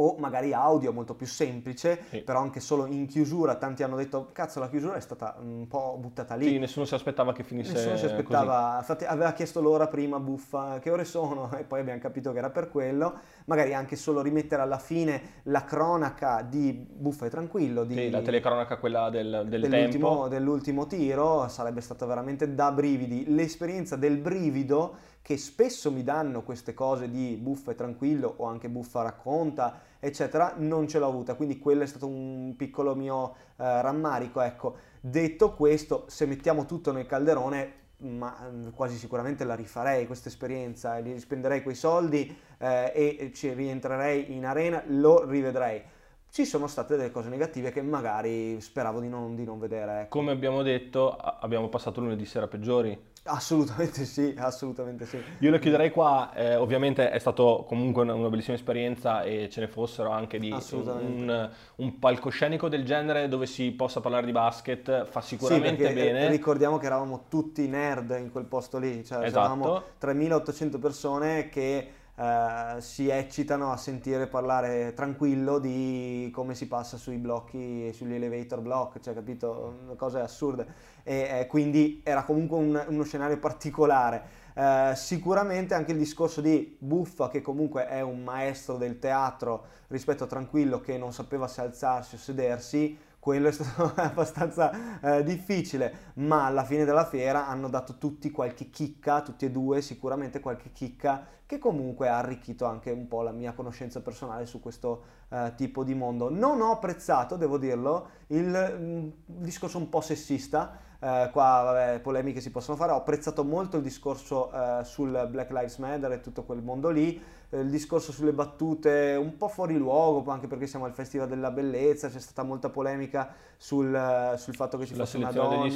O 0.00 0.14
magari 0.18 0.52
audio 0.52 0.92
molto 0.92 1.14
più 1.14 1.26
semplice, 1.26 2.04
Sì. 2.08 2.18
però 2.22 2.38
anche 2.40 2.60
solo 2.60 2.86
in 2.86 3.06
chiusura. 3.06 3.56
Tanti 3.56 3.82
hanno 3.82 3.96
detto: 3.96 4.28
Cazzo, 4.32 4.60
la 4.60 4.68
chiusura 4.68 4.94
è 4.94 5.00
stata 5.00 5.36
un 5.40 5.66
po' 5.66 5.96
buttata 5.98 6.36
lì. 6.36 6.46
Sì, 6.46 6.58
nessuno 6.58 6.84
si 6.86 6.94
aspettava 6.94 7.32
che 7.32 7.42
finisse 7.42 7.72
Nessuno 7.72 7.96
si 7.96 8.04
aspettava, 8.04 8.76
infatti 8.78 9.04
aveva 9.04 9.32
chiesto 9.32 9.60
l'ora 9.60 9.88
prima 9.88 10.20
buffa, 10.20 10.78
che 10.78 10.90
ore 10.90 11.04
sono? 11.04 11.50
E 11.58 11.64
poi 11.64 11.80
abbiamo 11.80 11.98
capito 11.98 12.30
che 12.32 12.38
era 12.38 12.50
per 12.50 12.68
quello. 12.68 13.18
Magari 13.46 13.74
anche 13.74 13.96
solo 13.96 14.22
rimettere 14.22 14.62
alla 14.62 14.78
fine 14.78 15.40
la 15.44 15.64
cronaca 15.64 16.42
di 16.42 16.72
Buffa 16.72 17.26
e 17.26 17.30
Tranquillo, 17.30 17.82
di, 17.84 17.94
Sì, 17.94 18.10
la 18.10 18.20
telecronaca 18.20 18.76
quella 18.76 19.10
del, 19.10 19.46
del 19.48 19.62
dell'ultimo, 19.62 20.28
dell'ultimo 20.28 20.86
tiro, 20.86 21.48
sarebbe 21.48 21.80
stata 21.80 22.06
veramente 22.06 22.54
da 22.54 22.70
brividi. 22.70 23.24
L'esperienza 23.34 23.96
del 23.96 24.18
brivido 24.18 24.96
che 25.22 25.36
spesso 25.36 25.90
mi 25.90 26.02
danno 26.02 26.42
queste 26.42 26.72
cose 26.74 27.10
di 27.10 27.36
Buffa 27.36 27.72
e 27.72 27.74
Tranquillo 27.74 28.34
o 28.38 28.46
anche 28.46 28.68
Buffa 28.68 29.02
racconta, 29.02 29.80
eccetera, 30.00 30.54
non 30.56 30.88
ce 30.88 30.98
l'ho 30.98 31.06
avuta, 31.06 31.34
quindi 31.34 31.58
quello 31.58 31.82
è 31.82 31.86
stato 31.86 32.06
un 32.06 32.54
piccolo 32.56 32.94
mio 32.94 33.34
eh, 33.56 33.82
rammarico, 33.82 34.40
ecco. 34.40 34.76
Detto 35.00 35.52
questo, 35.54 36.04
se 36.08 36.26
mettiamo 36.26 36.64
tutto 36.64 36.92
nel 36.92 37.06
calderone, 37.06 37.72
ma 37.98 38.48
mm, 38.50 38.68
quasi 38.74 38.96
sicuramente 38.96 39.44
la 39.44 39.54
rifarei 39.54 40.06
questa 40.06 40.28
esperienza, 40.28 40.96
e 40.96 41.02
li 41.02 41.18
spenderei 41.18 41.62
quei 41.62 41.74
soldi 41.74 42.36
eh, 42.58 42.92
e 42.94 43.32
ci 43.34 43.52
rientrerei 43.52 44.34
in 44.34 44.46
arena, 44.46 44.82
lo 44.86 45.24
rivedrei. 45.24 45.82
Ci 46.30 46.44
sono 46.44 46.66
state 46.66 46.96
delle 46.96 47.10
cose 47.10 47.30
negative 47.30 47.70
che 47.72 47.80
magari 47.80 48.60
speravo 48.60 49.00
di 49.00 49.08
non, 49.08 49.34
di 49.34 49.44
non 49.44 49.58
vedere. 49.58 50.00
ecco. 50.02 50.18
Come 50.18 50.30
abbiamo 50.30 50.62
detto, 50.62 51.16
abbiamo 51.16 51.68
passato 51.68 52.00
lunedì 52.00 52.26
sera 52.26 52.46
peggiori. 52.46 53.07
Assolutamente 53.30 54.04
sì, 54.06 54.34
assolutamente 54.38 55.04
sì. 55.04 55.22
Io 55.40 55.50
lo 55.50 55.58
chiuderei 55.58 55.90
qua, 55.90 56.32
eh, 56.34 56.56
ovviamente 56.56 57.10
è 57.10 57.18
stato 57.18 57.64
comunque 57.68 58.02
una, 58.02 58.14
una 58.14 58.28
bellissima 58.28 58.56
esperienza 58.56 59.22
e 59.22 59.48
ce 59.50 59.60
ne 59.60 59.68
fossero 59.68 60.10
anche 60.10 60.38
di 60.38 60.50
un, 60.50 61.50
un 61.76 61.98
palcoscenico 61.98 62.68
del 62.68 62.84
genere 62.84 63.28
dove 63.28 63.46
si 63.46 63.70
possa 63.72 64.00
parlare 64.00 64.24
di 64.26 64.32
basket, 64.32 65.04
fa 65.06 65.20
Sì, 65.20 65.36
sicuramente 65.36 65.82
perché, 65.84 66.08
eh, 66.08 66.12
bene. 66.12 66.28
ricordiamo 66.30 66.78
che 66.78 66.86
eravamo 66.86 67.24
tutti 67.28 67.66
nerd 67.68 68.16
in 68.18 68.30
quel 68.32 68.44
posto 68.44 68.78
lì, 68.78 69.04
cioè 69.04 69.24
Esatto. 69.24 69.44
eravamo 69.44 69.82
3800 69.98 70.78
persone 70.78 71.48
che 71.50 71.90
eh, 72.18 72.76
si 72.80 73.08
eccitano 73.08 73.70
a 73.72 73.76
sentire 73.76 74.26
parlare 74.26 74.92
tranquillo 74.94 75.58
di 75.58 76.30
come 76.32 76.54
si 76.54 76.66
passa 76.66 76.96
sui 76.96 77.16
blocchi, 77.18 77.92
sugli 77.92 78.14
elevator 78.14 78.60
block, 78.60 79.00
cioè 79.00 79.14
capito, 79.14 79.94
cose 79.96 80.20
assurde. 80.20 80.66
E 81.04 81.40
eh, 81.40 81.46
quindi 81.46 82.00
era 82.04 82.24
comunque 82.24 82.56
un- 82.58 82.84
uno 82.88 83.02
scenario 83.04 83.38
particolare. 83.38 84.46
Eh, 84.54 84.92
sicuramente 84.96 85.74
anche 85.74 85.92
il 85.92 85.98
discorso 85.98 86.40
di 86.40 86.76
Buffa, 86.78 87.28
che 87.28 87.40
comunque 87.40 87.86
è 87.86 88.00
un 88.00 88.22
maestro 88.24 88.76
del 88.76 88.98
teatro 88.98 89.66
rispetto 89.88 90.24
a 90.24 90.26
Tranquillo 90.26 90.80
che 90.80 90.98
non 90.98 91.12
sapeva 91.12 91.46
se 91.46 91.60
alzarsi 91.60 92.16
o 92.16 92.18
sedersi, 92.18 92.98
quello 93.18 93.48
è 93.48 93.52
stato 93.52 93.92
abbastanza 94.00 95.00
eh, 95.00 95.24
difficile, 95.24 96.12
ma 96.14 96.46
alla 96.46 96.64
fine 96.64 96.84
della 96.84 97.04
fiera 97.04 97.46
hanno 97.46 97.68
dato 97.68 97.98
tutti 97.98 98.30
qualche 98.30 98.70
chicca, 98.70 99.22
tutti 99.22 99.44
e 99.44 99.50
due 99.50 99.80
sicuramente 99.80 100.40
qualche 100.40 100.72
chicca 100.72 101.26
che 101.48 101.58
comunque 101.58 102.08
ha 102.08 102.18
arricchito 102.18 102.66
anche 102.66 102.90
un 102.90 103.08
po' 103.08 103.22
la 103.22 103.32
mia 103.32 103.54
conoscenza 103.54 104.02
personale 104.02 104.44
su 104.44 104.60
questo 104.60 105.02
eh, 105.30 105.54
tipo 105.56 105.82
di 105.82 105.94
mondo. 105.94 106.28
Non 106.28 106.60
ho 106.60 106.72
apprezzato, 106.72 107.36
devo 107.36 107.56
dirlo, 107.56 108.08
il 108.28 108.76
mm, 108.78 109.08
discorso 109.24 109.78
un 109.78 109.88
po' 109.88 110.02
sessista, 110.02 110.78
eh, 111.00 111.28
qua 111.32 111.62
vabbè, 111.64 112.00
polemiche 112.00 112.40
si 112.40 112.50
possono 112.50 112.76
fare, 112.76 112.92
ho 112.92 112.96
apprezzato 112.96 113.44
molto 113.44 113.76
il 113.76 113.82
discorso 113.82 114.50
eh, 114.52 114.84
sul 114.84 115.28
Black 115.30 115.50
Lives 115.50 115.78
Matter 115.78 116.12
e 116.12 116.20
tutto 116.20 116.42
quel 116.44 116.60
mondo 116.62 116.88
lì, 116.90 117.20
eh, 117.50 117.60
il 117.60 117.70
discorso 117.70 118.10
sulle 118.12 118.32
battute 118.32 119.16
un 119.18 119.36
po' 119.36 119.48
fuori 119.48 119.76
luogo, 119.76 120.28
anche 120.30 120.46
perché 120.48 120.66
siamo 120.66 120.84
al 120.86 120.92
Festival 120.92 121.28
della 121.28 121.50
Bellezza, 121.50 122.08
c'è 122.08 122.18
stata 122.18 122.42
molta 122.42 122.68
polemica 122.68 123.32
sul, 123.56 123.94
eh, 123.94 124.36
sul 124.38 124.54
fatto 124.54 124.76
che 124.76 124.86
ci 124.86 124.92
Sulla 124.94 125.04
fosse 125.04 125.16
una 125.18 125.30
donna 125.32 125.66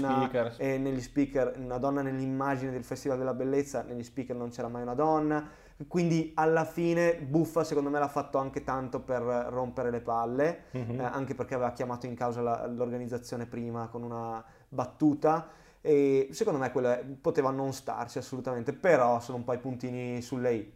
e 0.59 0.79
negli 0.79 1.01
speaker, 1.01 1.55
una 1.59 1.79
donna 1.79 2.03
nell'immagine 2.03 2.73
del 2.73 2.85
Festival 2.85 3.19
della 3.19 3.35
Bellezza, 3.35 3.83
negli 3.83 4.03
speaker 4.03 4.35
non 4.35 4.51
c'era 4.51 4.69
mai 4.69 4.83
una 4.83 4.95
donna, 4.95 5.49
quindi 5.89 6.33
alla 6.35 6.65
fine 6.65 7.17
Buffa 7.17 7.65
secondo 7.65 7.91
me 7.91 7.99
l'ha 7.99 8.07
fatto 8.09 8.39
anche 8.39 8.63
tanto 8.63 9.01
per 9.01 9.23
rompere 9.23 9.91
le 9.91 10.01
palle, 10.01 10.65
Mhm. 10.73 11.01
eh, 11.01 11.05
anche 11.05 11.35
perché 11.35 11.55
aveva 11.55 11.73
chiamato 11.73 12.07
in 12.07 12.15
causa 12.15 12.41
la- 12.41 12.67
l'organizzazione 12.67 13.47
prima 13.47 13.89
con 13.89 14.03
una 14.03 14.45
battuta 14.73 15.49
e 15.81 16.29
secondo 16.33 16.59
me 16.59 16.71
quella 16.73 16.99
poteva 17.21 17.51
non 17.51 17.73
starci 17.73 18.19
assolutamente, 18.19 18.73
però 18.73 19.21
sono 19.21 19.39
un 19.39 19.45
po' 19.45 19.53
i 19.53 19.59
puntini 19.59 20.23
sulle 20.23 20.55
i. 20.55 20.73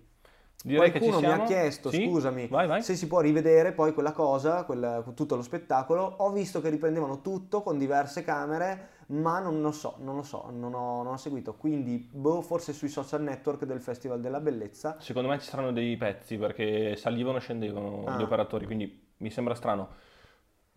Direi 0.65 0.91
Qualcuno 0.91 1.21
mi 1.21 1.27
ha 1.27 1.45
chiesto, 1.45 1.91
Sì? 1.91 2.07
scusami, 2.09 2.49
Vai, 2.49 2.67
vai. 2.67 2.83
se 2.83 2.97
si 2.97 3.07
può 3.07 3.21
rivedere 3.21 3.73
poi 3.73 3.93
quella 3.95 4.11
cosa, 4.11 4.65
quel- 4.65 5.05
tutto 5.15 5.37
lo 5.37 5.43
spettacolo. 5.43 6.03
Ho 6.19 6.33
visto 6.33 6.61
che 6.61 6.71
riprendevano 6.71 7.21
tutto 7.21 7.63
con 7.63 7.79
diverse 7.79 8.25
camere, 8.25 8.89
ma 9.09 9.39
non 9.39 9.61
lo 9.61 9.71
so, 9.71 9.97
non 10.01 10.17
lo 10.17 10.23
so, 10.25 10.49
non 10.51 10.75
ho, 10.75 11.03
non 11.05 11.13
ho 11.13 11.17
seguito. 11.19 11.55
Quindi, 11.55 12.09
boh, 12.11 12.41
forse 12.43 12.73
sui 12.73 12.89
social 12.89 13.23
network 13.23 13.65
del 13.65 13.81
Festival 13.81 14.21
della 14.21 14.41
Bellezza. 14.41 14.97
Secondo 14.99 15.29
me 15.29 15.39
ci 15.39 15.49
saranno 15.49 15.71
dei 15.73 15.97
pezzi 15.97 16.37
perché 16.37 16.97
salivano 16.97 17.37
e 17.37 17.41
scendevano 17.41 18.03
Ah. 18.07 18.17
gli 18.17 18.23
operatori, 18.23 18.67
quindi 18.67 19.07
mi 19.19 19.31
sembra 19.31 19.55
strano. 19.55 19.89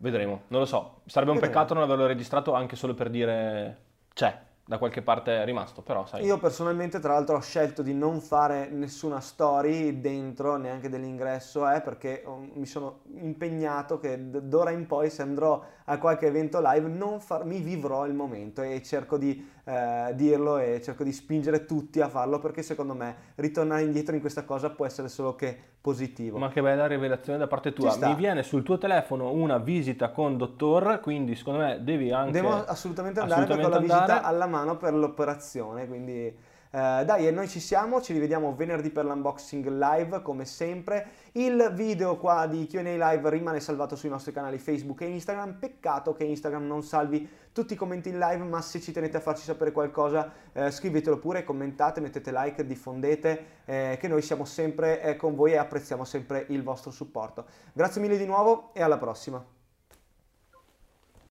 Vedremo, 0.02 0.42
non 0.48 0.60
lo 0.60 0.66
so. 0.66 1.02
Sarebbe 1.04 1.32
un 1.32 1.36
Vedremo. 1.36 1.54
peccato 1.54 1.74
non 1.74 1.82
averlo 1.82 2.06
registrato 2.06 2.54
anche 2.54 2.74
solo 2.74 2.94
per 2.94 3.10
dire 3.10 3.78
c'è, 4.14 4.34
da 4.64 4.78
qualche 4.78 5.02
parte 5.02 5.42
è 5.42 5.44
rimasto, 5.44 5.82
però 5.82 6.06
sai. 6.06 6.24
Io 6.24 6.38
personalmente, 6.38 7.00
tra 7.00 7.12
l'altro, 7.12 7.36
ho 7.36 7.40
scelto 7.40 7.82
di 7.82 7.92
non 7.92 8.20
fare 8.20 8.68
nessuna 8.70 9.20
story 9.20 10.00
dentro 10.00 10.56
neanche 10.56 10.88
dell'ingresso, 10.88 11.68
eh, 11.70 11.82
perché 11.82 12.24
mi 12.54 12.64
sono 12.64 13.00
impegnato 13.16 13.98
che 13.98 14.16
d'ora 14.18 14.70
in 14.70 14.86
poi, 14.86 15.10
se 15.10 15.20
andrò 15.20 15.62
a 15.90 15.98
qualche 15.98 16.26
evento 16.26 16.60
live, 16.62 16.88
non 16.88 17.18
far, 17.18 17.44
mi 17.44 17.60
vivrò 17.60 18.06
il 18.06 18.14
momento 18.14 18.62
e 18.62 18.80
cerco 18.80 19.18
di 19.18 19.44
eh, 19.64 20.12
dirlo 20.14 20.58
e 20.58 20.80
cerco 20.80 21.02
di 21.02 21.12
spingere 21.12 21.64
tutti 21.64 22.00
a 22.00 22.08
farlo 22.08 22.38
perché 22.38 22.62
secondo 22.62 22.94
me 22.94 23.14
ritornare 23.34 23.82
indietro 23.82 24.14
in 24.14 24.20
questa 24.20 24.44
cosa 24.44 24.70
può 24.70 24.86
essere 24.86 25.08
solo 25.08 25.34
che 25.34 25.56
positivo. 25.80 26.38
Ma 26.38 26.48
che 26.48 26.62
bella 26.62 26.86
rivelazione 26.86 27.38
da 27.38 27.48
parte 27.48 27.72
tua. 27.72 27.96
Mi 28.00 28.14
viene 28.14 28.44
sul 28.44 28.62
tuo 28.62 28.78
telefono 28.78 29.32
una 29.32 29.58
visita 29.58 30.10
con 30.10 30.36
dottor, 30.36 31.00
quindi 31.00 31.34
secondo 31.34 31.58
me 31.58 31.82
devi 31.82 32.12
anche... 32.12 32.32
Devo 32.32 32.64
assolutamente 32.64 33.18
andare 33.18 33.42
assolutamente 33.42 33.78
perché 33.78 33.92
ho 33.92 33.96
la 33.96 34.04
visita 34.04 34.22
alla 34.22 34.46
mano 34.46 34.76
per 34.76 34.94
l'operazione, 34.94 35.88
quindi... 35.88 36.48
Uh, 36.72 37.04
dai, 37.04 37.26
e 37.26 37.32
noi 37.32 37.48
ci 37.48 37.58
siamo, 37.58 38.00
ci 38.00 38.12
rivediamo 38.12 38.54
venerdì 38.54 38.90
per 38.90 39.04
l'unboxing 39.04 39.66
live 39.66 40.22
come 40.22 40.44
sempre. 40.44 41.08
Il 41.32 41.72
video 41.74 42.16
qua 42.16 42.46
di 42.46 42.68
QA 42.68 42.82
live 42.82 43.28
rimane 43.28 43.58
salvato 43.58 43.96
sui 43.96 44.08
nostri 44.08 44.30
canali 44.30 44.56
Facebook 44.58 45.00
e 45.00 45.08
Instagram. 45.08 45.54
Peccato 45.58 46.12
che 46.12 46.22
Instagram 46.22 46.64
non 46.64 46.84
salvi 46.84 47.28
tutti 47.52 47.72
i 47.72 47.76
commenti 47.76 48.10
in 48.10 48.20
live, 48.20 48.44
ma 48.44 48.60
se 48.60 48.80
ci 48.80 48.92
tenete 48.92 49.16
a 49.16 49.20
farci 49.20 49.42
sapere 49.42 49.72
qualcosa, 49.72 50.30
eh, 50.52 50.70
scrivetelo 50.70 51.18
pure, 51.18 51.42
commentate, 51.42 52.00
mettete 52.00 52.30
like, 52.32 52.64
diffondete, 52.64 53.44
eh, 53.64 53.96
che 53.98 54.06
noi 54.06 54.22
siamo 54.22 54.44
sempre 54.44 55.02
eh, 55.02 55.16
con 55.16 55.34
voi 55.34 55.52
e 55.52 55.56
apprezziamo 55.56 56.04
sempre 56.04 56.44
il 56.50 56.62
vostro 56.62 56.92
supporto. 56.92 57.46
Grazie 57.72 58.00
mille 58.00 58.16
di 58.16 58.26
nuovo 58.26 58.70
e 58.74 58.82
alla 58.82 58.98
prossima. 58.98 59.59